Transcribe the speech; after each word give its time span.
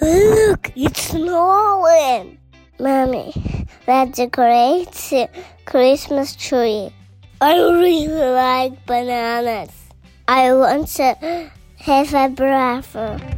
Look, 0.00 0.70
it's 0.76 1.08
snowing. 1.08 2.38
Mommy, 2.78 3.32
let's 3.86 4.16
decorate 4.16 4.92
the 4.92 5.28
Christmas 5.64 6.36
tree. 6.36 6.90
I 7.40 7.54
really 7.56 8.06
like 8.06 8.86
bananas. 8.86 9.72
I 10.28 10.52
want 10.54 10.88
to 10.88 11.50
have 11.78 12.14
a 12.14 12.28
brother. 12.28 13.37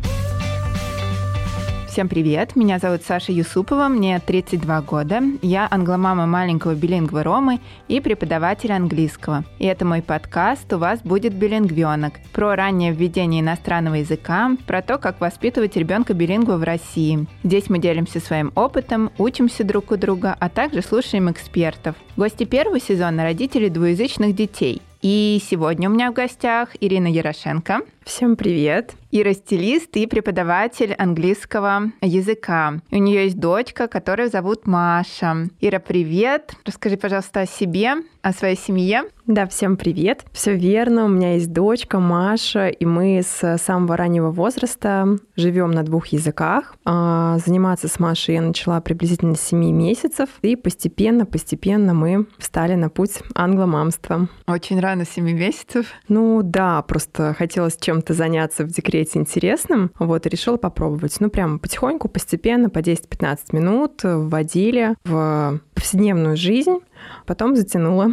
Всем 2.00 2.08
привет, 2.08 2.56
меня 2.56 2.78
зовут 2.78 3.02
Саша 3.02 3.30
Юсупова, 3.30 3.88
мне 3.88 4.18
32 4.18 4.80
года, 4.80 5.20
я 5.42 5.68
англомама 5.70 6.24
маленького 6.26 6.74
билингва 6.74 7.22
Ромы 7.22 7.60
и 7.88 8.00
преподаватель 8.00 8.72
английского. 8.72 9.44
И 9.58 9.66
это 9.66 9.84
мой 9.84 10.00
подкаст 10.00 10.72
«У 10.72 10.78
вас 10.78 11.02
будет 11.02 11.34
билингвенок» 11.34 12.14
про 12.32 12.56
раннее 12.56 12.92
введение 12.92 13.42
иностранного 13.42 13.96
языка, 13.96 14.52
про 14.66 14.80
то, 14.80 14.96
как 14.96 15.20
воспитывать 15.20 15.76
ребенка 15.76 16.14
билингва 16.14 16.56
в 16.56 16.62
России. 16.62 17.26
Здесь 17.44 17.68
мы 17.68 17.78
делимся 17.78 18.18
своим 18.18 18.50
опытом, 18.54 19.10
учимся 19.18 19.62
друг 19.62 19.90
у 19.90 19.98
друга, 19.98 20.34
а 20.40 20.48
также 20.48 20.80
слушаем 20.80 21.30
экспертов. 21.30 21.96
Гости 22.16 22.44
первого 22.44 22.80
сезона– 22.80 23.24
родители 23.24 23.68
двуязычных 23.68 24.34
детей. 24.34 24.80
И 25.02 25.40
сегодня 25.50 25.88
у 25.88 25.92
меня 25.92 26.10
в 26.10 26.14
гостях 26.14 26.70
Ирина 26.78 27.06
Ярошенко. 27.06 27.80
Всем 28.04 28.36
привет! 28.36 28.94
Ира 29.12 29.32
стилист 29.32 29.96
и 29.96 30.06
преподаватель 30.06 30.94
английского 30.94 31.90
языка. 32.00 32.74
У 32.92 32.96
нее 32.96 33.24
есть 33.24 33.40
дочка, 33.40 33.88
которую 33.88 34.30
зовут 34.30 34.68
Маша. 34.68 35.48
Ира, 35.60 35.80
привет! 35.80 36.54
Расскажи, 36.64 36.96
пожалуйста, 36.96 37.40
о 37.40 37.46
себе, 37.46 37.94
о 38.22 38.32
своей 38.32 38.56
семье. 38.56 39.02
Да, 39.26 39.46
всем 39.46 39.76
привет. 39.76 40.24
Все 40.32 40.54
верно. 40.54 41.04
У 41.04 41.08
меня 41.08 41.34
есть 41.34 41.52
дочка 41.52 41.98
Маша, 41.98 42.68
и 42.68 42.84
мы 42.84 43.22
с 43.22 43.58
самого 43.58 43.96
раннего 43.96 44.30
возраста 44.30 45.18
живем 45.36 45.70
на 45.70 45.82
двух 45.84 46.08
языках. 46.08 46.74
А, 46.84 47.38
заниматься 47.38 47.88
с 47.88 47.98
Машей 48.00 48.34
я 48.34 48.42
начала 48.42 48.80
приблизительно 48.80 49.34
с 49.34 49.40
7 49.42 49.58
месяцев, 49.70 50.28
и 50.42 50.56
постепенно, 50.56 51.26
постепенно 51.26 51.94
мы 51.94 52.26
встали 52.38 52.74
на 52.74 52.90
путь 52.90 53.20
англомамства. 53.34 54.28
Очень 54.46 54.80
рано, 54.80 55.04
7 55.04 55.24
месяцев. 55.24 55.86
Ну 56.08 56.42
да, 56.42 56.82
просто 56.82 57.34
хотелось 57.34 57.76
чем-то 57.76 58.14
заняться 58.14 58.64
в 58.64 58.68
декрете 58.68 58.99
интересным, 59.16 59.90
вот, 59.98 60.26
решила 60.26 60.56
попробовать. 60.56 61.16
Ну, 61.20 61.30
прямо 61.30 61.58
потихоньку, 61.58 62.08
постепенно, 62.08 62.70
по 62.70 62.78
10-15 62.78 63.38
минут 63.52 64.00
вводили 64.02 64.94
в 65.04 65.60
повседневную 65.74 66.36
жизнь, 66.36 66.78
потом 67.26 67.56
затянула. 67.56 68.12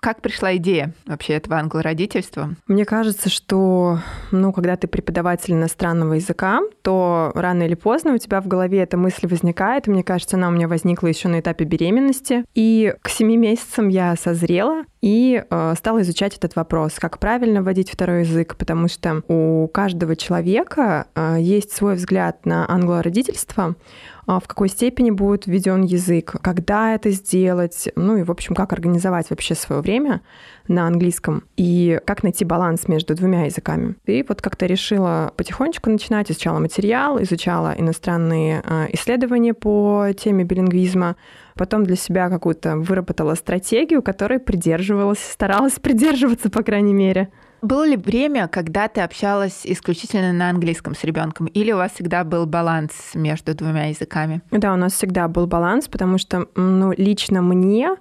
Как 0.00 0.22
пришла 0.22 0.56
идея 0.56 0.92
вообще 1.06 1.34
этого 1.34 1.58
англородительства? 1.58 2.50
Мне 2.66 2.84
кажется, 2.84 3.28
что 3.28 3.98
ну, 4.30 4.52
когда 4.52 4.76
ты 4.76 4.86
преподаватель 4.86 5.54
иностранного 5.54 6.14
языка, 6.14 6.60
то 6.82 7.32
рано 7.34 7.64
или 7.64 7.74
поздно 7.74 8.14
у 8.14 8.18
тебя 8.18 8.40
в 8.40 8.46
голове 8.46 8.78
эта 8.78 8.96
мысль 8.96 9.26
возникает. 9.26 9.86
мне 9.86 10.04
кажется, 10.04 10.36
она 10.36 10.48
у 10.48 10.52
меня 10.52 10.68
возникла 10.68 11.08
еще 11.08 11.28
на 11.28 11.40
этапе 11.40 11.64
беременности. 11.64 12.44
И 12.54 12.94
к 13.02 13.08
семи 13.08 13.36
месяцам 13.36 13.88
я 13.88 14.14
созрела 14.16 14.84
и 15.00 15.44
э, 15.48 15.74
стала 15.76 16.02
изучать 16.02 16.36
этот 16.36 16.56
вопрос, 16.56 16.94
как 16.94 17.18
правильно 17.18 17.62
вводить 17.62 17.90
второй 17.90 18.20
язык, 18.20 18.56
потому 18.56 18.88
что 18.88 19.22
у 19.28 19.68
каждого 19.68 20.16
человека 20.16 21.06
э, 21.14 21.36
есть 21.40 21.72
свой 21.72 21.94
взгляд 21.94 22.46
на 22.46 22.68
англородительство. 22.68 23.76
А, 24.17 24.17
в 24.28 24.46
какой 24.46 24.68
степени 24.68 25.10
будет 25.10 25.46
введен 25.46 25.82
язык, 25.82 26.36
когда 26.42 26.94
это 26.94 27.10
сделать, 27.10 27.88
ну 27.96 28.18
и, 28.18 28.22
в 28.22 28.30
общем, 28.30 28.54
как 28.54 28.74
организовать 28.74 29.30
вообще 29.30 29.54
свое 29.54 29.80
время 29.80 30.20
на 30.68 30.86
английском 30.86 31.44
и 31.56 31.98
как 32.04 32.22
найти 32.22 32.44
баланс 32.44 32.88
между 32.88 33.14
двумя 33.14 33.46
языками. 33.46 33.94
И 34.04 34.22
вот 34.28 34.42
как-то 34.42 34.66
решила 34.66 35.32
потихонечку 35.36 35.88
начинать, 35.88 36.30
изучала 36.30 36.58
материал, 36.58 37.20
изучала 37.22 37.74
иностранные 37.78 38.62
а, 38.64 38.86
исследования 38.92 39.54
по 39.54 40.08
теме 40.16 40.44
билингвизма, 40.44 41.16
потом 41.54 41.84
для 41.84 41.96
себя 41.96 42.28
какую-то 42.28 42.76
выработала 42.76 43.34
стратегию, 43.34 44.02
которой 44.02 44.40
придерживалась, 44.40 45.20
старалась 45.20 45.80
придерживаться, 45.80 46.50
по 46.50 46.62
крайней 46.62 46.92
мере. 46.94 47.30
Было 47.62 47.86
ли 47.86 47.96
время, 47.96 48.46
когда 48.48 48.88
ты 48.88 49.00
общалась 49.00 49.62
исключительно 49.64 50.32
на 50.32 50.50
английском 50.50 50.94
с 50.94 51.02
ребенком, 51.04 51.46
или 51.46 51.72
у 51.72 51.76
вас 51.76 51.92
всегда 51.92 52.22
был 52.24 52.46
баланс 52.46 52.92
между 53.14 53.54
двумя 53.54 53.86
языками? 53.86 54.42
Да, 54.50 54.72
у 54.72 54.76
нас 54.76 54.92
всегда 54.92 55.26
был 55.28 55.46
баланс, 55.46 55.88
потому 55.88 56.18
что 56.18 56.46
ну, 56.54 56.92
лично 56.96 57.42
мне 57.42 57.96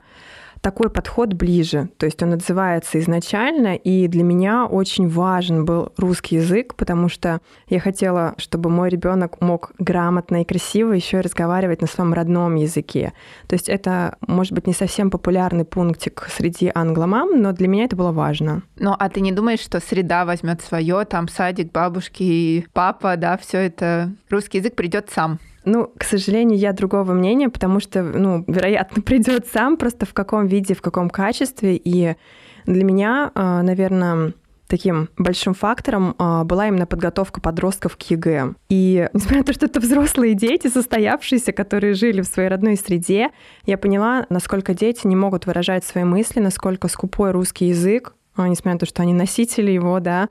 такой 0.68 0.90
подход 0.90 1.32
ближе. 1.32 1.88
То 1.98 2.06
есть 2.06 2.22
он 2.22 2.34
отзывается 2.34 3.00
изначально, 3.00 3.76
и 3.76 4.10
для 4.10 4.24
меня 4.24 4.66
очень 4.66 5.08
важен 5.08 5.64
был 5.64 5.94
русский 5.96 6.36
язык, 6.36 6.76
потому 6.76 7.08
что 7.08 7.40
я 7.70 7.80
хотела, 7.80 8.36
чтобы 8.38 8.70
мой 8.70 8.90
ребенок 8.90 9.40
мог 9.40 9.72
грамотно 9.80 10.42
и 10.42 10.44
красиво 10.44 10.92
еще 10.92 11.22
разговаривать 11.22 11.80
на 11.80 11.88
своем 11.88 12.12
родном 12.14 12.56
языке. 12.56 13.14
То 13.48 13.54
есть 13.54 13.70
это, 13.70 14.18
может 14.28 14.52
быть, 14.52 14.68
не 14.68 14.74
совсем 14.74 15.10
популярный 15.10 15.64
пунктик 15.64 16.28
среди 16.30 16.70
англомам, 16.76 17.42
но 17.42 17.54
для 17.54 17.70
меня 17.70 17.86
это 17.86 17.96
было 17.96 18.12
важно. 18.12 18.62
Ну, 18.76 18.94
а 19.00 19.08
ты 19.08 19.22
не 19.22 19.32
думаешь, 19.32 19.62
что 19.62 19.80
среда 19.80 20.26
возьмет 20.26 20.60
свое, 20.60 21.06
там 21.06 21.30
садик, 21.30 21.72
бабушки 21.72 22.68
папа, 22.74 23.16
да, 23.16 23.38
все 23.38 23.60
это 23.60 24.12
русский 24.30 24.58
язык 24.58 24.76
придет 24.76 25.10
сам? 25.16 25.40
Ну, 25.68 25.92
к 25.98 26.06
сожалению, 26.06 26.58
я 26.58 26.72
другого 26.72 27.12
мнения, 27.12 27.50
потому 27.50 27.82
что, 27.82 28.02
ну, 28.02 28.46
вероятно, 28.48 29.02
придет 29.04 29.48
сам, 29.52 29.76
просто 29.76 30.06
в 30.06 30.14
каком 30.14 30.48
виде, 30.48 30.74
в 30.74 30.82
каком 30.82 31.10
качестве. 31.10 31.76
И 31.76 32.16
для 32.66 32.84
меня, 32.86 33.32
а, 33.36 33.62
наверное, 33.64 34.34
таким 34.68 35.10
большим 35.18 35.54
фактором 35.54 36.16
а, 36.18 36.46
была 36.46 36.70
именно 36.70 36.86
подготовка 36.86 37.42
подростков 37.42 37.98
к 37.98 38.02
ЕГЭ. 38.04 38.54
И 38.70 39.10
несмотря 39.14 39.40
на 39.40 39.44
то, 39.44 39.54
что 39.54 39.66
это 39.66 39.82
взрослые 39.82 40.36
дети, 40.36 40.68
состоявшиеся, 40.68 41.52
которые 41.52 41.96
жили 41.96 42.22
в 42.22 42.28
своей 42.28 42.48
родной 42.48 42.78
среде, 42.78 43.32
я 43.66 43.78
поняла, 43.78 44.26
насколько 44.30 44.74
дети 44.74 45.06
не 45.06 45.18
могут 45.18 45.48
выражать 45.48 45.84
свои 45.84 46.06
мысли, 46.06 46.40
насколько 46.40 46.88
скупой 46.88 47.32
русский 47.32 47.66
язык, 47.66 48.14
а, 48.38 48.48
несмотря 48.48 48.74
на 48.74 48.80
то, 48.80 48.86
что 48.86 49.02
они 49.02 49.14
носители 49.14 49.72
его, 49.72 50.00
да, 50.00 50.30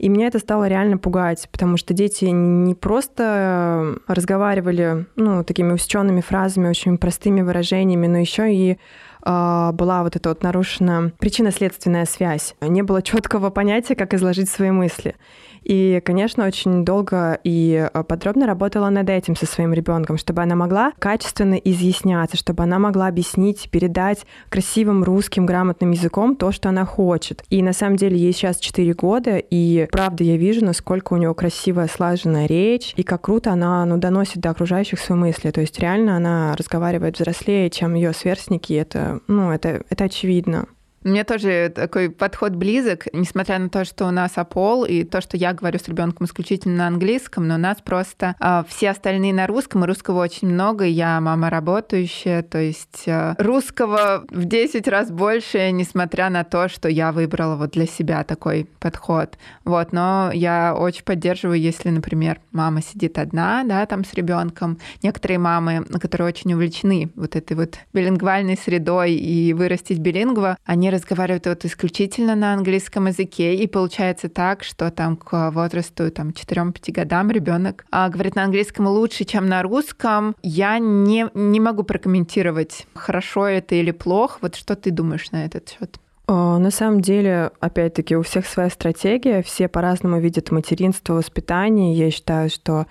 и 0.00 0.08
меня 0.08 0.28
это 0.28 0.38
стало 0.38 0.66
реально 0.66 0.96
пугать, 0.96 1.46
потому 1.52 1.76
что 1.76 1.92
дети 1.92 2.24
не 2.24 2.74
просто 2.74 3.98
разговаривали 4.06 5.04
ну, 5.16 5.44
такими 5.44 5.72
усеченными 5.72 6.22
фразами, 6.22 6.68
очень 6.68 6.96
простыми 6.96 7.42
выражениями, 7.42 8.06
но 8.06 8.16
еще 8.16 8.50
и 8.50 8.78
а, 9.22 9.72
была 9.72 10.02
вот 10.02 10.16
эта 10.16 10.30
вот 10.30 10.42
нарушена 10.42 11.12
причинно-следственная 11.18 12.06
связь. 12.06 12.54
Не 12.62 12.80
было 12.80 13.02
четкого 13.02 13.50
понятия, 13.50 13.94
как 13.94 14.14
изложить 14.14 14.48
свои 14.48 14.70
мысли. 14.70 15.16
И, 15.62 16.00
конечно, 16.04 16.46
очень 16.46 16.84
долго 16.84 17.38
и 17.44 17.88
э, 17.92 18.02
подробно 18.04 18.46
работала 18.46 18.88
над 18.88 19.08
этим 19.10 19.36
со 19.36 19.46
своим 19.46 19.72
ребенком, 19.72 20.16
чтобы 20.18 20.42
она 20.42 20.56
могла 20.56 20.92
качественно 20.98 21.54
изъясняться, 21.54 22.36
чтобы 22.36 22.62
она 22.62 22.78
могла 22.78 23.06
объяснить, 23.06 23.68
передать 23.70 24.26
красивым 24.48 25.04
русским 25.04 25.46
грамотным 25.46 25.90
языком 25.90 26.36
то, 26.36 26.52
что 26.52 26.68
она 26.68 26.84
хочет. 26.84 27.44
И 27.50 27.62
на 27.62 27.72
самом 27.72 27.96
деле 27.96 28.16
ей 28.16 28.32
сейчас 28.32 28.58
4 28.58 28.94
года, 28.94 29.36
и 29.38 29.88
правда 29.92 30.24
я 30.24 30.36
вижу, 30.36 30.64
насколько 30.64 31.12
у 31.12 31.16
нее 31.16 31.34
красивая, 31.34 31.88
слаженная 31.88 32.46
речь, 32.46 32.94
и 32.96 33.02
как 33.02 33.22
круто 33.22 33.52
она 33.52 33.84
ну, 33.84 33.96
доносит 33.96 34.38
до 34.38 34.50
окружающих 34.50 35.00
свои 35.00 35.18
мысли. 35.18 35.50
То 35.50 35.60
есть 35.60 35.78
реально 35.78 36.16
она 36.16 36.54
разговаривает 36.56 37.18
взрослее, 37.18 37.70
чем 37.70 37.94
ее 37.94 38.12
сверстники. 38.12 38.72
Это, 38.72 39.20
ну, 39.26 39.50
это, 39.50 39.82
это 39.90 40.04
очевидно. 40.04 40.66
Мне 41.02 41.24
тоже 41.24 41.72
такой 41.74 42.10
подход 42.10 42.52
близок, 42.52 43.06
несмотря 43.14 43.58
на 43.58 43.70
то, 43.70 43.86
что 43.86 44.06
у 44.06 44.10
нас 44.10 44.32
Апол 44.36 44.84
и 44.84 45.04
то, 45.04 45.22
что 45.22 45.38
я 45.38 45.54
говорю 45.54 45.78
с 45.78 45.88
ребенком 45.88 46.26
исключительно 46.26 46.76
на 46.76 46.86
английском, 46.88 47.48
но 47.48 47.54
у 47.54 47.58
нас 47.58 47.78
просто 47.82 48.36
э, 48.38 48.64
все 48.68 48.90
остальные 48.90 49.32
на 49.32 49.46
русском, 49.46 49.82
и 49.82 49.86
русского 49.86 50.20
очень 50.20 50.48
много. 50.48 50.84
Я 50.84 51.18
мама 51.22 51.48
работающая, 51.48 52.42
то 52.42 52.58
есть 52.58 53.04
э, 53.06 53.34
русского 53.38 54.26
в 54.28 54.44
10 54.44 54.86
раз 54.88 55.10
больше, 55.10 55.70
несмотря 55.70 56.28
на 56.28 56.44
то, 56.44 56.68
что 56.68 56.86
я 56.90 57.12
выбрала 57.12 57.56
вот 57.56 57.70
для 57.70 57.86
себя 57.86 58.22
такой 58.22 58.68
подход. 58.78 59.38
Вот, 59.64 59.92
но 59.92 60.30
я 60.34 60.74
очень 60.76 61.04
поддерживаю, 61.04 61.58
если, 61.58 61.88
например, 61.88 62.40
мама 62.52 62.82
сидит 62.82 63.16
одна, 63.18 63.64
да, 63.64 63.86
там 63.86 64.04
с 64.04 64.12
ребенком. 64.12 64.78
Некоторые 65.02 65.38
мамы, 65.38 65.86
которые 65.98 66.28
очень 66.28 66.52
увлечены 66.52 67.10
вот 67.14 67.36
этой 67.36 67.56
вот 67.56 67.78
билингвальной 67.94 68.58
средой 68.58 69.12
и 69.14 69.54
вырастить 69.54 69.98
билингва, 69.98 70.58
они 70.66 70.89
разговаривают 70.90 71.46
вот 71.46 71.64
исключительно 71.64 72.34
на 72.34 72.54
английском 72.54 73.06
языке, 73.06 73.54
и 73.54 73.66
получается 73.66 74.28
так, 74.28 74.62
что 74.64 74.90
там 74.90 75.16
к 75.16 75.50
возрасту 75.50 76.10
там 76.10 76.30
4-5 76.30 76.92
годам 76.92 77.30
ребенок 77.30 77.84
а, 77.90 78.08
говорит 78.08 78.34
на 78.34 78.44
английском 78.44 78.86
лучше, 78.86 79.24
чем 79.24 79.48
на 79.48 79.62
русском. 79.62 80.36
Я 80.42 80.78
не, 80.78 81.28
не 81.34 81.60
могу 81.60 81.82
прокомментировать, 81.82 82.86
хорошо 82.94 83.46
это 83.46 83.74
или 83.74 83.90
плохо. 83.90 84.38
Вот 84.42 84.56
что 84.56 84.76
ты 84.76 84.90
думаешь 84.90 85.30
на 85.30 85.44
этот 85.44 85.68
счет? 85.68 85.98
На 86.30 86.70
самом 86.70 87.00
деле, 87.00 87.50
опять-таки, 87.58 88.16
у 88.16 88.22
всех 88.22 88.46
своя 88.46 88.70
стратегия, 88.70 89.42
все 89.42 89.66
по-разному 89.66 90.20
видят 90.20 90.52
материнство, 90.52 91.14
воспитание. 91.14 91.94
Я 91.94 92.12
считаю, 92.12 92.50
что 92.50 92.86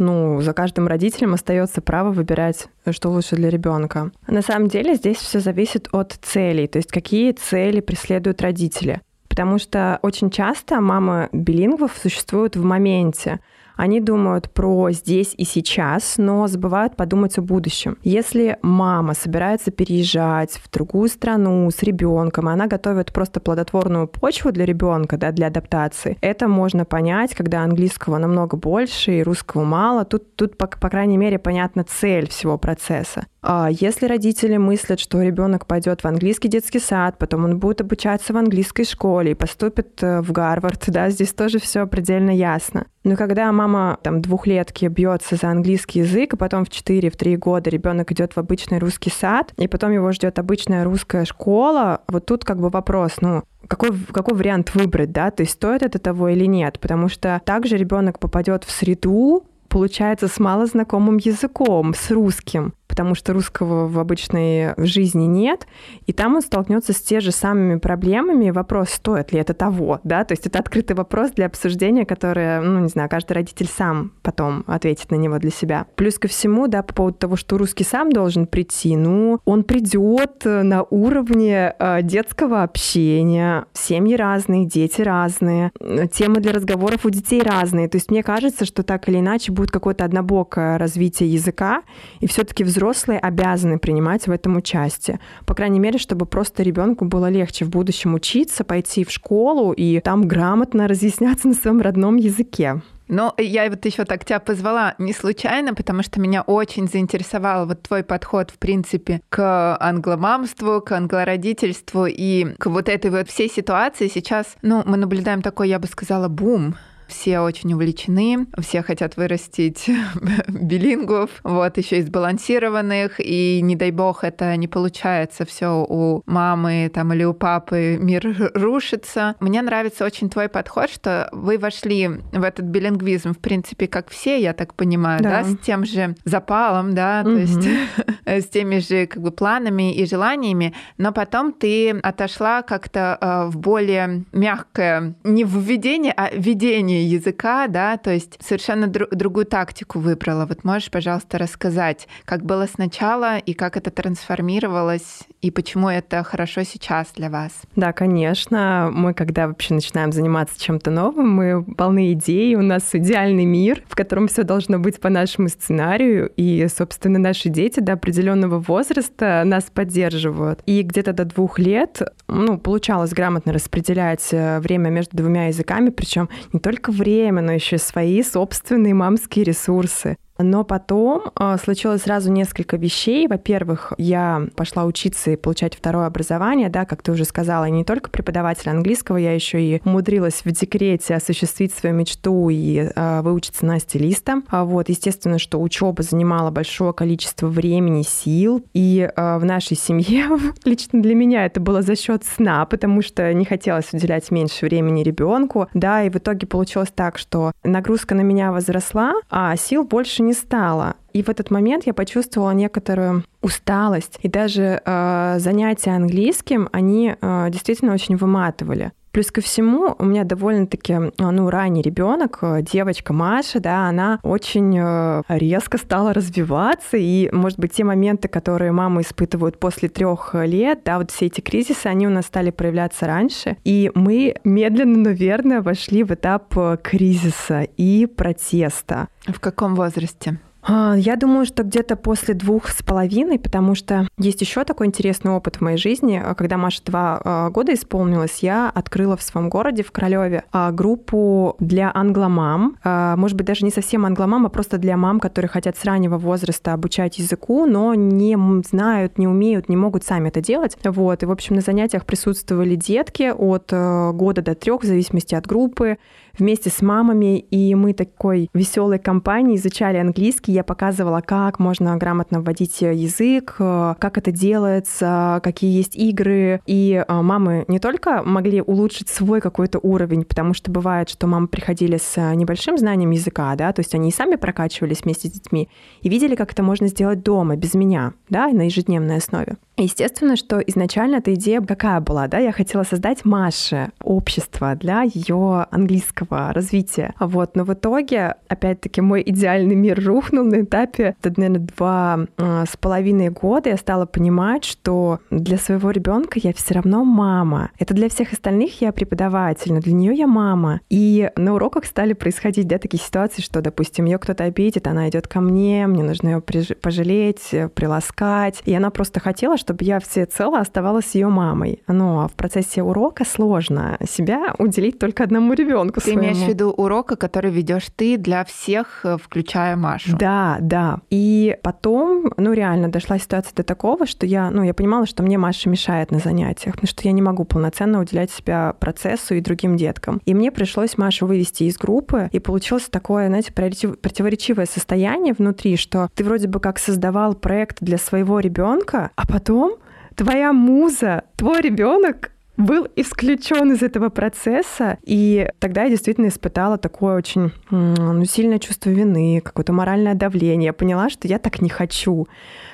ну, 0.00 0.40
за 0.40 0.52
каждым 0.52 0.88
родителем 0.88 1.34
остается 1.34 1.80
право 1.80 2.10
выбирать, 2.10 2.68
что 2.90 3.10
лучше 3.10 3.36
для 3.36 3.50
ребенка. 3.50 4.10
На 4.26 4.42
самом 4.42 4.68
деле 4.68 4.94
здесь 4.94 5.18
все 5.18 5.38
зависит 5.38 5.88
от 5.92 6.18
целей, 6.22 6.66
то 6.66 6.78
есть 6.78 6.90
какие 6.90 7.32
цели 7.32 7.80
преследуют 7.80 8.42
родители. 8.42 9.00
Потому 9.28 9.58
что 9.58 10.00
очень 10.02 10.30
часто 10.30 10.80
мамы 10.80 11.28
билингвов 11.32 11.96
существуют 11.96 12.56
в 12.56 12.64
моменте. 12.64 13.38
Они 13.80 13.98
думают 13.98 14.50
про 14.50 14.90
здесь 14.90 15.32
и 15.38 15.44
сейчас, 15.44 16.18
но 16.18 16.46
забывают 16.48 16.96
подумать 16.96 17.38
о 17.38 17.40
будущем. 17.40 17.96
Если 18.02 18.58
мама 18.60 19.14
собирается 19.14 19.70
переезжать 19.70 20.60
в 20.62 20.70
другую 20.70 21.08
страну 21.08 21.70
с 21.70 21.82
ребенком, 21.82 22.48
она 22.48 22.66
готовит 22.66 23.10
просто 23.10 23.40
плодотворную 23.40 24.06
почву 24.06 24.52
для 24.52 24.66
ребенка, 24.66 25.16
да, 25.16 25.32
для 25.32 25.46
адаптации, 25.46 26.18
это 26.20 26.46
можно 26.46 26.84
понять, 26.84 27.34
когда 27.34 27.62
английского 27.62 28.18
намного 28.18 28.58
больше 28.58 29.12
и 29.12 29.22
русского 29.22 29.64
мало. 29.64 30.04
Тут, 30.04 30.36
тут 30.36 30.58
по, 30.58 30.66
по 30.66 30.90
крайней 30.90 31.16
мере, 31.16 31.38
понятна 31.38 31.82
цель 31.84 32.28
всего 32.28 32.58
процесса. 32.58 33.24
А 33.42 33.68
если 33.70 34.06
родители 34.06 34.58
мыслят, 34.58 35.00
что 35.00 35.22
ребенок 35.22 35.66
пойдет 35.66 36.02
в 36.02 36.06
английский 36.06 36.48
детский 36.48 36.78
сад, 36.78 37.16
потом 37.18 37.44
он 37.44 37.58
будет 37.58 37.80
обучаться 37.80 38.34
в 38.34 38.36
английской 38.36 38.84
школе 38.84 39.30
и 39.30 39.34
поступит 39.34 40.02
э, 40.02 40.20
в 40.20 40.30
Гарвард, 40.32 40.84
да, 40.88 41.08
здесь 41.08 41.32
тоже 41.32 41.58
все 41.58 41.86
предельно 41.86 42.30
ясно. 42.30 42.84
Но 43.02 43.16
когда 43.16 43.50
мама 43.50 43.98
там 44.02 44.20
двухлетки 44.20 44.86
бьется 44.86 45.36
за 45.36 45.48
английский 45.48 46.00
язык, 46.00 46.34
а 46.34 46.36
потом 46.36 46.64
в 46.64 46.68
4-3 46.68 47.36
года 47.36 47.70
ребенок 47.70 48.12
идет 48.12 48.34
в 48.34 48.38
обычный 48.38 48.78
русский 48.78 49.10
сад, 49.10 49.54
и 49.56 49.68
потом 49.68 49.92
его 49.92 50.12
ждет 50.12 50.38
обычная 50.38 50.84
русская 50.84 51.24
школа, 51.24 52.02
вот 52.08 52.26
тут 52.26 52.44
как 52.44 52.60
бы 52.60 52.68
вопрос, 52.68 53.16
ну, 53.20 53.42
какой, 53.68 53.92
какой 54.12 54.34
вариант 54.34 54.74
выбрать, 54.74 55.12
да, 55.12 55.30
то 55.30 55.42
есть 55.42 55.54
стоит 55.54 55.82
это 55.82 55.98
того 55.98 56.28
или 56.28 56.44
нет, 56.44 56.78
потому 56.78 57.08
что 57.08 57.40
также 57.44 57.78
ребенок 57.78 58.18
попадет 58.18 58.64
в 58.64 58.70
среду, 58.70 59.46
получается, 59.68 60.28
с 60.28 60.38
малознакомым 60.38 61.16
языком, 61.16 61.94
с 61.94 62.10
русским 62.10 62.74
потому 62.90 63.14
что 63.14 63.32
русского 63.32 63.86
в 63.86 64.00
обычной 64.00 64.74
жизни 64.76 65.24
нет, 65.26 65.68
и 66.06 66.12
там 66.12 66.34
он 66.34 66.42
столкнется 66.42 66.92
с 66.92 67.00
те 67.00 67.20
же 67.20 67.30
самыми 67.30 67.78
проблемами. 67.78 68.50
Вопрос, 68.50 68.90
стоит 68.90 69.32
ли 69.32 69.38
это 69.38 69.54
того, 69.54 70.00
да, 70.02 70.24
то 70.24 70.32
есть 70.32 70.48
это 70.48 70.58
открытый 70.58 70.96
вопрос 70.96 71.30
для 71.30 71.46
обсуждения, 71.46 72.04
который, 72.04 72.60
ну, 72.60 72.80
не 72.80 72.88
знаю, 72.88 73.08
каждый 73.08 73.34
родитель 73.34 73.68
сам 73.68 74.12
потом 74.22 74.64
ответит 74.66 75.12
на 75.12 75.14
него 75.14 75.38
для 75.38 75.52
себя. 75.52 75.86
Плюс 75.94 76.18
ко 76.18 76.26
всему, 76.26 76.66
да, 76.66 76.82
по 76.82 76.92
поводу 76.92 77.16
того, 77.16 77.36
что 77.36 77.58
русский 77.58 77.84
сам 77.84 78.10
должен 78.10 78.48
прийти, 78.48 78.96
ну, 78.96 79.38
он 79.44 79.62
придет 79.62 80.42
на 80.44 80.82
уровне 80.82 81.76
э, 81.78 82.02
детского 82.02 82.64
общения, 82.64 83.66
семьи 83.72 84.16
разные, 84.16 84.66
дети 84.66 85.00
разные, 85.00 85.70
темы 86.12 86.40
для 86.40 86.52
разговоров 86.52 87.06
у 87.06 87.10
детей 87.10 87.40
разные, 87.40 87.88
то 87.88 87.98
есть 87.98 88.10
мне 88.10 88.24
кажется, 88.24 88.64
что 88.64 88.82
так 88.82 89.08
или 89.08 89.20
иначе 89.20 89.52
будет 89.52 89.70
какое-то 89.70 90.04
однобокое 90.04 90.76
развитие 90.76 91.32
языка, 91.32 91.82
и 92.18 92.26
все-таки 92.26 92.64
взрослые 92.64 92.79
взрослые 92.80 93.18
обязаны 93.18 93.78
принимать 93.78 94.26
в 94.26 94.30
этом 94.30 94.56
участие. 94.56 95.20
По 95.44 95.54
крайней 95.54 95.78
мере, 95.78 95.98
чтобы 95.98 96.24
просто 96.24 96.62
ребенку 96.62 97.04
было 97.04 97.28
легче 97.28 97.66
в 97.66 97.68
будущем 97.68 98.14
учиться, 98.14 98.64
пойти 98.64 99.04
в 99.04 99.10
школу 99.10 99.72
и 99.72 100.00
там 100.00 100.26
грамотно 100.26 100.88
разъясняться 100.88 101.46
на 101.48 101.54
своем 101.54 101.82
родном 101.82 102.16
языке. 102.16 102.80
Но 103.06 103.34
я 103.36 103.68
вот 103.68 103.84
еще 103.84 104.04
так 104.04 104.24
тебя 104.24 104.38
позвала 104.38 104.94
не 104.98 105.12
случайно, 105.12 105.74
потому 105.74 106.02
что 106.02 106.20
меня 106.20 106.42
очень 106.42 106.88
заинтересовал 106.88 107.66
вот 107.66 107.82
твой 107.82 108.02
подход, 108.02 108.50
в 108.50 108.58
принципе, 108.58 109.20
к 109.28 109.76
англомамству, 109.78 110.80
к 110.80 110.92
англородительству 110.92 112.06
и 112.06 112.54
к 112.58 112.66
вот 112.66 112.88
этой 112.88 113.10
вот 113.10 113.28
всей 113.28 113.50
ситуации. 113.50 114.08
Сейчас, 114.08 114.56
ну, 114.62 114.82
мы 114.86 114.96
наблюдаем 114.96 115.42
такой, 115.42 115.68
я 115.68 115.78
бы 115.78 115.86
сказала, 115.86 116.28
бум 116.28 116.76
все 117.10 117.40
очень 117.40 117.74
увлечены, 117.74 118.46
все 118.58 118.82
хотят 118.82 119.16
вырастить 119.16 119.90
билингов, 120.48 121.30
вот 121.42 121.76
еще 121.76 121.98
и 121.98 122.02
сбалансированных, 122.02 123.20
и 123.20 123.60
не 123.62 123.76
дай 123.76 123.90
бог 123.90 124.24
это 124.24 124.56
не 124.56 124.68
получается, 124.68 125.44
все 125.44 125.84
у 125.86 126.22
мамы 126.26 126.90
там 126.94 127.12
или 127.12 127.24
у 127.24 127.34
папы 127.34 127.98
мир 128.00 128.50
рушится. 128.54 129.34
Мне 129.40 129.62
нравится 129.62 130.04
очень 130.04 130.30
твой 130.30 130.48
подход, 130.48 130.90
что 130.90 131.28
вы 131.32 131.58
вошли 131.58 132.08
в 132.32 132.42
этот 132.42 132.66
билингвизм, 132.66 133.34
в 133.34 133.38
принципе, 133.38 133.88
как 133.88 134.08
все, 134.08 134.40
я 134.40 134.52
так 134.52 134.74
понимаю, 134.74 135.22
да, 135.22 135.42
да 135.42 135.44
с 135.44 135.58
тем 135.58 135.84
же 135.84 136.14
запалом, 136.24 136.94
да, 136.94 137.22
угу. 137.24 137.32
то 137.32 137.38
есть 137.38 137.68
с 138.26 138.46
теми 138.46 138.78
же 138.78 139.06
как 139.06 139.22
бы 139.22 139.30
планами 139.30 139.94
и 139.94 140.06
желаниями, 140.06 140.74
но 140.98 141.12
потом 141.12 141.52
ты 141.52 141.90
отошла 141.90 142.62
как-то 142.62 143.18
э, 143.20 143.50
в 143.50 143.58
более 143.58 144.24
мягкое, 144.32 145.14
не 145.24 145.44
введение, 145.44 146.12
а 146.16 146.30
введение 146.32 146.99
языка, 147.04 147.66
да, 147.66 147.96
то 147.96 148.10
есть 148.10 148.38
совершенно 148.42 148.86
дру- 148.86 149.08
другую 149.14 149.46
тактику 149.46 149.98
выбрала. 149.98 150.46
Вот 150.46 150.64
можешь, 150.64 150.90
пожалуйста, 150.90 151.38
рассказать, 151.38 152.08
как 152.24 152.44
было 152.44 152.66
сначала 152.66 153.38
и 153.38 153.54
как 153.54 153.76
это 153.76 153.90
трансформировалось, 153.90 155.20
и 155.42 155.50
почему 155.50 155.88
это 155.88 156.22
хорошо 156.22 156.64
сейчас 156.64 157.12
для 157.16 157.30
вас? 157.30 157.52
Да, 157.74 157.92
конечно. 157.92 158.90
Мы, 158.92 159.14
когда 159.14 159.48
вообще 159.48 159.74
начинаем 159.74 160.12
заниматься 160.12 160.60
чем-то 160.60 160.90
новым, 160.90 161.30
мы 161.30 161.64
полны 161.64 162.12
идей, 162.12 162.54
у 162.56 162.62
нас 162.62 162.90
идеальный 162.92 163.46
мир, 163.46 163.82
в 163.88 163.94
котором 163.94 164.28
все 164.28 164.42
должно 164.42 164.78
быть 164.78 165.00
по 165.00 165.08
нашему 165.08 165.48
сценарию, 165.48 166.30
и, 166.36 166.66
собственно, 166.68 167.18
наши 167.18 167.48
дети 167.48 167.80
до 167.80 167.94
определенного 167.94 168.58
возраста 168.58 169.42
нас 169.46 169.64
поддерживают. 169.72 170.60
И 170.66 170.82
где-то 170.82 171.12
до 171.12 171.24
двух 171.24 171.58
лет, 171.58 172.02
ну, 172.28 172.58
получалось 172.58 173.12
грамотно 173.12 173.52
распределять 173.52 174.28
э, 174.32 174.60
время 174.60 174.90
между 174.90 175.16
двумя 175.16 175.46
языками, 175.46 175.90
причем 175.90 176.28
не 176.52 176.60
только 176.60 176.92
время, 176.92 177.40
но 177.40 177.52
еще 177.52 177.78
свои 177.78 178.22
собственные 178.22 178.94
мамские 178.94 179.44
ресурсы. 179.46 180.16
Но 180.42 180.64
потом 180.64 181.30
э, 181.38 181.56
случилось 181.62 182.02
сразу 182.02 182.30
несколько 182.32 182.76
вещей. 182.76 183.26
Во-первых, 183.28 183.92
я 183.98 184.46
пошла 184.56 184.84
учиться 184.84 185.30
и 185.30 185.36
получать 185.36 185.74
второе 185.74 186.06
образование, 186.06 186.68
да, 186.68 186.84
как 186.84 187.02
ты 187.02 187.12
уже 187.12 187.24
сказала, 187.24 187.66
не 187.66 187.84
только 187.84 188.10
преподаватель 188.10 188.70
английского, 188.70 189.16
я 189.16 189.32
еще 189.32 189.62
и 189.62 189.80
умудрилась 189.84 190.42
в 190.44 190.50
декрете 190.50 191.14
осуществить 191.14 191.74
свою 191.74 191.94
мечту 191.94 192.48
и 192.50 192.90
э, 192.94 193.20
выучиться 193.22 193.66
на 193.66 193.78
стилиста. 193.78 194.42
А 194.48 194.64
вот, 194.64 194.88
естественно, 194.88 195.38
что 195.38 195.60
учеба 195.60 196.02
занимала 196.02 196.50
большое 196.50 196.92
количество 196.92 197.46
времени, 197.46 198.02
сил, 198.02 198.64
и 198.72 199.10
э, 199.14 199.38
в 199.38 199.44
нашей 199.44 199.76
семье 199.76 200.28
лично 200.64 201.02
для 201.02 201.14
меня 201.14 201.46
это 201.46 201.60
было 201.60 201.82
за 201.82 201.96
счет 201.96 202.24
сна, 202.24 202.64
потому 202.66 203.02
что 203.02 203.32
не 203.34 203.44
хотелось 203.44 203.92
уделять 203.92 204.30
меньше 204.30 204.66
времени 204.66 205.02
ребенку, 205.02 205.68
да, 205.74 206.02
и 206.02 206.10
в 206.10 206.16
итоге 206.16 206.46
получилось 206.46 206.92
так, 206.94 207.18
что 207.18 207.52
нагрузка 207.62 208.14
на 208.14 208.22
меня 208.22 208.52
возросла, 208.52 209.14
а 209.30 209.54
сил 209.56 209.84
больше 209.84 210.22
не 210.22 210.29
не 210.30 210.34
стало. 210.34 210.94
И 211.12 211.22
в 211.22 211.28
этот 211.28 211.50
момент 211.50 211.86
я 211.86 211.92
почувствовала 211.92 212.52
некоторую 212.52 213.24
усталость. 213.42 214.18
И 214.22 214.28
даже 214.28 214.80
э, 214.84 215.36
занятия 215.38 215.90
английским, 215.90 216.68
они 216.72 217.16
э, 217.20 217.48
действительно 217.50 217.92
очень 217.92 218.16
выматывали. 218.16 218.92
Плюс 219.12 219.32
ко 219.32 219.40
всему, 219.40 219.96
у 219.98 220.04
меня 220.04 220.24
довольно-таки 220.24 220.96
ну, 221.18 221.50
ранний 221.50 221.82
ребенок, 221.82 222.38
э, 222.42 222.62
девочка 222.62 223.12
Маша, 223.12 223.58
да, 223.58 223.88
она 223.88 224.20
очень 224.22 224.78
э, 224.78 225.22
резко 225.28 225.78
стала 225.78 226.12
развиваться, 226.14 226.96
и, 226.96 227.28
может 227.32 227.58
быть, 227.58 227.72
те 227.72 227.82
моменты, 227.82 228.28
которые 228.28 228.70
мамы 228.70 229.02
испытывают 229.02 229.58
после 229.58 229.88
трех 229.88 230.34
лет, 230.34 230.82
да, 230.84 230.98
вот 230.98 231.10
все 231.10 231.26
эти 231.26 231.40
кризисы, 231.40 231.86
они 231.86 232.06
у 232.06 232.10
нас 232.10 232.26
стали 232.26 232.50
проявляться 232.50 233.06
раньше, 233.06 233.56
и 233.64 233.90
мы 233.94 234.36
медленно, 234.44 234.98
но 234.98 235.10
верно 235.10 235.60
вошли 235.60 236.04
в 236.04 236.12
этап 236.12 236.56
э, 236.56 236.76
кризиса 236.80 237.62
и 237.76 238.06
протеста. 238.06 239.08
В 239.26 239.40
каком 239.40 239.74
возрасте? 239.74 240.38
А, 240.62 240.94
я 240.96 241.16
думаю, 241.16 241.46
что 241.46 241.62
где-то 241.62 241.96
после 241.96 242.34
двух 242.34 242.68
с 242.68 242.82
половиной, 242.82 243.38
потому 243.38 243.74
что 243.74 244.06
есть 244.18 244.40
еще 244.40 244.64
такой 244.64 244.86
интересный 244.86 245.30
опыт 245.30 245.56
в 245.56 245.60
моей 245.60 245.78
жизни. 245.78 246.20
А, 246.22 246.34
когда 246.34 246.56
Маша 246.56 246.82
два 246.84 247.20
а, 247.22 247.50
года 247.50 247.72
исполнилась, 247.74 248.38
я 248.40 248.68
открыла 248.68 249.16
в 249.16 249.22
своем 249.22 249.48
городе, 249.48 249.82
в 249.82 249.90
Королеве, 249.92 250.44
группу 250.72 251.56
для 251.60 251.90
англомам. 251.94 252.76
Может 252.84 253.36
быть, 253.36 253.46
даже 253.46 253.64
не 253.64 253.70
совсем 253.70 254.04
англомам, 254.06 254.46
а 254.46 254.48
просто 254.48 254.78
для 254.78 254.96
мам, 254.96 255.20
которые 255.20 255.48
хотят 255.48 255.76
с 255.76 255.84
раннего 255.84 256.18
возраста 256.18 256.72
обучать 256.72 257.18
языку, 257.18 257.66
но 257.66 257.94
не 257.94 258.36
знают, 258.68 259.18
не 259.18 259.26
умеют, 259.26 259.68
не 259.68 259.76
могут 259.76 260.04
сами 260.04 260.28
это 260.28 260.40
делать. 260.40 260.76
Вот. 260.84 261.22
И, 261.22 261.26
в 261.26 261.30
общем, 261.30 261.56
на 261.56 261.60
занятиях 261.60 262.04
присутствовали 262.04 262.74
детки 262.74 263.32
от 263.32 263.70
года 264.14 264.42
до 264.42 264.54
трех, 264.54 264.82
в 264.82 264.86
зависимости 264.86 265.34
от 265.34 265.46
группы 265.46 265.98
вместе 266.38 266.70
с 266.70 266.82
мамами, 266.82 267.38
и 267.38 267.74
мы 267.74 267.92
такой 267.92 268.48
веселой 268.54 268.98
компанией 268.98 269.56
изучали 269.56 269.98
английский. 269.98 270.52
Я 270.52 270.64
показывала, 270.64 271.20
как 271.20 271.58
можно 271.58 271.96
грамотно 271.96 272.40
вводить 272.40 272.80
язык, 272.80 273.56
э, 273.58 273.94
как 273.98 274.18
это 274.18 274.32
делается, 274.32 275.40
какие 275.42 275.76
есть 275.76 275.96
игры. 275.96 276.60
И 276.66 277.04
э, 277.06 277.12
мамы 277.22 277.64
не 277.68 277.78
только 277.78 278.22
могли 278.22 278.62
улучшить 278.62 279.08
свой 279.08 279.40
какой-то 279.40 279.78
уровень, 279.82 280.24
потому 280.24 280.54
что 280.54 280.70
бывает, 280.70 281.08
что 281.08 281.26
мамы 281.26 281.48
приходили 281.48 281.98
с 281.98 282.16
небольшим 282.34 282.78
знанием 282.78 283.10
языка, 283.10 283.54
да, 283.56 283.72
то 283.72 283.80
есть 283.80 283.94
они 283.94 284.08
и 284.08 284.12
сами 284.12 284.36
прокачивались 284.36 285.02
вместе 285.02 285.28
с 285.28 285.32
детьми 285.32 285.68
и 286.02 286.08
видели, 286.08 286.34
как 286.34 286.52
это 286.52 286.62
можно 286.62 286.88
сделать 286.88 287.22
дома, 287.22 287.56
без 287.56 287.74
меня, 287.74 288.12
да, 288.28 288.48
на 288.48 288.62
ежедневной 288.62 289.16
основе. 289.16 289.56
Естественно, 289.76 290.36
что 290.36 290.58
изначально 290.58 291.16
эта 291.16 291.34
идея 291.34 291.60
какая 291.62 292.00
была, 292.00 292.28
да, 292.28 292.38
я 292.38 292.52
хотела 292.52 292.82
создать 292.82 293.24
Маше 293.24 293.92
общество 294.02 294.74
для 294.74 295.02
ее 295.02 295.66
английского 295.70 296.19
английского, 296.20 296.52
развития. 296.52 297.14
Вот, 297.18 297.56
но 297.56 297.64
в 297.64 297.72
итоге, 297.72 298.34
опять-таки, 298.48 299.00
мой 299.00 299.22
идеальный 299.24 299.74
мир 299.74 300.02
рухнул 300.04 300.44
на 300.44 300.62
этапе, 300.62 301.14
это, 301.22 301.40
наверное, 301.40 301.66
два 301.76 302.26
э, 302.36 302.64
с 302.70 302.76
половиной 302.76 303.30
года 303.30 303.70
я 303.70 303.76
стала 303.76 304.06
понимать, 304.06 304.64
что 304.64 305.20
для 305.30 305.58
своего 305.58 305.90
ребенка 305.90 306.38
я 306.42 306.52
все 306.52 306.74
равно 306.74 307.04
мама. 307.04 307.70
Это 307.78 307.94
для 307.94 308.08
всех 308.08 308.32
остальных 308.32 308.80
я 308.80 308.92
преподаватель, 308.92 309.72
но 309.72 309.80
для 309.80 309.92
нее 309.92 310.14
я 310.14 310.26
мама. 310.26 310.80
И 310.90 311.30
на 311.36 311.54
уроках 311.54 311.84
стали 311.84 312.12
происходить, 312.12 312.66
да, 312.66 312.78
такие 312.78 313.02
ситуации, 313.02 313.42
что, 313.42 313.60
допустим, 313.60 314.04
ее 314.04 314.18
кто-то 314.18 314.44
обидит, 314.44 314.86
она 314.86 315.08
идет 315.08 315.26
ко 315.26 315.40
мне, 315.40 315.86
мне 315.86 316.02
нужно 316.02 316.28
ее 316.28 316.40
пожалеть, 316.40 317.54
приласкать. 317.74 318.62
И 318.64 318.74
она 318.74 318.90
просто 318.90 319.20
хотела, 319.20 319.56
чтобы 319.56 319.84
я 319.84 320.00
все 320.00 320.26
цело 320.26 320.58
оставалась 320.58 321.14
ее 321.14 321.28
мамой. 321.28 321.82
Но 321.86 322.28
в 322.28 322.32
процессе 322.32 322.82
урока 322.82 323.24
сложно 323.24 323.98
себя 324.08 324.54
уделить 324.58 324.98
только 324.98 325.24
одному 325.24 325.52
ребенку. 325.54 326.00
Ты 326.10 326.14
своему. 326.14 326.32
имеешь 326.32 326.46
в 326.46 326.48
виду 326.48 326.70
урока, 326.70 327.16
который 327.16 327.50
ведешь 327.50 327.88
ты 327.94 328.16
для 328.16 328.44
всех, 328.44 329.00
э, 329.04 329.16
включая 329.22 329.76
Машу? 329.76 330.16
Да, 330.16 330.58
да. 330.60 331.00
И 331.10 331.56
потом, 331.62 332.32
ну 332.36 332.52
реально, 332.52 332.88
дошла 332.88 333.18
ситуация 333.18 333.54
до 333.54 333.62
такого, 333.62 334.06
что 334.06 334.26
я, 334.26 334.50
ну, 334.50 334.62
я 334.62 334.74
понимала, 334.74 335.06
что 335.06 335.22
мне 335.22 335.38
Маша 335.38 335.68
мешает 335.68 336.10
на 336.10 336.18
занятиях, 336.18 336.74
потому 336.74 336.88
что 336.88 337.02
я 337.04 337.12
не 337.12 337.22
могу 337.22 337.44
полноценно 337.44 338.00
уделять 338.00 338.30
себя 338.30 338.74
процессу 338.78 339.34
и 339.34 339.40
другим 339.40 339.76
деткам. 339.76 340.20
И 340.24 340.34
мне 340.34 340.50
пришлось 340.50 340.98
Машу 340.98 341.26
вывести 341.26 341.64
из 341.64 341.76
группы, 341.78 342.28
и 342.32 342.38
получилось 342.38 342.88
такое, 342.90 343.28
знаете, 343.28 343.52
противоречивое 343.52 344.66
состояние 344.66 345.34
внутри, 345.36 345.76
что 345.76 346.08
ты 346.14 346.24
вроде 346.24 346.48
бы 346.48 346.60
как 346.60 346.78
создавал 346.78 347.34
проект 347.34 347.78
для 347.80 347.98
своего 347.98 348.40
ребенка, 348.40 349.10
а 349.16 349.26
потом 349.26 349.76
твоя 350.14 350.52
муза, 350.52 351.24
твой 351.36 351.60
ребенок 351.60 352.29
был 352.60 352.86
исключен 352.96 353.72
из 353.72 353.82
этого 353.82 354.08
процесса, 354.08 354.98
и 355.02 355.48
тогда 355.58 355.84
я 355.84 355.90
действительно 355.90 356.28
испытала 356.28 356.78
такое 356.78 357.16
очень 357.16 357.52
ну, 357.70 358.24
сильное 358.24 358.58
чувство 358.58 358.90
вины, 358.90 359.40
какое-то 359.42 359.72
моральное 359.72 360.14
давление. 360.14 360.66
Я 360.66 360.72
поняла, 360.72 361.10
что 361.10 361.26
я 361.28 361.38
так 361.38 361.60
не 361.60 361.68
хочу 361.68 362.28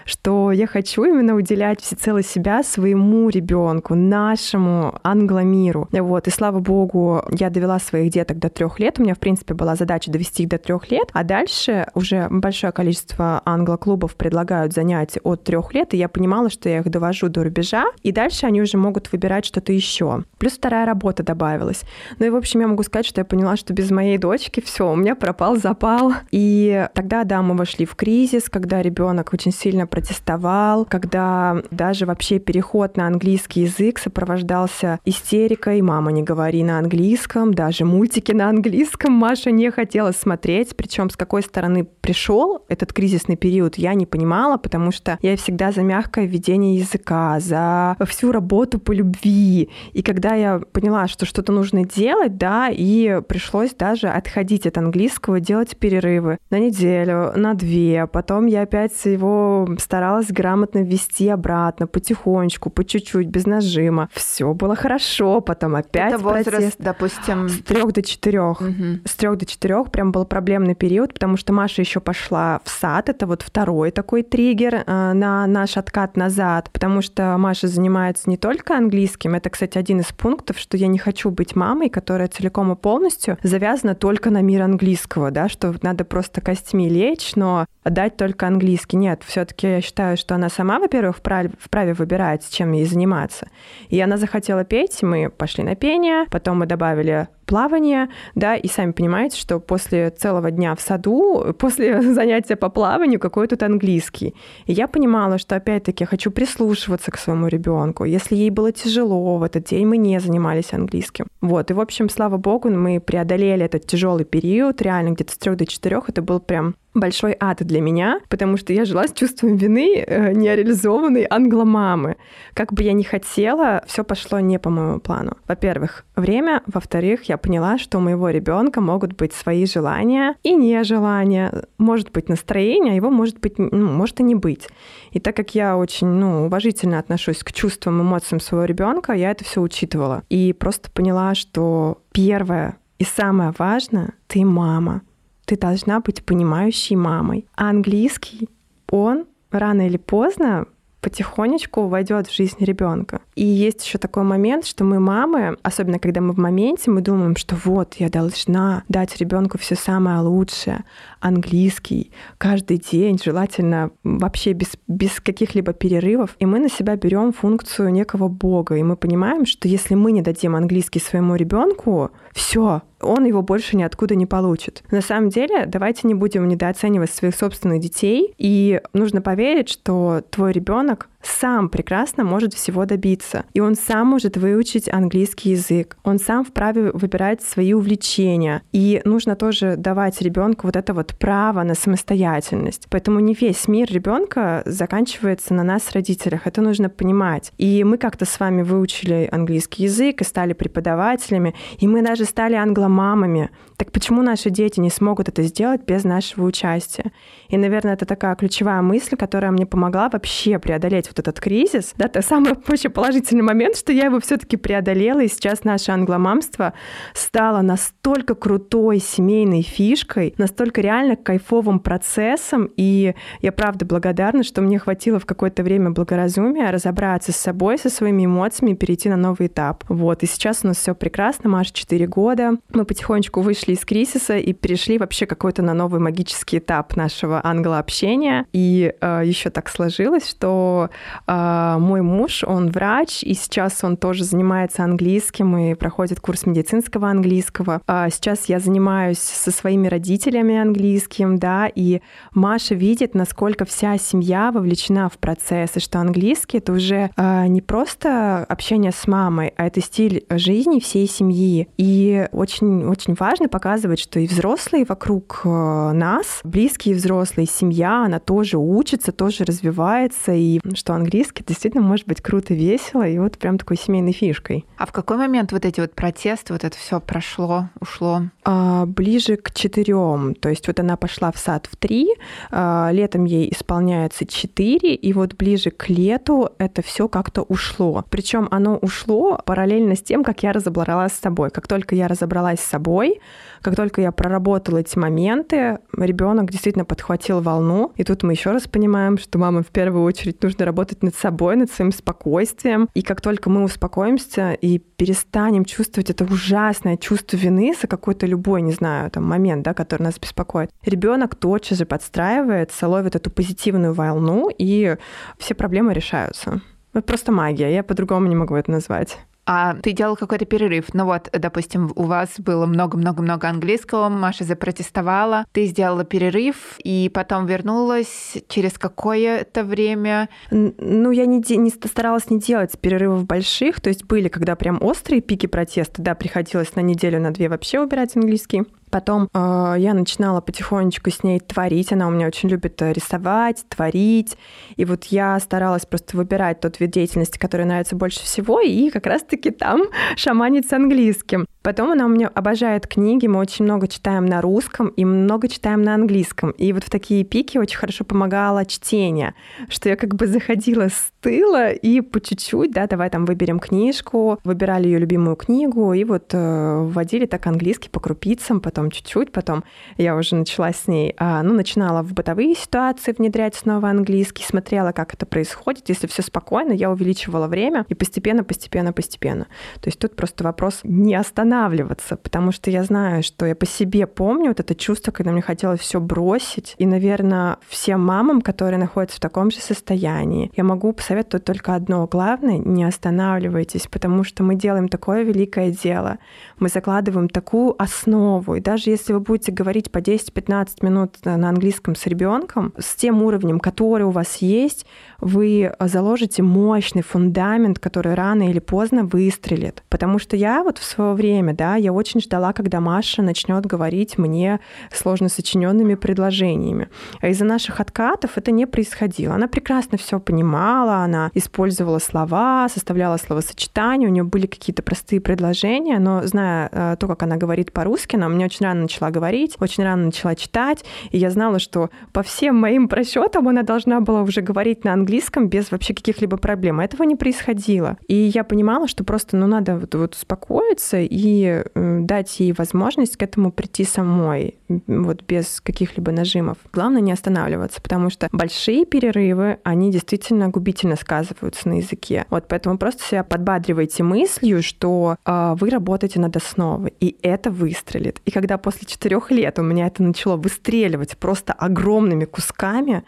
что 0.07 0.53
я 0.53 0.67
хочу 0.67 1.05
именно 1.05 1.35
уделять 1.35 1.83
всецело 1.83 2.23
себя 2.23 2.63
своему 2.63 3.29
ребенку, 3.29 3.95
нашему 3.95 4.99
англомиру. 5.03 5.89
Вот, 5.91 6.29
и 6.29 6.31
слава 6.31 6.61
богу, 6.61 7.23
я 7.33 7.51
довела 7.51 7.79
своих 7.79 8.13
деток 8.13 8.39
до 8.39 8.49
трех 8.49 8.79
лет. 8.79 8.99
У 8.99 9.03
меня, 9.03 9.15
в 9.15 9.19
принципе, 9.19 9.53
была 9.55 9.75
задача 9.75 10.11
довести 10.11 10.45
их 10.45 10.49
до 10.49 10.59
трех 10.59 10.91
лет, 10.91 11.11
а 11.13 11.25
дальше 11.25 11.89
уже 11.95 12.29
большое 12.31 12.73
количество 12.73 13.43
англоклубов 13.45 14.15
предлагают 14.15 14.73
занятия 14.73 15.21
от 15.25 15.43
трех 15.43 15.75
лет, 15.75 15.93
и 15.93 15.97
я 15.97 16.09
понимала, 16.09 16.49
что 16.49 16.69
я 16.69 16.79
их 16.79 16.89
довожу 16.89 17.29
до 17.29 17.43
рубежа, 17.43 17.87
и 18.03 18.13
дальше 18.13 18.47
они 18.47 18.63
уже 18.63 18.79
могут 18.79 19.11
выбирать 19.11 19.45
что-то 19.45 19.73
еще. 19.77 20.25
Плюс 20.39 20.53
вторая 20.53 20.87
работа 20.87 21.23
добавилась. 21.23 21.83
Ну 22.19 22.27
и, 22.27 22.31
в 22.31 22.37
общем, 22.37 22.61
я 22.61 22.69
могу 22.69 22.83
сказать, 22.83 23.07
что 23.07 23.21
я 23.21 23.25
поняла, 23.25 23.57
что 23.57 23.73
без 23.73 23.91
моей 23.91 24.19
дочки 24.19 24.61
все, 24.61 24.91
у 24.91 24.97
меня 24.97 25.15
пропал 25.15 25.57
запал. 25.57 26.13
И 26.31 26.87
тогда, 26.95 27.25
да, 27.25 27.43
мы 27.43 27.57
вошли 27.57 27.87
в 27.87 27.95
кризис, 27.95 28.49
когда 28.51 28.83
ребенок 28.83 29.33
очень 29.33 29.53
сильно 29.53 29.87
протестовал, 29.87 30.85
когда 30.85 31.63
даже 31.71 32.07
вообще 32.07 32.39
переход 32.39 32.97
на 32.97 33.07
английский 33.07 33.63
язык 33.63 33.99
сопровождался 33.99 34.99
истерикой 35.05 35.81
«мама, 35.83 36.13
не 36.13 36.23
говори 36.23 36.63
на 36.63 36.79
английском», 36.79 37.55
даже 37.55 37.85
мультики 37.85 38.33
на 38.33 38.49
английском 38.49 39.13
Маша 39.13 39.51
не 39.51 39.71
хотела 39.71 40.13
смотреть, 40.13 40.77
причем 40.77 41.11
с 41.11 41.17
какой 41.17 41.43
стороны 41.43 41.85
пришел 41.85 42.65
этот 42.69 42.93
кризисный 42.93 43.37
период, 43.37 43.77
я 43.77 43.95
не 43.95 44.07
понимала, 44.07 44.57
потому 44.57 44.93
что 44.93 45.19
я 45.23 45.37
всегда 45.37 45.73
за 45.73 45.83
мягкое 45.83 46.27
введение 46.27 46.79
языка, 46.79 47.41
за 47.41 47.97
всю 48.07 48.33
работу 48.33 48.79
по 48.79 48.93
любви. 48.93 49.66
И 49.93 50.03
когда 50.03 50.35
я 50.35 50.61
поняла, 50.73 51.09
что 51.09 51.27
что-то 51.27 51.53
нужно 51.53 51.85
делать, 51.85 52.37
да, 52.37 52.69
и 52.71 53.21
пришлось 53.27 53.75
даже 53.75 54.09
отходить 54.09 54.67
от 54.67 54.79
английского, 54.79 55.41
делать 55.41 55.77
перерывы 55.77 56.39
на 56.51 56.59
неделю, 56.59 57.33
на 57.37 57.55
две, 57.55 58.07
потом 58.07 58.47
я 58.47 58.63
опять 58.63 58.93
его 59.05 59.69
старалась 59.79 60.29
грамотно 60.29 60.79
ввести 60.79 61.29
обратно, 61.29 61.87
потихонечку, 61.87 62.71
по 62.71 62.85
чуть-чуть, 62.85 63.29
без 63.29 63.47
нажима. 63.47 64.09
Все 64.13 64.53
было 64.55 64.77
хорошо, 64.77 65.41
потом 65.41 65.77
опять 65.77 66.15
Это 66.15 66.23
возраст, 66.23 66.51
протест. 66.51 66.77
допустим... 66.79 67.49
С 67.49 67.59
трех 67.63 67.93
до 67.93 68.03
четырех. 68.03 68.61
Угу. 68.61 69.01
С 69.05 69.15
трех 69.15 69.37
до 69.39 69.47
четырех 69.47 69.91
прям 69.91 70.13
был 70.13 70.25
проблемный 70.25 70.75
период, 70.75 71.15
потому 71.15 71.37
что 71.37 71.53
Маша 71.53 71.83
еще 71.83 72.01
пошла 72.01 72.61
в 72.65 72.71
сад. 72.71 73.09
Это 73.09 73.27
вот 73.27 73.43
второй 73.43 73.91
такой 73.91 74.23
триггер 74.23 74.75
э, 74.87 75.13
на 75.13 75.47
наш 75.47 75.77
откат 75.77 76.17
назад, 76.17 76.71
потому 76.73 77.03
что 77.03 77.37
Маша 77.39 77.69
занимается 77.69 78.29
не 78.29 78.37
только 78.37 78.77
английским. 78.77 79.35
Это, 79.35 79.51
кстати, 79.57 79.79
один 79.79 80.01
из 80.01 80.13
пунктов, 80.13 80.59
что 80.59 80.77
я 80.77 80.87
не 80.87 80.99
хочу 80.99 81.31
быть 81.31 81.57
мамой, 81.57 81.89
которая 81.89 82.29
целиком 82.29 82.73
и 82.73 82.77
полностью 82.77 83.39
завязана 83.43 83.95
только 83.95 84.29
на 84.29 84.43
мир 84.43 84.61
английского, 84.61 85.31
да, 85.31 85.49
что 85.49 85.75
надо 85.81 86.05
просто 86.05 86.43
костьми 86.43 86.91
лечь, 86.91 87.35
но 87.37 87.65
дать 87.83 88.19
только 88.19 88.47
английский. 88.49 88.99
Нет, 88.99 89.23
все-таки 89.25 89.67
я 89.67 89.81
считаю, 89.81 90.19
что 90.19 90.35
она 90.35 90.51
сама, 90.51 90.79
во-первых, 90.79 91.17
вправе, 91.17 91.53
вправе 91.59 91.95
выбирать, 91.95 92.47
чем 92.51 92.73
ей 92.73 92.85
заниматься. 92.85 93.49
И 93.89 93.99
она 93.99 94.19
захотела 94.19 94.63
петь, 94.63 95.03
мы 95.03 95.31
пошли 95.31 95.65
на 95.65 95.75
пение, 95.75 96.27
потом 96.31 96.59
мы 96.59 96.67
добавили 96.67 97.29
плавание, 97.47 98.09
да, 98.35 98.57
и 98.57 98.69
сами 98.69 98.93
понимаете, 98.93 99.39
что 99.39 99.61
после 99.61 100.11
целого 100.11 100.51
дня 100.51 100.75
в 100.75 100.81
саду, 100.81 101.55
после 101.59 102.03
занятия 102.03 102.57
по 102.57 102.69
плаванию, 102.69 103.21
какой 103.21 103.49
тут 103.49 103.63
английский. 103.63 104.35
И 104.67 104.73
я 104.73 104.89
понимала, 104.89 105.39
что 105.39 105.57
опять-таки 105.57 106.05
хочу 106.05 106.31
прислушиваться 106.31 107.11
к 107.11 107.19
своему 107.19 107.49
ребенку. 107.49 108.05
Если 108.05 108.37
ей 108.37 108.51
было 108.51 108.73
тяжело 108.73 109.39
в 109.39 109.43
этот 109.43 109.65
день, 109.65 109.87
мы 109.87 109.97
не 109.97 110.21
занимались 110.21 110.73
английским. 110.73 111.27
Вот, 111.41 111.71
и 111.71 111.75
в 111.75 111.81
общем, 111.81 112.09
слава 112.09 112.37
богу, 112.37 112.69
мы 112.71 113.01
преодолели 113.01 113.65
этот 113.65 113.87
тяжелый 113.87 114.25
период, 114.25 114.83
реально 114.83 115.11
где-то 115.11 115.33
с 115.33 115.39
трех 115.39 115.57
до 115.57 115.67
четырех 115.67 116.09
это 116.09 116.23
был 116.23 116.41
прям 116.41 116.75
большой 117.01 117.37
ад 117.39 117.59
для 117.61 117.81
меня, 117.81 118.21
потому 118.29 118.57
что 118.57 118.73
я 118.73 118.85
жила 118.85 119.07
с 119.07 119.13
чувством 119.13 119.57
вины 119.57 120.05
э, 120.07 120.33
нереализованной 120.33 121.25
англомамы. 121.25 122.17
Как 122.55 122.73
бы 122.73 122.83
я 122.83 122.93
ни 122.93 123.03
хотела, 123.03 123.83
все 123.87 124.05
пошло 124.05 124.41
не 124.41 124.59
по 124.59 124.71
моему 124.71 125.01
плану. 125.01 125.37
Во-первых, 125.47 126.05
время. 126.17 126.63
Во-вторых, 126.67 127.25
я 127.25 127.37
поняла, 127.37 127.79
что 127.79 127.99
у 127.99 128.01
моего 128.01 128.31
ребенка 128.31 128.81
могут 128.81 129.15
быть 129.15 129.33
свои 129.33 129.67
желания 129.67 130.35
и 130.43 130.55
нежелания. 130.55 131.65
Может 131.79 132.13
быть 132.13 132.29
настроение, 132.29 132.93
а 132.93 132.97
его 132.97 133.11
может 133.11 133.41
быть, 133.41 133.59
ну, 133.59 133.93
может 133.93 134.21
и 134.21 134.23
не 134.23 134.35
быть. 134.35 134.69
И 135.13 135.21
так 135.21 135.37
как 135.37 135.55
я 135.55 135.77
очень 135.77 136.09
ну, 136.09 136.47
уважительно 136.47 136.99
отношусь 136.99 137.43
к 137.43 137.53
чувствам, 137.53 138.01
эмоциям 138.03 138.41
своего 138.41 138.65
ребенка, 138.65 139.13
я 139.13 139.31
это 139.31 139.45
все 139.45 139.61
учитывала. 139.61 140.23
И 140.29 140.53
просто 140.53 140.91
поняла, 140.91 141.35
что 141.35 141.99
первое 142.13 142.79
и 142.99 143.05
самое 143.05 143.53
важное— 143.59 144.15
ты 144.27 144.45
мама 144.45 145.03
ты 145.47 145.57
должна 145.57 146.01
быть 146.01 146.25
понимающей 146.25 146.97
мамой. 146.97 147.47
А 147.57 147.71
английский, 147.71 148.51
он 148.91 149.25
рано 149.51 149.87
или 149.87 149.97
поздно 149.97 150.67
потихонечку 151.07 151.87
войдет 151.87 152.27
в 152.27 152.35
жизнь 152.35 152.57
ребенка. 152.59 153.21
И 153.37 153.45
есть 153.45 153.87
еще 153.87 153.97
такой 153.97 154.25
момент, 154.25 154.67
что 154.67 154.83
мы 154.83 154.99
мамы, 154.99 155.57
особенно 155.63 156.01
когда 156.01 156.21
мы 156.21 156.33
в 156.33 156.39
моменте, 156.39 156.91
мы 156.91 157.01
думаем, 157.01 157.37
что 157.37 157.55
вот 157.65 157.95
я 157.99 158.09
должна 158.09 158.83
дать 158.89 159.17
ребенку 159.19 159.57
все 159.57 159.77
самое 159.77 160.19
лучшее, 160.19 160.83
английский 161.21 162.11
каждый 162.39 162.79
день, 162.79 163.21
желательно 163.25 163.93
вообще 164.03 164.53
без, 164.53 164.73
без 164.89 165.21
каких-либо 165.21 165.73
перерывов. 165.73 166.35
И 166.41 166.45
мы 166.45 166.59
на 166.59 166.69
себя 166.69 166.97
берем 166.97 167.33
функцию 167.33 167.91
некого 167.91 168.27
бога. 168.27 168.75
И 168.75 168.83
мы 168.83 168.97
понимаем, 168.97 169.47
что 169.47 169.69
если 169.69 169.95
мы 169.95 170.11
не 170.11 170.23
дадим 170.23 170.57
английский 170.57 170.99
своему 170.99 171.37
ребенку, 171.37 172.11
все, 172.37 172.83
он 173.01 173.25
его 173.25 173.41
больше 173.41 173.79
ниоткуда 173.79 174.15
не 174.15 174.27
получит. 174.27 174.85
На 174.91 175.01
самом 175.01 175.31
деле, 175.31 175.65
давайте 175.65 176.07
не 176.07 176.13
будем 176.13 176.47
недооценивать 176.47 177.11
своих 177.11 177.35
собственных 177.35 177.81
детей, 177.81 178.35
и 178.37 178.83
нужно 178.93 179.23
поверить, 179.23 179.71
что 179.71 180.23
твой 180.29 180.53
ребенок 180.53 181.09
сам 181.27 181.69
прекрасно 181.69 182.25
может 182.25 182.55
всего 182.55 182.85
добиться. 182.85 183.45
И 183.55 183.61
он 183.61 183.75
сам 183.75 184.09
может 184.09 184.37
выучить 184.37 184.89
английский 184.89 185.51
язык. 185.51 185.97
Он 186.05 186.19
сам 186.19 186.45
вправе 186.45 186.91
выбирать 186.93 187.43
свои 187.43 187.73
увлечения. 187.73 188.63
И 188.73 189.01
нужно 189.05 189.37
тоже 189.37 189.77
давать 189.77 190.21
ребенку 190.23 190.67
вот 190.67 190.77
это 190.77 190.95
вот 190.95 191.15
право 191.19 191.63
на 191.63 191.75
самостоятельность. 191.75 192.87
Поэтому 192.91 193.21
не 193.21 193.35
весь 193.35 193.69
мир 193.69 193.91
ребенка 193.91 194.63
заканчивается 194.67 195.55
на 195.55 195.63
нас, 195.63 195.93
родителях. 195.93 196.47
Это 196.47 196.61
нужно 196.61 196.89
понимать. 196.89 197.53
И 197.59 197.85
мы 197.85 197.99
как-то 197.99 198.25
с 198.25 198.41
вами 198.41 198.63
выучили 198.63 199.29
английский 199.31 199.85
язык 199.85 200.21
и 200.21 200.25
стали 200.25 200.53
преподавателями, 200.53 201.55
и 201.79 201.87
мы 201.87 202.03
даже 202.03 202.25
стали 202.25 202.55
англомамами. 202.55 203.51
Так 203.77 203.93
почему 203.93 204.23
наши 204.23 204.49
дети 204.49 204.81
не 204.81 204.89
смогут 204.89 205.29
это 205.29 205.43
сделать 205.43 205.83
без 205.83 206.05
нашего 206.05 206.45
участия? 206.45 207.13
И, 207.49 207.59
наверное, 207.59 207.93
это 207.93 208.07
такая 208.07 208.35
ключевая 208.35 208.81
мысль, 208.81 209.17
которая 209.17 209.51
мне 209.51 209.67
помогла 209.67 210.09
вообще 210.09 210.59
преодолеть 210.59 211.09
вот 211.09 211.19
этот 211.19 211.39
кризис, 211.41 211.93
да, 211.97 212.07
это 212.07 212.23
самый 212.23 212.55
очень 212.69 212.91
положительный 212.91 213.43
момент, 213.43 213.77
что 213.77 213.93
я 213.93 214.07
его 214.07 214.19
все-таки 214.21 214.57
преодолела, 214.57 215.21
и 215.21 215.29
сейчас 215.29 215.65
наше 215.65 215.93
англомамство 215.93 216.73
стало 217.13 217.61
настолько 217.61 218.35
крутой 218.35 218.99
семейной 218.99 219.63
фишкой, 219.63 220.35
настолько 220.39 220.81
реально 220.81 221.17
кайфовым 221.17 221.81
процессом, 221.81 222.71
и 222.77 223.15
я 223.43 223.53
правда 223.53 223.85
благодарна, 223.85 224.43
что 224.43 224.63
мне 224.63 224.79
хватило 224.79 225.19
в 225.19 225.27
какое-то 225.27 225.63
время 225.63 225.91
благоразумия 225.91 226.71
разобраться 226.71 227.33
с 227.33 227.37
собой, 227.37 227.79
со 227.79 227.91
своими 227.91 228.25
эмоциями, 228.25 228.75
перейти 228.75 229.11
на 229.11 229.17
новый 229.17 229.49
этап. 229.49 229.85
Вот, 229.89 230.23
и 230.23 230.27
сейчас 230.27 230.61
у 230.63 230.69
нас 230.69 230.79
все 230.79 230.95
прекрасно, 230.95 231.51
Маша 231.51 231.75
4 231.75 232.07
года, 232.07 232.53
мы 232.73 232.85
потихонечку 232.85 233.43
вышли 233.43 233.66
из 233.75 233.85
кризиса 233.85 234.37
и 234.37 234.53
перешли 234.53 234.99
вообще 234.99 235.27
какой-то 235.27 235.63
на 235.63 235.75
новый 235.75 236.01
магический 236.01 236.59
этап 236.59 236.97
нашего 236.97 237.41
англообщения, 237.45 238.47
и 238.53 238.95
э, 239.01 239.23
еще 239.25 239.51
так 239.51 239.69
сложилось, 239.69 240.29
что 240.29 240.91
э, 241.27 241.77
мой 241.79 242.03
муж, 242.03 242.45
он 242.45 242.71
врач, 242.71 243.23
и 243.23 243.35
сейчас 243.35 243.83
он 243.83 243.97
тоже 243.97 244.25
занимается 244.25 244.85
английским 244.85 245.57
и 245.57 245.75
проходит 245.75 246.21
курс 246.21 246.47
медицинского 246.47 247.09
английского. 247.09 247.81
А 247.87 248.11
сейчас 248.11 248.49
я 248.49 248.59
занимаюсь 248.59 249.19
со 249.19 249.51
своими 249.51 249.89
родителями 249.89 250.57
английским, 250.57 251.39
да, 251.39 251.71
и 251.73 252.01
Маша 252.33 252.75
видит, 252.75 253.15
насколько 253.15 253.65
вся 253.65 253.99
семья 253.99 254.51
вовлечена 254.53 255.09
в 255.09 255.19
процесс, 255.19 255.77
и 255.77 255.81
что 255.81 256.01
английский— 256.01 256.59
это 256.59 256.73
уже 256.73 257.11
э, 257.17 257.47
не 257.47 257.61
просто 257.61 258.45
общение 258.45 258.93
с 258.93 259.07
мамой, 259.07 259.53
а 259.57 259.67
это 259.67 259.81
стиль 259.81 260.25
жизни 260.31 260.81
всей 260.81 261.09
семьи. 261.09 261.69
И 261.77 262.29
очень-очень 262.33 263.15
важно 263.15 263.49
показывать, 263.57 263.99
что 263.99 264.21
и 264.21 264.27
взрослые 264.27 264.85
вокруг 264.85 265.41
э, 265.45 265.49
нас, 265.49 266.41
близкие 266.45 266.95
взрослые, 266.95 267.47
семья, 267.47 268.05
она 268.05 268.19
тоже 268.19 268.59
учится, 268.59 269.13
тоже 269.13 269.45
развивается, 269.45 270.33
и 270.35 270.61
что 270.75 270.93
английский 270.93 271.43
действительно 271.43 271.83
может 271.83 272.07
быть 272.07 272.21
круто, 272.21 272.53
весело, 272.53 273.09
и 273.09 273.19
вот 273.19 273.39
прям 273.39 273.57
такой 273.57 273.79
семейной 273.79 274.13
фишкой. 274.13 274.67
А 274.77 274.85
в 274.85 274.93
какой 274.93 275.17
момент 275.17 275.53
вот 275.53 275.65
эти 275.65 275.81
вот 275.81 275.95
протесты, 275.95 276.53
вот 276.53 276.65
это 276.65 276.77
все 276.77 277.01
прошло, 277.01 277.71
ушло? 277.81 278.25
А, 278.45 278.85
ближе 278.85 279.37
к 279.37 279.51
четырем. 279.55 280.35
То 280.35 280.51
есть 280.51 280.67
вот 280.67 280.79
она 280.79 280.99
пошла 280.99 281.33
в 281.33 281.39
сад 281.39 281.67
в 281.73 281.77
три, 281.77 282.11
а, 282.51 282.91
летом 282.93 283.25
ей 283.25 283.51
исполняется 283.51 284.27
четыре, 284.27 284.95
и 284.95 285.15
вот 285.15 285.35
ближе 285.35 285.71
к 285.71 285.89
лету 285.89 286.51
это 286.59 286.83
все 286.83 287.09
как-то 287.09 287.41
ушло. 287.41 288.05
Причем 288.11 288.49
оно 288.51 288.77
ушло 288.77 289.41
параллельно 289.47 289.97
с 289.97 290.03
тем, 290.03 290.25
как 290.25 290.43
я 290.43 290.53
разобралась 290.53 291.13
с 291.13 291.21
собой. 291.21 291.49
Как 291.49 291.67
только 291.67 291.95
я 291.95 292.07
разобралась 292.07 292.61
с 292.61 292.65
собой, 292.65 293.19
как 293.67 293.75
только 293.75 294.01
я 294.01 294.13
проработала 294.13 294.79
эти 294.79 294.97
моменты, 294.97 295.81
ребенок 295.93 296.53
действительно 296.53 296.85
подхватил 296.85 297.41
волну. 297.41 297.93
И 297.97 298.05
тут 298.05 298.23
мы 298.23 298.33
еще 298.33 298.53
раз 298.53 298.69
понимаем, 298.69 299.19
что 299.19 299.41
мама 299.41 299.65
в 299.65 299.67
первую 299.67 300.05
очередь 300.05 300.41
нужно 300.41 300.65
работать 300.65 301.03
над 301.03 301.17
собой, 301.17 301.57
над 301.57 301.69
своим 301.69 301.91
спокойствием. 301.91 302.89
И 302.95 303.03
как 303.03 303.21
только 303.21 303.51
мы 303.51 303.65
успокоимся 303.65 304.53
и 304.53 304.79
перестанем 304.79 305.65
чувствовать 305.65 306.11
это 306.11 306.23
ужасное 306.23 306.97
чувство 306.97 307.37
вины 307.37 307.75
за 307.75 307.89
какой-то 307.89 308.25
любой, 308.25 308.63
не 308.63 308.71
знаю, 308.71 309.11
там 309.11 309.25
момент, 309.25 309.65
да, 309.65 309.75
который 309.75 310.05
нас 310.05 310.17
беспокоит, 310.21 310.71
ребенок 310.85 311.35
тотчас 311.35 311.79
же 311.79 311.87
подстраивается, 311.87 312.87
ловит 312.87 313.17
эту 313.17 313.33
позитивную 313.33 313.95
волну, 313.95 314.49
и 314.57 314.97
все 315.39 315.57
проблемы 315.57 315.93
решаются. 315.93 316.61
Это 316.93 317.03
просто 317.03 317.33
магия, 317.33 317.75
я 317.75 317.83
по-другому 317.83 318.29
не 318.29 318.37
могу 318.37 318.55
это 318.55 318.71
назвать. 318.71 319.19
А 319.47 319.75
ты 319.75 319.93
делал 319.93 320.17
какой-то 320.17 320.45
перерыв. 320.45 320.93
Ну 320.93 321.05
вот, 321.05 321.29
допустим, 321.33 321.93
у 321.95 322.03
вас 322.03 322.31
было 322.39 322.67
много-много-много 322.67 323.49
английского, 323.49 324.09
Маша 324.09 324.43
запротестовала, 324.43 325.47
ты 325.53 325.67
сделала 325.67 326.05
перерыв 326.05 326.75
и 326.83 327.09
потом 327.15 327.47
вернулась 327.47 328.35
через 328.49 328.77
какое-то 328.77 329.63
время. 329.63 330.29
Ну, 330.51 331.13
я 331.13 331.27
не, 331.27 331.43
не 331.57 331.71
старалась 331.71 332.29
не 332.29 332.41
делать 332.41 332.77
перерывов 332.81 333.25
больших, 333.25 333.81
то 333.81 333.89
есть 333.89 334.05
были, 334.05 334.27
когда 334.29 334.57
прям 334.57 334.83
острые 334.83 335.23
пики 335.23 335.47
протеста, 335.47 336.03
да, 336.03 336.17
приходилось 336.17 336.75
на 336.75 336.81
неделю, 336.81 337.21
на 337.21 337.31
две 337.31 337.49
вообще 337.49 337.81
убирать 337.81 338.17
английский. 338.17 338.65
Потом 338.97 339.29
э, 339.35 339.75
я 339.77 339.93
начинала 339.93 340.41
потихонечку 340.41 341.11
с 341.11 341.23
ней 341.23 341.39
творить. 341.39 341.93
Она 341.93 342.09
у 342.09 342.11
меня 342.11 342.27
очень 342.27 342.49
любит 342.49 342.81
э, 342.81 342.95
рисовать, 342.95 343.63
творить. 343.69 344.39
И 344.77 344.87
вот 344.87 345.05
я 345.05 345.39
старалась 345.39 345.85
просто 345.85 346.17
выбирать 346.17 346.61
тот 346.61 346.81
вид 346.81 346.93
деятельности, 346.93 347.37
который 347.37 347.67
нравится 347.67 347.95
больше 347.95 348.21
всего, 348.21 348.59
и 348.63 348.89
как 348.89 349.05
раз-таки 349.05 349.51
там 349.51 349.83
шаманить 350.17 350.71
с 350.71 350.73
английским. 350.73 351.45
Потом 351.61 351.91
она 351.91 352.07
у 352.07 352.09
меня 352.09 352.29
обожает 352.29 352.87
книги, 352.87 353.27
мы 353.27 353.41
очень 353.41 353.65
много 353.65 353.89
читаем 353.89 354.25
на 354.25 354.41
русском 354.41 354.87
и 354.87 355.05
много 355.05 355.49
читаем 355.49 355.83
на 355.83 355.95
английском. 355.95 356.53
И 356.53 356.73
вот 356.73 356.85
в 356.85 356.91
такие 356.91 357.25
пики 357.25 357.59
очень 357.59 357.77
хорошо 357.77 358.05
помогало 358.05 358.65
чтение, 358.65 359.35
что 359.69 359.89
я 359.89 359.97
как 359.97 360.15
бы 360.15 360.29
заходила 360.29 360.89
с 360.89 361.11
тыла 361.21 361.71
и 361.71 362.01
по 362.03 362.21
чуть-чуть, 362.21 362.71
да, 362.71 362.87
давай 362.87 363.11
там 363.11 363.25
выберем 363.25 363.59
книжку, 363.59 364.39
выбирали 364.45 364.87
ее 364.87 365.01
любимую 365.01 365.35
книгу 365.35 365.93
и 365.93 366.05
вот 366.05 366.31
э, 366.33 366.83
вводили 366.83 367.27
так 367.27 367.45
английский 367.49 367.89
по 367.89 367.99
крупицам, 367.99 368.61
потом 368.61 368.86
чуть-чуть, 368.91 369.33
потом 369.33 369.65
я 369.97 370.17
уже 370.17 370.37
начала 370.37 370.73
с 370.73 370.87
ней, 370.89 371.15
а, 371.19 371.43
ну, 371.43 371.55
начинала 371.55 372.03
в 372.03 372.13
бытовые 372.13 372.55
ситуации 372.55 373.15
внедрять 373.17 373.55
снова 373.55 373.89
английский, 373.89 374.45
смотрела, 374.45 374.93
как 374.93 375.15
это 375.15 375.27
происходит. 375.27 375.89
Если 375.89 376.07
все 376.07 376.23
спокойно, 376.23 376.73
я 376.73 376.91
увеличивала 376.91 377.47
время 377.47 377.85
и 377.89 377.95
постепенно, 377.95 378.45
постепенно, 378.45 378.93
постепенно. 378.93 379.47
То 379.81 379.89
есть 379.89 379.99
тут 379.99 380.17
просто 380.17 380.45
вопрос 380.45 380.81
не 380.83 381.15
останавливаться, 381.15 382.17
потому 382.17 382.53
что 382.53 382.71
я 382.71 382.85
знаю, 382.85 383.23
что 383.23 383.47
я 383.47 383.55
по 383.55 383.67
себе 383.67 384.07
помню 384.07 384.49
вот 384.49 384.61
это 384.61 384.75
чувство, 384.75 385.13
когда 385.13 385.33
мне 385.33 385.43
хотелось 385.43 385.81
все 385.81 386.01
бросить. 386.01 386.75
И, 386.79 386.87
наверное, 386.87 387.57
всем 387.69 388.05
мамам, 388.05 388.41
которые 388.41 388.79
находятся 388.79 389.17
в 389.17 389.21
таком 389.21 389.51
же 389.51 389.59
состоянии, 389.59 390.51
я 390.57 390.65
могу 390.65 390.93
посоветовать 390.93 391.45
только 391.45 391.75
одно. 391.75 392.07
Главное, 392.07 392.59
не 392.59 392.85
останавливайтесь, 392.85 393.87
потому 393.87 394.25
что 394.25 394.43
мы 394.43 394.55
делаем 394.55 394.89
такое 394.89 395.23
великое 395.23 395.71
дело. 395.71 396.19
Мы 396.59 396.69
закладываем 396.69 397.29
такую 397.29 397.81
основу. 397.83 398.57
И 398.57 398.61
даже 398.61 398.76
если 398.85 399.13
вы 399.13 399.21
будете 399.21 399.53
говорить 399.53 399.91
по 399.91 399.99
10-15 399.99 400.69
минут 400.83 401.17
на 401.25 401.49
английском 401.49 401.95
с 401.95 402.07
ребенком, 402.07 402.73
с 402.79 402.95
тем 402.95 403.23
уровнем, 403.23 403.61
который 403.61 404.05
у 404.05 404.11
вас 404.11 404.37
есть, 404.37 404.87
вы 405.21 405.73
заложите 405.81 406.43
мощный 406.43 407.03
фундамент, 407.03 407.79
который 407.79 408.15
рано 408.15 408.49
или 408.49 408.59
поздно 408.59 409.05
выстрелит. 409.05 409.83
Потому 409.89 410.19
что 410.19 410.37
я 410.37 410.63
вот 410.63 410.79
в 410.79 410.85
свое 410.85 411.15
время, 411.15 411.55
да, 411.55 411.77
я 411.77 411.93
очень 411.93 412.21
ждала, 412.21 412.53
когда 412.53 412.81
Маша 412.81 413.23
начнет 413.23 413.65
говорить 413.67 414.19
мне 414.19 414.61
сложно 414.93 415.29
сочиненными 415.29 415.95
предложениями. 415.95 416.89
А 417.21 417.29
из-за 417.29 417.45
наших 417.45 417.81
откатов 417.81 418.33
это 418.37 418.51
не 418.51 418.67
происходило. 418.67 419.35
Она 419.35 419.49
прекрасно 419.49 419.99
все 419.99 420.21
понимала, 420.21 420.97
она 420.97 421.31
использовала 421.35 421.99
слова, 421.99 422.69
составляла 422.69 423.17
словосочетания, 423.17 424.09
у 424.09 424.13
нее 424.13 424.25
были 424.25 424.47
какие-то 424.47 424.83
простые 424.83 425.21
предложения, 425.21 425.99
но 425.99 426.27
зная 426.27 426.69
э, 426.71 426.97
то, 426.99 427.07
как 427.07 427.23
она 427.23 427.37
говорит 427.37 427.73
по-русски, 427.73 428.17
она 428.17 428.29
мне 428.29 428.45
очень 428.45 428.56
рано 428.65 428.83
начала 428.83 429.11
говорить, 429.11 429.57
очень 429.61 429.85
рано 429.85 430.07
начала 430.07 430.35
читать, 430.35 430.85
и 431.11 431.19
я 431.19 431.31
знала, 431.31 431.59
что 431.59 431.91
по 432.13 432.23
всем 432.23 432.57
моим 432.57 432.89
просчетам 432.89 433.49
она 433.49 433.63
должна 433.63 434.01
была 434.01 434.23
уже 434.23 434.41
говорить 434.41 434.85
на 434.85 434.93
английском 434.93 435.49
без 435.49 435.71
вообще 435.71 435.95
каких-либо 435.95 436.37
проблем. 436.37 436.81
Этого 436.81 437.03
не 437.05 437.17
происходило. 437.17 437.97
И 438.09 438.15
я 438.15 438.45
понимала, 438.45 438.89
что 438.89 439.05
просто 439.05 439.37
ну, 439.37 439.47
надо 439.47 439.79
вот, 439.79 439.95
вот 439.95 440.15
успокоиться 440.15 440.99
и 441.01 441.65
дать 441.75 442.41
ей 442.41 442.53
возможность 442.53 443.17
к 443.17 443.23
этому 443.23 443.53
прийти 443.53 443.85
самой, 443.85 444.59
вот 444.69 445.23
без 445.23 445.61
каких-либо 445.61 446.13
нажимов. 446.13 446.59
Главное 446.73 447.01
не 447.01 447.13
останавливаться, 447.13 447.81
потому 447.81 448.11
что 448.11 448.29
большие 448.33 448.85
перерывы, 448.85 449.59
они 449.65 449.91
действительно 449.91 450.49
губительно 450.49 450.97
сказываются 450.97 451.69
на 451.69 451.75
языке. 451.79 452.27
Вот 452.31 452.47
поэтому 452.49 452.79
просто 452.79 453.03
себя 453.05 453.25
подбадривайте 453.25 454.03
мыслью, 454.03 454.63
что 454.63 455.17
э, 455.25 455.55
вы 455.59 455.71
работаете 455.71 456.21
над 456.21 456.37
основой, 456.37 456.93
и 457.01 457.17
это 457.23 457.51
выстрелит. 457.51 458.21
И 458.25 458.31
когда 458.31 458.59
после 458.59 458.87
четырех 458.87 459.31
лет 459.31 459.59
у 459.59 459.63
меня 459.63 459.87
это 459.87 460.03
начало 460.03 460.37
выстреливать 460.37 461.17
просто 461.19 461.53
огромными 461.53 462.25
кусками, 462.25 463.05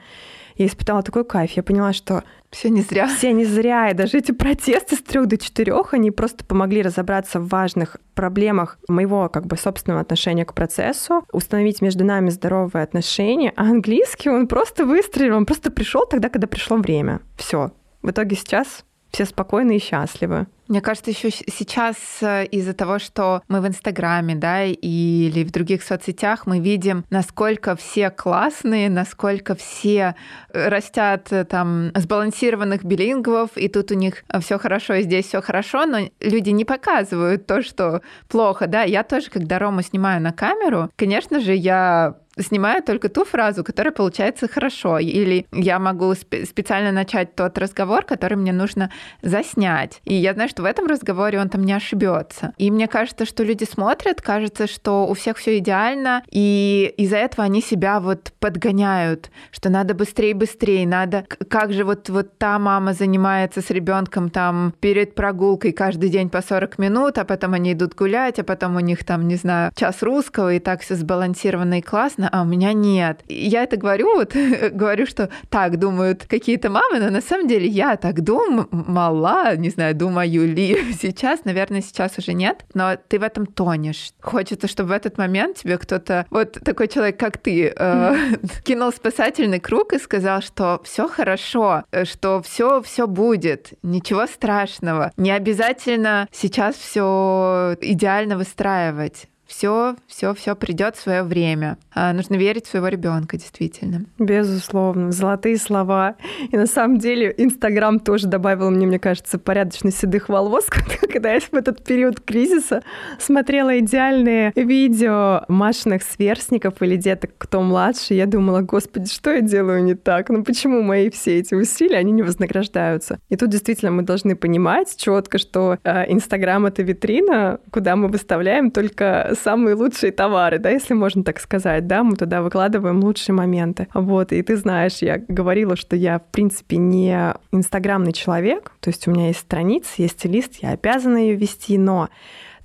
я 0.59 0.67
испытала 0.67 1.03
такой 1.03 1.25
кайф. 1.25 1.53
Я 1.53 1.63
поняла, 1.63 1.93
что 1.93 2.25
все 2.51 2.69
не 2.69 2.83
зря. 2.83 3.07
Все 3.07 3.33
не 3.33 3.45
зря. 3.45 3.91
И 3.91 3.95
даже 3.95 4.19
эти 4.19 4.33
протесты 4.33 4.97
с 4.97 5.03
трех 5.03 5.27
до 5.27 5.39
четырех, 5.39 5.95
они 5.95 6.11
просто 6.11 6.45
помогли 6.45 6.83
разобраться 6.83 7.39
в 7.39 7.49
важных 7.49 7.97
проблемах 8.15 8.79
моего 8.89 9.29
как 9.29 9.47
бы 9.47 9.57
собственного 9.57 10.01
отношения 10.01 10.45
к 10.45 10.55
процессу, 10.55 11.25
установить 11.33 11.81
между 11.81 12.05
нами 12.05 12.31
здоровые 12.31 12.83
отношения. 12.83 13.53
А 13.57 13.63
английский 13.63 14.31
он 14.31 14.49
просто 14.49 14.85
выстрелил, 14.85 15.37
он 15.37 15.47
просто 15.47 15.71
пришел 15.71 16.07
тогда, 16.07 16.29
когда 16.29 16.49
пришло 16.49 16.77
время. 16.77 17.21
Все. 17.37 17.71
В 18.03 18.11
итоге 18.11 18.35
сейчас 18.35 18.85
все 19.13 19.25
спокойны 19.25 19.77
и 19.77 19.81
счастливы. 19.81 20.49
Мне 20.69 20.83
кажется, 20.83 21.11
еще 21.11 21.31
сейчас 21.31 21.97
э, 22.21 22.45
из-за 22.47 22.75
того, 22.75 22.99
что 22.99 23.43
мы 23.49 23.63
в 23.63 23.67
Инстаграме, 23.67 24.35
да, 24.35 24.65
или 24.65 25.43
в 25.43 25.51
других 25.51 25.83
соцсетях, 25.83 26.47
мы 26.47 26.61
видим, 26.61 27.07
насколько 27.09 27.75
все 27.75 28.11
классные, 28.11 28.91
насколько 28.91 29.55
все 29.55 30.15
э, 30.53 30.69
растят 30.69 31.33
э, 31.33 31.45
там 31.45 31.91
сбалансированных 31.95 32.85
билингвов, 32.85 33.57
и 33.57 33.69
тут 33.69 33.93
у 33.93 33.95
них 33.95 34.25
все 34.41 34.59
хорошо, 34.59 34.95
и 34.95 35.03
здесь 35.03 35.27
все 35.29 35.41
хорошо, 35.41 35.87
но 35.87 36.11
люди 36.21 36.51
не 36.51 36.67
показывают 36.67 37.47
то, 37.47 37.63
что 37.63 38.03
плохо, 38.29 38.67
да. 38.67 38.83
Я 38.83 39.05
тоже, 39.05 39.31
когда 39.31 39.59
Рому 39.59 39.81
снимаю 39.81 40.21
на 40.21 40.33
камеру, 40.33 40.91
конечно 40.97 41.41
же, 41.41 41.55
я 41.55 42.17
снимаю 42.39 42.83
только 42.83 43.09
ту 43.09 43.25
фразу, 43.25 43.65
которая 43.65 43.93
получается 43.93 44.49
хорошо. 44.49 44.99
Или 44.99 45.47
я 45.53 45.79
могу 45.79 46.15
специально 46.15 46.93
начать 46.93 47.35
тот 47.35 47.59
разговор, 47.59 48.05
который 48.05 48.37
мне 48.37 48.53
нужно 48.53 48.91
заснять. 49.23 50.01
И 50.05 50.15
я 50.15 50.35
знаю, 50.35 50.49
что 50.49 50.63
в 50.63 50.65
этом 50.65 50.87
разговоре 50.87 51.41
он 51.41 51.49
там 51.49 51.63
не 51.65 51.73
ошибется. 51.73 52.53
И 52.59 52.71
мне 52.71 52.89
кажется, 52.89 53.25
что 53.25 53.45
люди 53.45 53.65
смотрят, 53.65 54.23
кажется, 54.23 54.67
что 54.67 55.07
у 55.07 55.15
всех 55.15 55.37
все 55.37 55.59
идеально, 55.59 56.23
и 56.31 56.93
из-за 56.97 57.17
этого 57.17 57.45
они 57.45 57.61
себя 57.61 58.01
вот 58.01 58.33
подгоняют, 58.41 59.31
что 59.51 59.71
надо 59.71 59.95
быстрее, 59.95 60.35
быстрее, 60.35 60.87
надо... 60.87 61.25
Как 61.49 61.73
же 61.73 61.85
вот, 61.85 62.09
вот 62.09 62.39
та 62.39 62.59
мама 62.59 62.93
занимается 62.93 63.61
с 63.61 63.71
ребенком 63.71 64.31
там 64.31 64.75
перед 64.81 65.15
прогулкой 65.15 65.73
каждый 65.73 66.11
день 66.11 66.31
по 66.31 66.43
40 66.43 66.79
минут, 66.79 67.19
а 67.19 67.25
потом 67.25 67.55
они 67.55 67.73
идут 67.73 67.95
гулять, 67.95 68.39
а 68.39 68.45
потом 68.45 68.77
у 68.77 68.81
них 68.81 69.05
там, 69.05 69.27
не 69.29 69.37
знаю, 69.37 69.73
час 69.75 70.03
русского, 70.03 70.55
и 70.55 70.59
так 70.59 70.83
все 70.83 70.95
сбалансировано 70.95 71.79
и 71.79 71.83
классно, 71.83 72.28
а 72.31 72.43
у 72.43 72.45
меня 72.45 72.73
нет. 72.73 73.21
Я 73.29 73.65
это 73.65 73.77
говорю, 73.77 74.15
вот 74.15 74.35
говорю, 74.73 75.07
что 75.07 75.31
так 75.49 75.79
думают 75.79 76.27
какие-то 76.27 76.71
мамы, 76.71 77.01
но 77.01 77.11
на 77.11 77.21
самом 77.21 77.49
деле 77.49 77.67
я 77.67 77.97
так 77.97 78.23
думала, 78.23 79.57
не 79.57 79.71
знаю, 79.71 79.95
думаю 79.95 80.47
ли 80.47 80.93
сейчас, 81.01 81.45
наверное, 81.45 81.83
сейчас 81.83 82.19
уже 82.19 82.33
нет, 82.33 82.65
но 82.75 82.97
ты 82.97 83.19
в 83.19 83.23
этом 83.23 83.47
тонешь. 83.47 84.11
Хочется, 84.21 84.69
чтобы 84.69 84.91
в 84.91 84.93
этот 84.93 85.19
момент 85.19 85.59
тебе 85.59 85.79
кто-то, 85.79 86.27
вот 86.31 86.53
такой 86.65 86.89
человек, 86.89 87.19
как 87.19 87.39
ты, 87.39 87.73
э, 87.75 88.17
кинул 88.65 88.93
спасательный 88.93 89.61
круг 89.61 89.93
и 89.93 89.99
сказал, 89.99 90.43
что 90.43 90.81
все 90.85 91.09
хорошо, 91.09 91.85
что 92.05 92.43
все 92.43 92.83
все 92.83 93.07
будет, 93.07 93.73
ничего 93.83 94.27
страшного. 94.27 95.13
Не 95.17 95.33
обязательно 95.33 96.29
сейчас 96.33 96.77
все 96.77 97.77
идеально 97.81 98.37
выстраивать 98.37 99.29
все, 99.49 99.97
все, 100.07 100.35
все 100.35 100.55
придет 100.55 100.95
в 100.95 101.01
свое 101.01 101.23
время. 101.23 101.79
А 101.95 102.13
нужно 102.13 102.35
верить 102.35 102.67
в 102.67 102.71
своего 102.71 102.89
ребенка, 102.89 103.39
действительно. 103.39 104.05
Безусловно, 104.19 105.11
золотые 105.11 105.57
слова. 105.57 106.17
И 106.51 106.57
на 106.57 106.67
самом 106.67 106.99
деле 106.99 107.35
Инстаграм 107.37 107.99
тоже 107.99 108.27
добавил 108.27 108.71
мне, 108.71 108.87
мне 108.87 108.99
кажется, 108.99 109.39
порядочно 109.39 109.91
седых 109.91 110.29
волос, 110.29 110.67
когда 111.13 111.33
я 111.33 111.41
в 111.41 111.55
этот 111.55 111.83
период 111.83 112.21
кризиса 112.21 112.83
смотрела 113.19 113.79
идеальные 113.79 114.53
видео 114.55 115.45
Машиных 115.49 116.03
сверстников 116.03 116.83
или 116.83 116.97
деток, 116.97 117.31
кто 117.39 117.63
младше. 117.63 118.13
Я 118.13 118.27
думала, 118.27 118.61
господи, 118.61 119.11
что 119.11 119.31
я 119.31 119.41
делаю 119.41 119.83
не 119.83 119.95
так? 119.95 120.29
Ну 120.29 120.45
почему 120.45 120.83
мои 120.83 121.09
все 121.09 121.39
эти 121.39 121.55
усилия, 121.55 121.97
они 121.97 122.13
не 122.13 122.23
вознаграждаются? 122.23 123.19
И 123.31 123.37
тут 123.37 123.49
действительно 123.49 123.93
мы 123.93 124.03
должны 124.03 124.37
понимать 124.37 124.95
четко, 124.99 125.39
что 125.39 125.79
э, 125.83 126.13
Инстаграм— 126.13 126.67
это 126.67 126.83
витрина, 126.83 127.61
куда 127.71 127.97
мы 127.97 128.09
выставляем 128.09 128.71
только 128.71 129.35
самые 129.39 129.75
лучшие 129.75 130.13
товары, 130.13 130.59
да, 130.59 130.71
если 130.71 130.95
можно 130.95 131.25
так 131.25 131.41
сказать, 131.41 131.87
да, 131.87 132.03
мы 132.03 132.17
туда 132.17 132.43
выкладываем 132.43 133.01
лучшие 133.01 133.35
моменты. 133.35 133.87
Вот, 133.95 134.33
и 134.33 134.43
ты 134.43 134.57
знаешь, 134.57 134.99
я 134.99 135.19
говорила, 135.19 135.77
что 135.77 135.97
я, 135.97 136.19
в 136.19 136.27
принципе, 136.31 136.77
не 136.77 137.35
инстаграмный 137.53 138.13
человек, 138.13 138.73
то 138.81 138.91
есть 138.91 139.09
у 139.09 139.11
меня 139.11 139.29
есть 139.29 139.41
страница, 139.41 139.91
есть 139.97 140.25
лист, 140.25 140.57
я 140.63 140.71
обязана 140.71 141.17
ее 141.17 141.35
вести, 141.35 141.79
но 141.79 142.09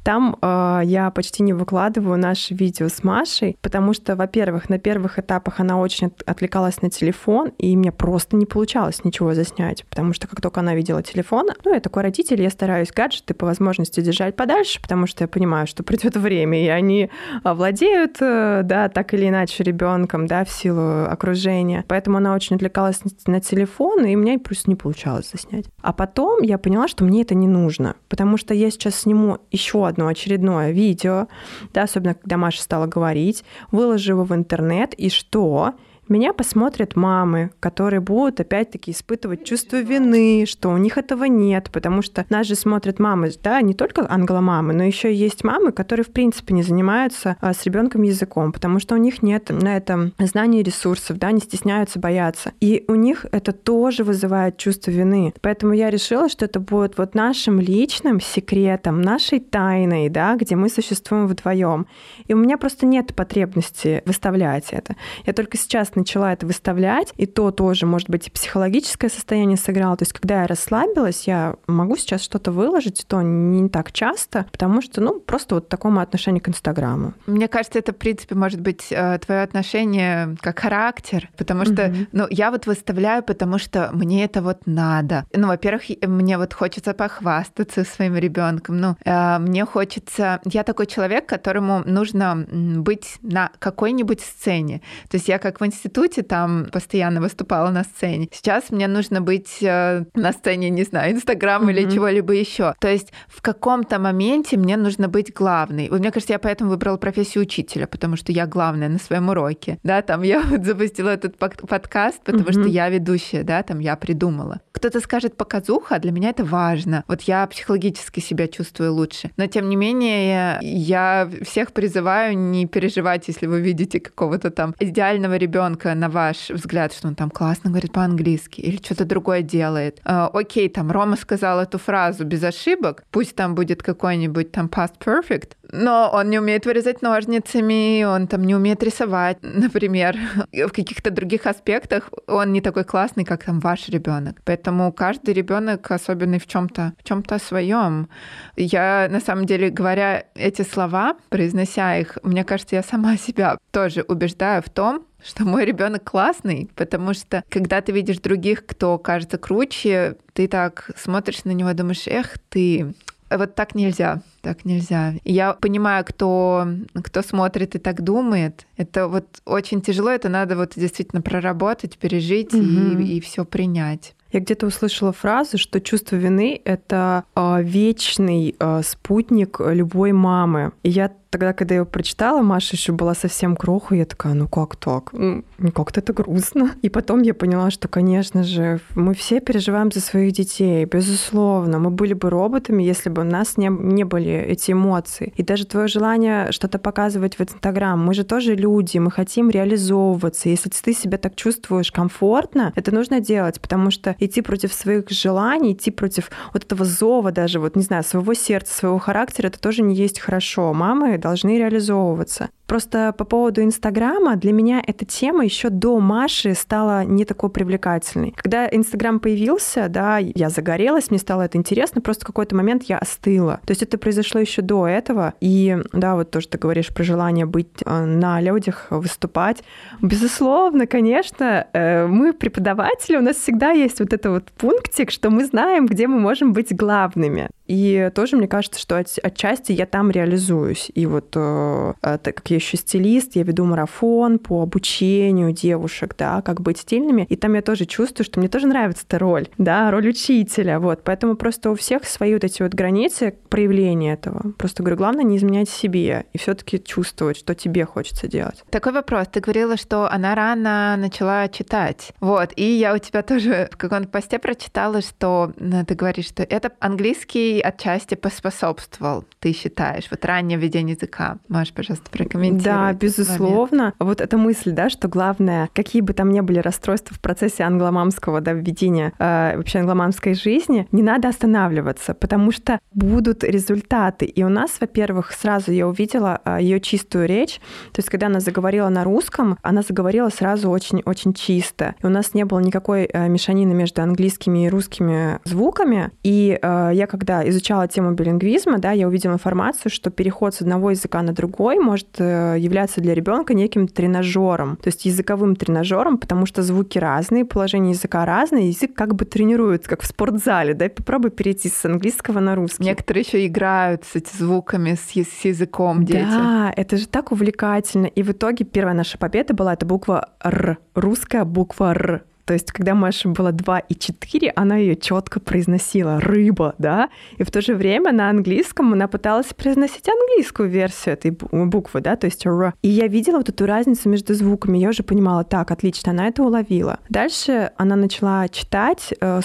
там 0.03 0.37
э, 0.41 0.81
я 0.83 1.09
почти 1.11 1.43
не 1.43 1.53
выкладываю 1.53 2.17
наши 2.17 2.53
видео 2.53 2.89
с 2.89 3.03
Машей, 3.03 3.57
потому 3.61 3.93
что, 3.93 4.15
во-первых, 4.15 4.69
на 4.69 4.77
первых 4.77 5.17
этапах 5.17 5.59
она 5.59 5.79
очень 5.79 6.07
от, 6.07 6.21
отвлекалась 6.25 6.81
на 6.81 6.89
телефон, 6.89 7.51
и 7.57 7.75
мне 7.77 7.91
просто 7.91 8.35
не 8.35 8.45
получалось 8.45 9.03
ничего 9.03 9.33
заснять, 9.33 9.85
потому 9.89 10.13
что 10.13 10.27
как 10.27 10.41
только 10.41 10.59
она 10.59 10.75
видела 10.75 11.01
телефон, 11.01 11.49
ну, 11.63 11.73
я 11.73 11.79
такой 11.79 12.03
родитель, 12.03 12.41
я 12.41 12.49
стараюсь 12.49 12.91
гаджеты 12.91 13.33
по 13.33 13.45
возможности 13.45 14.01
держать 14.01 14.35
подальше, 14.35 14.81
потому 14.81 15.07
что 15.07 15.23
я 15.23 15.27
понимаю, 15.27 15.67
что 15.67 15.83
придет 15.83 16.17
время, 16.17 16.63
и 16.63 16.67
они 16.67 17.09
владеют, 17.43 18.17
э, 18.19 18.61
да, 18.63 18.89
так 18.89 19.13
или 19.13 19.29
иначе 19.29 19.63
ребенком, 19.63 20.27
да, 20.27 20.43
в 20.43 20.49
силу 20.49 21.05
окружения. 21.05 21.85
Поэтому 21.87 22.17
она 22.17 22.35
очень 22.35 22.57
отвлекалась 22.57 23.01
на 23.25 23.39
телефон, 23.39 24.05
и 24.05 24.15
мне 24.15 24.37
просто 24.37 24.69
не 24.69 24.75
получалось 24.75 25.31
заснять. 25.31 25.65
А 25.81 25.93
потом 25.93 26.41
я 26.41 26.57
поняла, 26.57 26.87
что 26.87 27.05
мне 27.05 27.21
это 27.21 27.35
не 27.35 27.47
нужно, 27.47 27.95
потому 28.09 28.37
что 28.37 28.53
я 28.53 28.69
сейчас 28.69 28.95
сниму 28.95 29.37
еще 29.51 29.92
одно 29.93 30.07
очередное 30.07 30.71
видео, 30.71 31.27
да, 31.73 31.83
особенно 31.83 32.15
когда 32.15 32.37
Маша 32.37 32.61
стала 32.61 32.87
говорить, 32.87 33.43
выложу 33.71 34.13
его 34.13 34.23
в 34.23 34.33
интернет, 34.33 34.93
и 34.93 35.09
что? 35.09 35.73
Меня 36.09 36.33
посмотрят 36.33 36.95
мамы, 36.95 37.51
которые 37.61 38.01
будут 38.01 38.41
опять-таки 38.41 38.91
испытывать 38.91 39.45
чувство 39.45 39.77
вины, 39.77 40.45
что 40.45 40.69
у 40.69 40.77
них 40.77 40.97
этого 40.97 41.23
нет, 41.23 41.69
потому 41.71 42.01
что 42.01 42.25
нас 42.29 42.45
же 42.45 42.55
смотрят 42.55 42.99
мамы, 42.99 43.31
да, 43.41 43.61
не 43.61 43.73
только 43.73 44.05
англомамы, 44.09 44.73
но 44.73 44.83
еще 44.83 45.13
есть 45.13 45.45
мамы, 45.45 45.71
которые 45.71 46.03
в 46.03 46.11
принципе 46.11 46.53
не 46.53 46.61
занимаются 46.61 47.37
а, 47.39 47.53
с 47.53 47.63
ребенком 47.63 48.01
языком, 48.01 48.51
потому 48.51 48.79
что 48.79 48.95
у 48.95 48.97
них 48.97 49.23
нет 49.23 49.49
на 49.49 49.77
этом 49.77 50.11
знаний 50.19 50.61
ресурсов, 50.61 51.17
да, 51.17 51.31
не 51.31 51.39
стесняются, 51.39 51.99
боятся. 51.99 52.51
И 52.59 52.83
у 52.89 52.95
них 52.95 53.25
это 53.31 53.53
тоже 53.53 54.03
вызывает 54.03 54.57
чувство 54.57 54.91
вины. 54.91 55.33
Поэтому 55.41 55.73
я 55.73 55.89
решила, 55.89 56.27
что 56.27 56.45
это 56.45 56.59
будет 56.59 56.97
вот 56.97 57.15
нашим 57.15 57.59
личным 57.59 58.19
секретом, 58.19 59.01
нашей 59.01 59.39
тайной, 59.39 60.09
да, 60.09 60.35
где 60.35 60.55
мы 60.55 60.67
существуем 60.69 61.27
вдвоем. 61.27 61.87
И 62.27 62.33
у 62.33 62.37
меня 62.37 62.57
просто 62.57 62.85
нет 62.85 63.15
потребности 63.15 64.03
выставлять 64.05 64.67
это. 64.71 64.95
Я 65.25 65.33
только 65.33 65.57
сейчас 65.57 65.92
начала 65.95 66.33
это 66.33 66.45
выставлять, 66.45 67.13
и 67.17 67.25
то 67.25 67.51
тоже, 67.51 67.85
может 67.85 68.09
быть, 68.09 68.27
и 68.27 68.31
психологическое 68.31 69.09
состояние 69.09 69.57
сыграло. 69.57 69.97
То 69.97 70.03
есть, 70.03 70.13
когда 70.13 70.41
я 70.41 70.47
расслабилась, 70.47 71.27
я 71.27 71.55
могу 71.67 71.95
сейчас 71.95 72.21
что-то 72.21 72.51
выложить, 72.51 73.05
то 73.07 73.21
не 73.21 73.69
так 73.69 73.91
часто, 73.91 74.45
потому 74.51 74.81
что, 74.81 75.01
ну, 75.01 75.19
просто 75.19 75.55
вот 75.55 75.69
такому 75.69 75.99
отношению 75.99 76.41
к 76.41 76.49
Инстаграму. 76.49 77.13
Мне 77.25 77.47
кажется, 77.47 77.79
это, 77.79 77.93
в 77.93 77.97
принципе, 77.97 78.35
может 78.35 78.61
быть 78.61 78.87
э, 78.91 79.19
твое 79.19 79.41
отношение 79.41 80.35
как 80.41 80.59
характер, 80.59 81.29
потому 81.37 81.65
что, 81.65 81.73
mm-hmm. 81.73 82.07
ну, 82.11 82.27
я 82.29 82.51
вот 82.51 82.65
выставляю, 82.65 83.23
потому 83.23 83.57
что 83.57 83.89
мне 83.93 84.25
это 84.25 84.41
вот 84.41 84.65
надо. 84.65 85.25
Ну, 85.33 85.47
во-первых, 85.47 85.83
мне 86.01 86.37
вот 86.37 86.53
хочется 86.53 86.93
похвастаться 86.93 87.83
своим 87.83 88.15
ребенком. 88.15 88.79
Ну, 88.79 88.95
э, 89.03 89.39
мне 89.39 89.65
хочется... 89.65 90.41
Я 90.45 90.63
такой 90.63 90.85
человек, 90.85 91.25
которому 91.25 91.83
нужно 91.85 92.45
быть 92.45 93.17
на 93.21 93.51
какой-нибудь 93.59 94.21
сцене. 94.21 94.81
То 95.09 95.17
есть 95.17 95.27
я 95.27 95.39
как 95.39 95.61
в 95.61 95.65
институте 95.65 95.82
институте 95.83 96.23
там 96.23 96.67
постоянно 96.71 97.21
выступала 97.21 97.69
на 97.69 97.83
сцене. 97.83 98.29
Сейчас 98.31 98.71
мне 98.71 98.87
нужно 98.87 99.21
быть 99.21 99.57
э, 99.61 100.05
на 100.13 100.31
сцене, 100.31 100.69
не 100.69 100.83
знаю, 100.83 101.13
Инстаграм 101.13 101.67
mm-hmm. 101.67 101.71
или 101.71 101.91
чего-либо 101.91 102.33
еще. 102.33 102.73
То 102.79 102.87
есть 102.87 103.11
в 103.27 103.41
каком-то 103.41 103.99
моменте 103.99 104.57
мне 104.57 104.77
нужно 104.77 105.07
быть 105.07 105.33
главной. 105.33 105.89
Вот 105.89 105.99
мне 105.99 106.11
кажется, 106.11 106.33
я 106.33 106.39
поэтому 106.39 106.69
выбрала 106.69 106.97
профессию 106.97 107.43
учителя, 107.43 107.87
потому 107.87 108.15
что 108.15 108.31
я 108.31 108.45
главная 108.47 108.89
на 108.89 108.99
своем 108.99 109.29
уроке. 109.29 109.77
Да, 109.83 110.01
там 110.01 110.21
я 110.23 110.41
вот 110.49 110.63
запустила 110.63 111.09
этот 111.09 111.37
подкаст, 111.37 112.21
потому 112.23 112.45
mm-hmm. 112.45 112.51
что 112.61 112.69
я 112.69 112.89
ведущая, 112.89 113.43
да, 113.43 113.61
там 113.63 113.79
я 113.79 113.95
придумала. 113.95 114.61
Кто-то 114.71 114.99
скажет 115.01 115.37
показуха, 115.37 115.99
для 115.99 116.11
меня 116.11 116.29
это 116.29 116.43
важно. 116.43 117.03
Вот 117.07 117.21
я 117.23 117.45
психологически 117.47 118.19
себя 118.19 118.47
чувствую 118.47 118.93
лучше. 118.93 119.31
Но 119.37 119.47
тем 119.47 119.69
не 119.69 119.75
менее, 119.75 120.59
я 120.61 121.29
всех 121.43 121.73
призываю 121.73 122.37
не 122.37 122.65
переживать, 122.67 123.27
если 123.27 123.47
вы 123.47 123.61
видите 123.61 123.99
какого-то 123.99 124.49
там 124.49 124.75
идеального 124.79 125.35
ребенка, 125.37 125.72
ребенка, 125.73 125.95
на 125.95 126.09
ваш 126.09 126.49
взгляд, 126.49 126.93
что 126.93 127.07
он 127.07 127.15
там 127.15 127.29
классно 127.29 127.69
говорит 127.69 127.91
по-английски 127.91 128.61
или 128.61 128.77
что-то 128.77 129.05
другое 129.05 129.41
делает? 129.41 130.01
Э, 130.05 130.29
окей, 130.33 130.69
там 130.69 130.91
Рома 130.91 131.15
сказал 131.15 131.59
эту 131.59 131.77
фразу 131.77 132.25
без 132.25 132.43
ошибок, 132.43 133.03
пусть 133.11 133.35
там 133.35 133.55
будет 133.55 133.83
какой-нибудь 133.83 134.51
там 134.51 134.67
past 134.67 134.93
perfect, 134.99 135.51
но 135.71 136.11
он 136.13 136.29
не 136.29 136.39
умеет 136.39 136.65
вырезать 136.65 137.01
ножницами, 137.01 138.03
он 138.03 138.27
там 138.27 138.43
не 138.43 138.55
умеет 138.55 138.83
рисовать, 138.83 139.37
например. 139.41 140.15
В 140.51 140.69
каких-то 140.69 141.09
других 141.09 141.47
аспектах 141.47 142.09
он 142.27 142.53
не 142.53 142.61
такой 142.61 142.83
классный, 142.83 143.25
как 143.25 143.43
там 143.43 143.59
ваш 143.59 143.89
ребенок. 143.89 144.41
Поэтому 144.45 144.91
каждый 144.91 145.33
ребенок 145.33 145.91
особенный 145.91 146.39
в 146.39 146.47
чем-то, 146.47 146.93
в 146.99 147.03
чем-то 147.03 147.39
своем. 147.39 148.07
Я 148.55 149.07
на 149.09 149.19
самом 149.19 149.45
деле, 149.45 149.69
говоря 149.69 150.25
эти 150.35 150.61
слова, 150.61 151.15
произнося 151.29 151.97
их, 151.97 152.19
мне 152.23 152.43
кажется, 152.43 152.75
я 152.75 152.83
сама 152.83 153.17
себя 153.27 153.57
тоже 153.71 154.05
убеждаю 154.07 154.61
в 154.61 154.69
том, 154.69 155.05
что 155.23 155.45
мой 155.45 155.65
ребенок 155.65 156.03
классный, 156.03 156.69
потому 156.75 157.13
что 157.13 157.43
когда 157.49 157.81
ты 157.81 157.91
видишь 157.91 158.19
других, 158.19 158.65
кто 158.65 158.97
кажется 158.97 159.37
круче, 159.37 160.17
ты 160.33 160.47
так 160.47 160.91
смотришь 160.97 161.43
на 161.43 161.51
него, 161.51 161.73
думаешь, 161.73 162.07
эх 162.07 162.37
ты, 162.49 162.93
вот 163.29 163.55
так 163.55 163.75
нельзя, 163.75 164.21
так 164.41 164.65
нельзя. 164.65 165.13
Я 165.23 165.53
понимаю, 165.53 166.05
кто, 166.05 166.67
кто 166.93 167.21
смотрит 167.21 167.75
и 167.75 167.79
так 167.79 168.01
думает. 168.01 168.67
Это 168.77 169.07
вот 169.07 169.25
очень 169.45 169.81
тяжело, 169.81 170.09
это 170.09 170.29
надо 170.29 170.55
вот 170.55 170.73
действительно 170.75 171.21
проработать, 171.21 171.97
пережить 171.97 172.53
угу. 172.53 172.63
и, 172.63 173.17
и 173.17 173.21
все 173.21 173.45
принять. 173.45 174.15
Я 174.31 174.39
где-то 174.39 174.65
услышала 174.65 175.13
фразу, 175.13 175.59
что 175.59 175.79
чувство 175.79 176.15
вины— 176.15 176.59
это 176.65 177.23
э, 177.35 177.61
вечный 177.61 178.55
э, 178.59 178.81
спутник 178.83 179.59
любой 179.59 180.11
мамы. 180.11 180.71
И 180.81 180.89
я 180.89 181.11
тогда, 181.33 181.51
когда 181.53 181.73
я 181.73 181.81
ее 181.81 181.85
прочитала, 181.85 182.43
Маша 182.43 182.75
еще 182.75 182.91
была 182.93 183.15
совсем 183.15 183.55
кроху, 183.55 183.95
я 183.95 184.05
такая, 184.05 184.35
ну 184.35 184.47
как 184.47 184.75
так? 184.75 185.09
Ну, 185.13 185.43
как-то 185.73 185.99
это 185.99 186.13
грустно. 186.13 186.71
И 186.83 186.89
потом 186.89 187.23
я 187.23 187.33
поняла, 187.33 187.71
что, 187.71 187.87
конечно 187.87 188.43
же, 188.43 188.79
мы 188.93 189.15
все 189.15 189.39
переживаем 189.39 189.91
за 189.91 189.99
своих 189.99 190.33
детей, 190.33 190.85
безусловно. 190.85 191.79
Мы 191.79 191.89
были 191.89 192.13
бы 192.13 192.29
роботами, 192.29 192.83
если 192.83 193.09
бы 193.09 193.23
у 193.23 193.25
нас 193.25 193.57
не, 193.57 193.69
не 193.69 194.03
были 194.03 194.31
эти 194.31 194.73
эмоции. 194.73 195.33
И 195.35 195.41
даже 195.41 195.65
твое 195.65 195.87
желание 195.87 196.51
что-то 196.51 196.77
показывать 196.77 197.39
в 197.39 197.41
Инстаграм. 197.41 197.99
Мы 197.99 198.13
же 198.13 198.23
тоже 198.23 198.53
люди, 198.53 198.99
мы 198.99 199.09
хотим 199.09 199.49
реализовываться. 199.49 200.49
Если 200.49 200.69
ты 200.69 200.93
себя 200.93 201.17
так 201.17 201.35
чувствуешь 201.35 201.91
комфортно, 201.91 202.71
это 202.75 202.93
нужно 202.93 203.19
делать, 203.21 203.59
потому 203.59 203.89
что 203.89 204.15
идти 204.19 204.41
против 204.41 204.71
своих 204.71 205.09
желаний, 205.09 205.73
идти 205.73 205.89
против 205.89 206.29
вот 206.53 206.63
этого 206.63 206.85
зова 206.85 207.31
даже, 207.31 207.59
вот, 207.59 207.75
не 207.75 207.81
знаю, 207.81 208.03
своего 208.03 208.35
сердца, 208.35 208.71
своего 208.71 208.99
характера, 208.99 209.47
это 209.47 209.59
тоже 209.59 209.81
не 209.81 209.95
есть 209.95 210.19
хорошо. 210.19 210.71
Мамы 210.73 211.22
должны 211.23 211.57
реализовываться. 211.57 212.49
Просто 212.67 213.13
по 213.17 213.23
поводу 213.23 213.61
Инстаграма, 213.61 214.35
для 214.35 214.51
меня 214.51 214.81
эта 214.85 215.05
тема 215.05 215.43
еще 215.43 215.69
до 215.69 215.99
Маши 215.99 216.53
стала 216.53 217.03
не 217.05 217.23
такой 217.23 217.49
привлекательной. 217.49 218.33
Когда 218.35 218.67
Инстаграм 218.67 219.19
появился, 219.19 219.87
да, 219.89 220.17
я 220.17 220.49
загорелась, 220.49 221.09
мне 221.09 221.19
стало 221.19 221.43
это 221.43 221.57
интересно, 221.57 222.01
просто 222.01 222.25
в 222.25 222.27
какой-то 222.27 222.55
момент 222.55 222.83
я 222.83 222.97
остыла. 222.97 223.59
То 223.65 223.71
есть 223.71 223.83
это 223.83 223.97
произошло 223.97 224.39
еще 224.41 224.61
до 224.61 224.87
этого. 224.87 225.33
И 225.39 225.77
да, 225.93 226.15
вот 226.15 226.31
то, 226.31 226.41
что 226.41 226.53
ты 226.53 226.57
говоришь 226.57 226.87
про 226.87 227.03
желание 227.03 227.45
быть 227.45 227.67
э, 227.85 228.05
на 228.05 228.41
людях, 228.41 228.87
выступать. 228.89 229.63
Безусловно, 230.01 230.87
конечно, 230.87 231.67
э, 231.73 232.07
мы 232.07 232.33
преподаватели, 232.33 233.17
у 233.17 233.21
нас 233.21 233.37
всегда 233.37 233.71
есть 233.71 233.99
вот 233.99 234.13
это 234.13 234.31
вот 234.31 234.45
пунктик, 234.57 235.11
что 235.11 235.29
мы 235.29 235.45
знаем, 235.45 235.85
где 235.85 236.07
мы 236.07 236.19
можем 236.19 236.53
быть 236.53 236.75
главными. 236.75 237.49
И 237.67 238.11
тоже 238.13 238.35
мне 238.37 238.47
кажется, 238.47 238.79
что 238.79 238.97
от, 238.97 239.07
отчасти 239.21 239.71
я 239.71 239.85
там 239.85 240.11
реализуюсь. 240.11 240.91
И 240.93 241.05
вот 241.05 241.33
э, 241.35 241.93
так 242.01 242.35
как 242.35 242.49
я 242.49 242.57
еще 242.57 242.77
стилист, 242.77 243.35
я 243.35 243.43
веду 243.43 243.65
марафон 243.65 244.39
по 244.39 244.61
обучению 244.61 245.51
девушек, 245.51 246.15
да, 246.17 246.41
как 246.41 246.61
быть 246.61 246.79
стильными. 246.79 247.25
И 247.29 247.35
там 247.35 247.53
я 247.53 247.61
тоже 247.61 247.85
чувствую, 247.85 248.25
что 248.25 248.39
мне 248.39 248.49
тоже 248.49 248.67
нравится 248.67 249.03
эта 249.07 249.19
роль, 249.19 249.47
да, 249.57 249.91
роль 249.91 250.09
учителя. 250.09 250.79
Вот. 250.79 251.03
Поэтому 251.03 251.35
просто 251.35 251.71
у 251.71 251.75
всех 251.75 252.05
свои 252.05 252.33
вот 252.33 252.43
эти 252.43 252.61
вот 252.61 252.73
границы 252.73 253.35
проявления 253.49 254.13
этого. 254.13 254.51
Просто 254.57 254.83
говорю, 254.83 254.97
главное 254.97 255.23
не 255.23 255.37
изменять 255.37 255.69
себе 255.69 256.25
и 256.33 256.37
все-таки 256.37 256.83
чувствовать, 256.83 257.37
что 257.37 257.55
тебе 257.55 257.85
хочется 257.85 258.27
делать. 258.27 258.63
Такой 258.69 258.91
вопрос. 258.91 259.27
Ты 259.31 259.39
говорила, 259.39 259.77
что 259.77 260.11
она 260.11 260.35
рано 260.35 260.95
начала 260.97 261.47
читать. 261.47 262.13
Вот. 262.19 262.51
И 262.55 262.63
я 262.63 262.93
у 262.93 262.97
тебя 262.97 263.21
тоже 263.21 263.69
в 263.71 263.77
каком-то 263.77 264.09
посте 264.09 264.39
прочитала, 264.39 265.01
что 265.01 265.53
э, 265.57 265.85
ты 265.85 265.95
говоришь, 265.95 266.27
что 266.27 266.43
это 266.43 266.71
английский 266.79 267.52
отчасти 267.59 268.15
поспособствовал, 268.15 269.25
ты 269.39 269.53
считаешь, 269.53 270.07
вот 270.11 270.23
раннее 270.25 270.57
введение 270.57 270.95
языка. 270.95 271.37
Можешь, 271.49 271.73
пожалуйста, 271.73 272.09
прокомментировать? 272.09 272.63
Да, 272.63 272.93
безусловно. 272.93 273.93
Вот 273.99 274.21
эта 274.21 274.37
мысль, 274.37 274.71
да, 274.71 274.89
что 274.89 275.07
главное, 275.07 275.69
какие 275.73 276.01
бы 276.01 276.13
там 276.13 276.31
ни 276.31 276.39
были 276.41 276.59
расстройства 276.59 277.15
в 277.15 277.19
процессе 277.19 277.63
англомамского 277.63 278.41
да, 278.41 278.53
введения 278.53 279.13
э, 279.19 279.57
вообще 279.57 279.79
англомамской 279.79 280.33
жизни, 280.33 280.87
не 280.91 281.03
надо 281.03 281.29
останавливаться, 281.29 282.13
потому 282.13 282.51
что 282.51 282.79
будут 282.93 283.43
результаты. 283.43 284.25
И 284.25 284.43
у 284.43 284.49
нас, 284.49 284.77
во-первых, 284.79 285.33
сразу 285.33 285.71
я 285.71 285.87
увидела 285.87 286.41
э, 286.45 286.57
ее 286.61 286.79
чистую 286.79 287.27
речь. 287.27 287.59
То 287.91 287.99
есть, 287.99 288.09
когда 288.09 288.27
она 288.27 288.39
заговорила 288.39 288.89
на 288.89 289.03
русском, 289.03 289.57
она 289.61 289.81
заговорила 289.81 290.29
сразу 290.29 290.69
очень-очень 290.69 291.33
чисто. 291.33 291.95
И 292.01 292.05
у 292.05 292.09
нас 292.09 292.33
не 292.33 292.45
было 292.45 292.59
никакой 292.59 293.03
э, 293.05 293.27
мешанины 293.27 293.73
между 293.73 294.01
английскими 294.01 294.65
и 294.65 294.69
русскими 294.69 295.39
звуками. 295.45 296.11
И 296.23 296.57
э, 296.61 296.91
я 296.93 297.07
когда 297.07 297.42
изучала 297.49 297.87
тему 297.87 298.11
билингвизма, 298.11 298.79
да, 298.79 298.91
я 298.91 299.07
увидела 299.07 299.33
информацию, 299.33 299.91
что 299.91 300.09
переход 300.09 300.55
с 300.55 300.61
одного 300.61 300.91
языка 300.91 301.21
на 301.21 301.33
другой 301.33 301.79
может 301.79 302.07
э, 302.19 302.55
являться 302.57 303.01
для 303.01 303.13
ребенка 303.13 303.53
неким 303.53 303.87
тренажером, 303.87 304.77
то 304.77 304.87
есть 304.87 305.05
языковым 305.05 305.55
тренажером, 305.55 306.17
потому 306.17 306.45
что 306.45 306.61
звуки 306.61 306.97
разные, 306.97 307.45
положение 307.45 307.91
языка 307.91 308.25
разное, 308.25 308.63
язык 308.63 308.93
как 308.93 309.15
бы 309.15 309.25
тренируется, 309.25 309.89
как 309.89 310.01
в 310.01 310.05
спортзале, 310.05 310.73
да, 310.73 310.89
попробуй 310.89 311.31
перейти 311.31 311.69
с 311.69 311.85
английского 311.85 312.39
на 312.39 312.55
русский. 312.55 312.83
Некоторые 312.83 313.23
еще 313.23 313.45
играют 313.45 314.03
с 314.05 314.15
этими 314.15 314.37
звуками, 314.37 314.95
с, 314.95 315.11
с 315.11 315.45
языком 315.45 316.05
дети. 316.05 316.25
Да, 316.25 316.73
это 316.75 316.97
же 316.97 317.07
так 317.07 317.31
увлекательно. 317.31 318.07
И 318.07 318.23
в 318.23 318.31
итоге 318.31 318.65
первая 318.65 318.95
наша 318.95 319.17
победа 319.17 319.53
была 319.53 319.73
это 319.73 319.85
буква 319.85 320.29
Р, 320.43 320.77
русская 320.95 321.45
буква 321.45 321.91
Р. 321.91 322.23
То 322.45 322.53
есть, 322.53 322.71
когда 322.71 322.93
Маша 322.93 323.29
была 323.29 323.51
2 323.51 323.79
и 323.79 323.95
4, 323.95 324.51
она 324.55 324.75
ее 324.77 324.95
четко 324.95 325.39
произносила 325.39 326.19
рыба, 326.19 326.75
да, 326.77 327.09
и 327.37 327.43
в 327.43 327.51
то 327.51 327.61
же 327.61 327.73
время 327.73 328.11
на 328.11 328.29
английском 328.29 328.93
она 328.93 329.07
пыталась 329.07 329.53
произносить 329.53 330.07
английскую 330.09 330.69
версию 330.69 331.13
этой 331.13 331.31
буквы, 331.31 332.01
да, 332.01 332.15
то 332.15 332.25
есть 332.25 332.45
р. 332.45 332.73
И 332.81 332.89
я 332.89 333.07
видела 333.07 333.37
вот 333.37 333.49
эту 333.49 333.65
разницу 333.65 334.09
между 334.09 334.33
звуками, 334.33 334.77
я 334.77 334.89
уже 334.89 335.03
понимала, 335.03 335.43
так, 335.43 335.71
отлично, 335.71 336.11
она 336.11 336.27
это 336.27 336.43
уловила. 336.43 336.99
Дальше 337.09 337.71
она 337.77 337.95
начала 337.95 338.47
читать 338.49 339.13
э, 339.19 339.39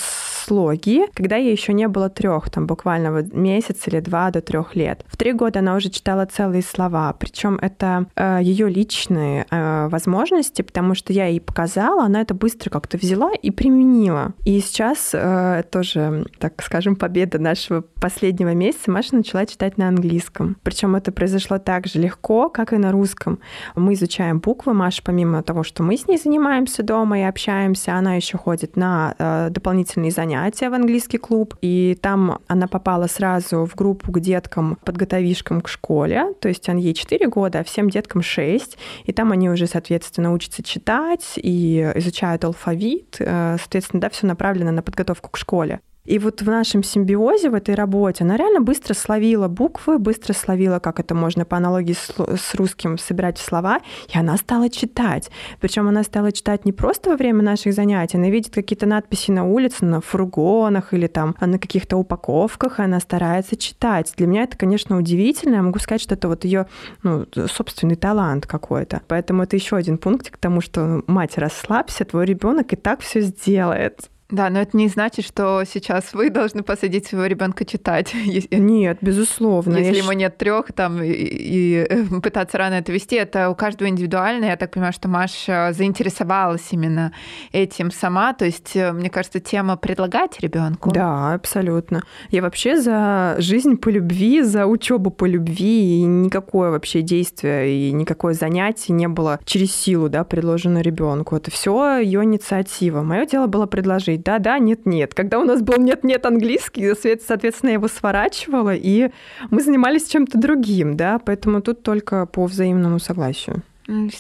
слоги, 0.45 1.07
когда 1.15 1.37
ей 1.37 1.53
еще 1.53 1.73
не 1.73 1.87
было 1.87 2.11
трех, 2.11 2.51
там 2.51 2.67
буквально 2.67 3.13
вот 3.13 3.33
месяц 3.33 3.87
или 3.87 4.01
два 4.01 4.31
до 4.31 4.41
трех 4.41 4.75
лет. 4.75 5.05
В 5.07 5.17
три 5.17 5.33
года 5.33 5.61
она 5.61 5.77
уже 5.77 5.91
читала 5.91 6.27
целые 6.27 6.63
слова, 6.63 7.13
причем 7.13 7.59
это 7.61 8.07
э, 8.17 8.41
ее 8.43 8.69
личные 8.69 9.47
э, 9.51 9.89
возможности, 9.89 10.63
потому 10.63 10.95
что 10.95 11.13
я 11.13 11.27
ей 11.27 11.41
показала, 11.41 12.05
она 12.05 12.21
это 12.21 12.35
быстро 12.35 12.71
как 12.71 12.88
как-то 12.89 12.97
взяла 12.97 13.33
и 13.35 13.51
применила. 13.51 14.33
И 14.45 14.61
сейчас 14.61 15.11
э, 15.13 15.63
тоже, 15.71 16.25
так 16.39 16.63
скажем, 16.63 16.97
победа 16.97 17.39
нашего 17.39 17.83
последнего 17.83 18.55
месяца. 18.55 18.91
Маша 18.91 19.15
начала 19.15 19.45
читать 19.45 19.77
на 19.77 19.89
английском. 19.89 20.57
Причем 20.63 20.97
это 20.97 21.13
произошло 21.13 21.59
так 21.59 21.87
же 21.87 21.99
легко, 21.99 22.49
как 22.49 22.73
и 22.73 22.79
на 22.79 22.91
русском. 22.91 23.41
Мы 23.77 23.93
изучаем 23.93 24.39
буквы. 24.39 24.73
Маша, 24.73 25.03
помимо 25.05 25.43
того, 25.43 25.65
что 25.65 25.83
мы 25.83 25.99
с 25.99 26.09
ней 26.09 26.17
занимаемся 26.17 26.83
дома 26.83 27.19
и 27.19 27.23
общаемся, 27.23 27.95
она 27.95 28.15
еще 28.15 28.39
ходит 28.39 28.77
на 28.77 29.15
э, 29.19 29.49
дополнительные 29.51 30.11
занятия 30.11 30.71
в 30.71 30.75
английский 30.75 31.19
клуб. 31.19 31.57
И 31.61 31.99
там 32.01 32.39
она 32.47 32.69
попала 32.69 33.07
сразу 33.07 33.67
в 33.67 33.75
группу 33.75 34.13
к 34.13 34.21
деткам, 34.21 34.79
подготовишкам 34.83 35.61
к 35.61 35.69
школе. 35.69 36.33
То 36.41 36.49
есть 36.49 36.67
ей 36.69 36.95
4 36.95 37.29
года, 37.29 37.59
а 37.59 37.65
всем 37.65 37.91
деткам 37.91 38.23
6. 38.23 38.79
И 39.05 39.13
там 39.13 39.33
они 39.33 39.51
уже, 39.51 39.67
соответственно, 39.67 40.33
учатся 40.33 40.63
читать 40.63 41.35
и 41.37 41.93
изучают 41.97 42.45
алфавит 42.45 42.78
вид, 42.79 43.17
э, 43.19 43.57
соответственно, 43.59 44.01
да, 44.01 44.09
все 44.09 44.27
направлено 44.27 44.71
на 44.71 44.83
подготовку 44.83 45.31
к 45.31 45.37
школе. 45.37 45.81
И 46.09 46.19
вот 46.19 46.41
в 46.41 46.47
нашем 46.47 46.83
симбиозе, 46.83 47.51
в 47.51 47.55
этой 47.55 47.75
работе, 47.75 48.25
она 48.25 48.39
реально 48.39 48.63
быстро 48.63 48.95
словила 48.95 49.47
буквы, 49.47 49.99
быстро 49.99 50.33
словила, 50.33 50.79
как 50.79 51.01
это 51.01 51.15
можно 51.15 51.45
по 51.45 51.59
аналогии 51.59 51.93
с, 51.93 52.15
с 52.17 52.55
русским 52.55 52.97
собирать 52.97 53.37
слова, 53.37 53.81
и 54.09 54.19
она 54.19 54.39
стала 54.39 54.71
читать. 54.71 55.31
Причем 55.61 55.87
она 55.87 56.03
стала 56.03 56.33
читать 56.33 56.65
не 56.65 56.73
просто 56.73 57.11
во 57.11 57.17
время 57.17 57.43
наших 57.43 57.75
занятий, 57.75 58.17
она 58.17 58.31
видит 58.31 58.55
какие-то 58.55 58.87
надписи 58.87 59.31
на 59.33 59.45
улице, 59.45 59.85
на 59.85 60.01
фургонах 60.01 60.95
или 60.95 61.09
там 61.09 61.37
на 61.43 61.59
каких-то 61.59 61.99
упаковках, 61.99 62.81
и 62.81 62.85
она 62.85 63.01
старается 63.01 63.57
читать. 63.57 64.15
Для 64.17 64.27
меня 64.27 64.45
это, 64.45 64.57
конечно, 64.57 64.97
удивительно. 64.97 65.57
Я 65.57 65.63
могу 65.63 65.79
сказать, 65.79 66.01
что 66.01 66.15
это 66.15 66.29
вот 66.29 66.47
ее 66.47 66.69
ну, 67.03 67.27
собственный 67.53 67.97
талант 67.97 68.47
какой-то. 68.47 69.03
Поэтому 69.09 69.43
это 69.43 69.57
еще 69.57 69.77
один 69.77 69.99
пункт 69.99 70.31
к 70.31 70.39
тому, 70.39 70.63
что 70.63 71.03
мать, 71.07 71.37
расслабься, 71.37 72.07
твой 72.07 72.25
ребенок 72.25 72.73
и 72.73 72.77
так 72.77 73.01
все 73.01 73.21
сделает. 73.21 74.09
Да, 74.31 74.51
но 74.51 74.61
это 74.61 74.77
не 74.77 74.89
значит, 74.89 75.25
что 75.25 75.63
сейчас 75.65 76.13
вы 76.13 76.29
должны 76.29 76.63
посадить 76.63 77.07
своего 77.07 77.27
ребенка 77.27 77.65
читать. 77.65 78.15
Нет, 78.51 78.99
безусловно. 79.01 79.79
Если 79.79 80.03
ему 80.03 80.13
нет 80.13 80.37
трех, 80.37 80.73
там 80.73 81.03
и, 81.03 81.11
и 81.11 81.87
э, 81.89 82.05
пытаться 82.23 82.59
рано 82.59 82.75
это 82.75 82.93
вести, 82.93 83.17
это 83.17 83.49
у 83.49 83.55
каждого 83.55 83.89
индивидуально. 83.89 84.45
Я 84.45 84.57
так 84.57 84.73
понимаю, 84.73 84.93
что 84.93 85.09
Маша 85.09 85.71
заинтересовалась 85.73 86.67
именно 86.73 87.13
этим 87.53 87.91
сама. 87.91 88.35
То 88.35 88.45
есть, 88.45 88.77
э, 88.77 88.93
мне 88.93 89.09
кажется, 89.09 89.41
тема 89.41 89.79
предлагать 89.79 90.39
ребенку. 90.41 90.91
Да, 90.91 91.33
абсолютно. 91.33 92.03
Я 92.31 92.43
вообще 92.43 92.79
за 92.79 93.37
жизнь 93.39 93.79
по 93.79 93.89
любви, 93.89 94.43
за 94.43 94.67
учебу 94.67 95.11
по 95.11 95.25
любви, 95.25 96.01
и 96.01 96.03
никакое 96.03 96.71
вообще 96.71 97.01
действие 97.01 97.89
и 97.89 97.93
никакое 97.93 98.35
занятие 98.35 98.93
не 98.93 99.09
было 99.09 99.41
через 99.47 99.75
силу, 99.75 100.11
да, 100.11 100.25
предложено 100.25 100.83
ребенку. 100.83 101.35
Это 101.35 101.51
все 101.51 101.99
ее 101.99 102.25
инициатива. 102.25 103.03
Мое 103.03 103.25
дело 103.25 103.47
было 103.47 103.65
предложить 103.65 104.18
говорить 104.19 104.25
да-да, 104.25 104.59
нет-нет. 104.59 105.15
Когда 105.15 105.39
у 105.39 105.45
нас 105.45 105.63
был 105.63 105.79
нет-нет 105.79 106.27
английский, 106.27 106.95
соответственно, 106.95 107.71
я 107.71 107.75
его 107.75 107.89
сворачивала, 107.89 108.75
и 108.75 109.11
мы 109.51 109.63
занимались 109.63 110.09
чем-то 110.09 110.39
другим, 110.39 110.97
да, 110.97 111.19
поэтому 111.19 111.61
тут 111.61 111.83
только 111.83 112.27
по 112.27 112.47
взаимному 112.47 112.99
согласию. 112.99 113.63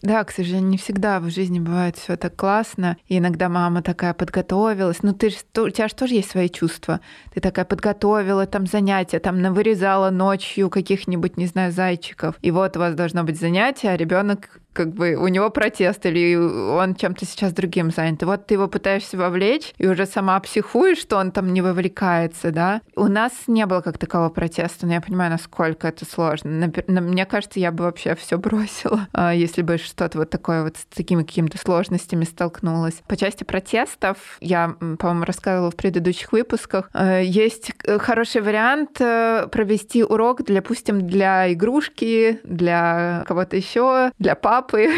Да, 0.00 0.24
к 0.24 0.30
сожалению, 0.30 0.70
не 0.70 0.78
всегда 0.78 1.20
в 1.20 1.28
жизни 1.28 1.61
бывает 1.61 1.98
все 1.98 2.16
так 2.16 2.34
классно. 2.34 2.96
И 3.06 3.18
иногда 3.18 3.50
мама 3.50 3.82
такая 3.82 4.14
подготовилась. 4.14 5.02
Ну, 5.02 5.12
ты 5.12 5.26
у 5.58 5.68
тебя 5.68 5.88
же 5.88 5.94
тоже 5.94 6.14
есть 6.14 6.30
свои 6.30 6.48
чувства. 6.48 7.00
Ты 7.34 7.40
такая 7.40 7.66
подготовила 7.66 8.46
там 8.46 8.66
занятия, 8.66 9.18
там 9.18 9.42
навырезала 9.42 10.08
ночью 10.08 10.70
каких-нибудь, 10.70 11.37
не 11.37 11.44
знаю, 11.44 11.70
зайчиков. 11.70 12.37
И 12.40 12.50
вот 12.50 12.78
у 12.78 12.80
вас 12.80 12.94
должно 12.94 13.24
быть 13.24 13.38
занятие, 13.38 13.90
а 13.90 13.96
ребенок 13.98 14.58
как 14.79 14.93
бы 14.93 15.17
у 15.17 15.27
него 15.27 15.51
протест, 15.51 16.07
или 16.07 16.37
он 16.37 16.95
чем-то 16.95 17.27
сейчас 17.27 17.53
другим 17.53 17.91
занят. 17.91 18.23
Вот 18.23 18.47
ты 18.47 18.55
его 18.55 18.69
пытаешься 18.69 19.17
вовлечь, 19.17 19.75
и 19.77 19.88
уже 19.88 20.07
сама 20.07 20.38
психуешь, 20.38 20.99
что 20.99 21.17
он 21.17 21.33
там 21.33 21.53
не 21.53 21.62
вовлекается, 21.62 22.53
да. 22.53 22.81
У 22.95 23.09
нас 23.09 23.33
не 23.49 23.67
было 23.67 23.81
как 23.81 23.99
такового 23.99 24.29
протеста, 24.29 24.87
но 24.87 24.93
я 24.93 25.01
понимаю, 25.01 25.33
насколько 25.33 25.88
это 25.88 26.05
сложно. 26.05 26.71
Мне 26.87 27.27
кажется, 27.27 27.59
я 27.59 27.73
бы 27.73 27.83
вообще 27.83 28.14
все 28.14 28.38
бросила, 28.38 29.09
а, 29.12 29.35
если 29.35 29.62
бы 29.62 29.79
что-то 29.79 30.19
вот 30.19 30.31
такое 30.31 30.62
вот 30.62 30.77
с 30.77 30.85
такими 30.95 31.25
какими-то 31.25 31.59
сложностями 31.59 32.23
столкнулась. 32.23 33.03
По 33.09 33.17
части 33.17 33.43
протестов, 33.43 34.38
я, 34.41 34.77
по-моему, 34.79 35.25
рассказывала 35.25 35.73
в 35.73 35.77
предыдущих 35.77 36.31
выпусках, 36.31 36.88
э, 36.95 37.25
есть 37.25 37.73
хороший 37.99 38.43
вариант 38.43 39.01
э, 39.01 39.49
провести 39.51 40.05
урок, 40.05 40.45
для, 40.45 40.61
допустим, 40.61 41.05
для 41.05 41.53
игрушки, 41.53 42.38
для 42.45 43.25
кого-то 43.27 43.57
еще, 43.57 44.12
для 44.21 44.37
папы. 44.68 44.88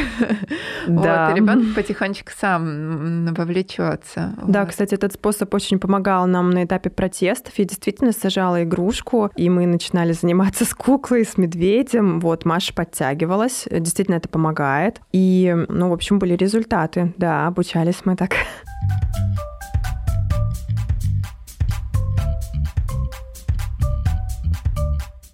Да. 0.86 1.20
Вот, 1.30 1.36
и 1.36 1.40
ребенок 1.40 1.74
потихонечку 1.74 2.30
сам 2.38 3.26
вовлечется. 3.34 4.34
Да, 4.46 4.60
вот. 4.60 4.70
кстати, 4.70 4.94
этот 4.94 5.12
способ 5.12 5.52
очень 5.54 5.78
помогал 5.78 6.26
нам 6.26 6.50
на 6.50 6.64
этапе 6.64 6.90
протестов. 6.90 7.54
Я 7.58 7.64
действительно 7.64 8.12
сажала 8.12 8.62
игрушку, 8.62 9.30
и 9.36 9.48
мы 9.48 9.66
начинали 9.66 10.12
заниматься 10.12 10.64
с 10.64 10.74
куклой, 10.74 11.24
с 11.24 11.36
медведем. 11.36 12.20
Вот, 12.20 12.44
Маша 12.44 12.74
подтягивалась. 12.74 13.66
Действительно, 13.70 14.16
это 14.16 14.28
помогает. 14.28 15.00
И, 15.12 15.54
ну, 15.68 15.90
в 15.90 15.92
общем, 15.92 16.18
были 16.18 16.34
результаты. 16.34 17.12
Да, 17.16 17.46
обучались 17.46 18.00
мы 18.04 18.16
так. 18.16 18.32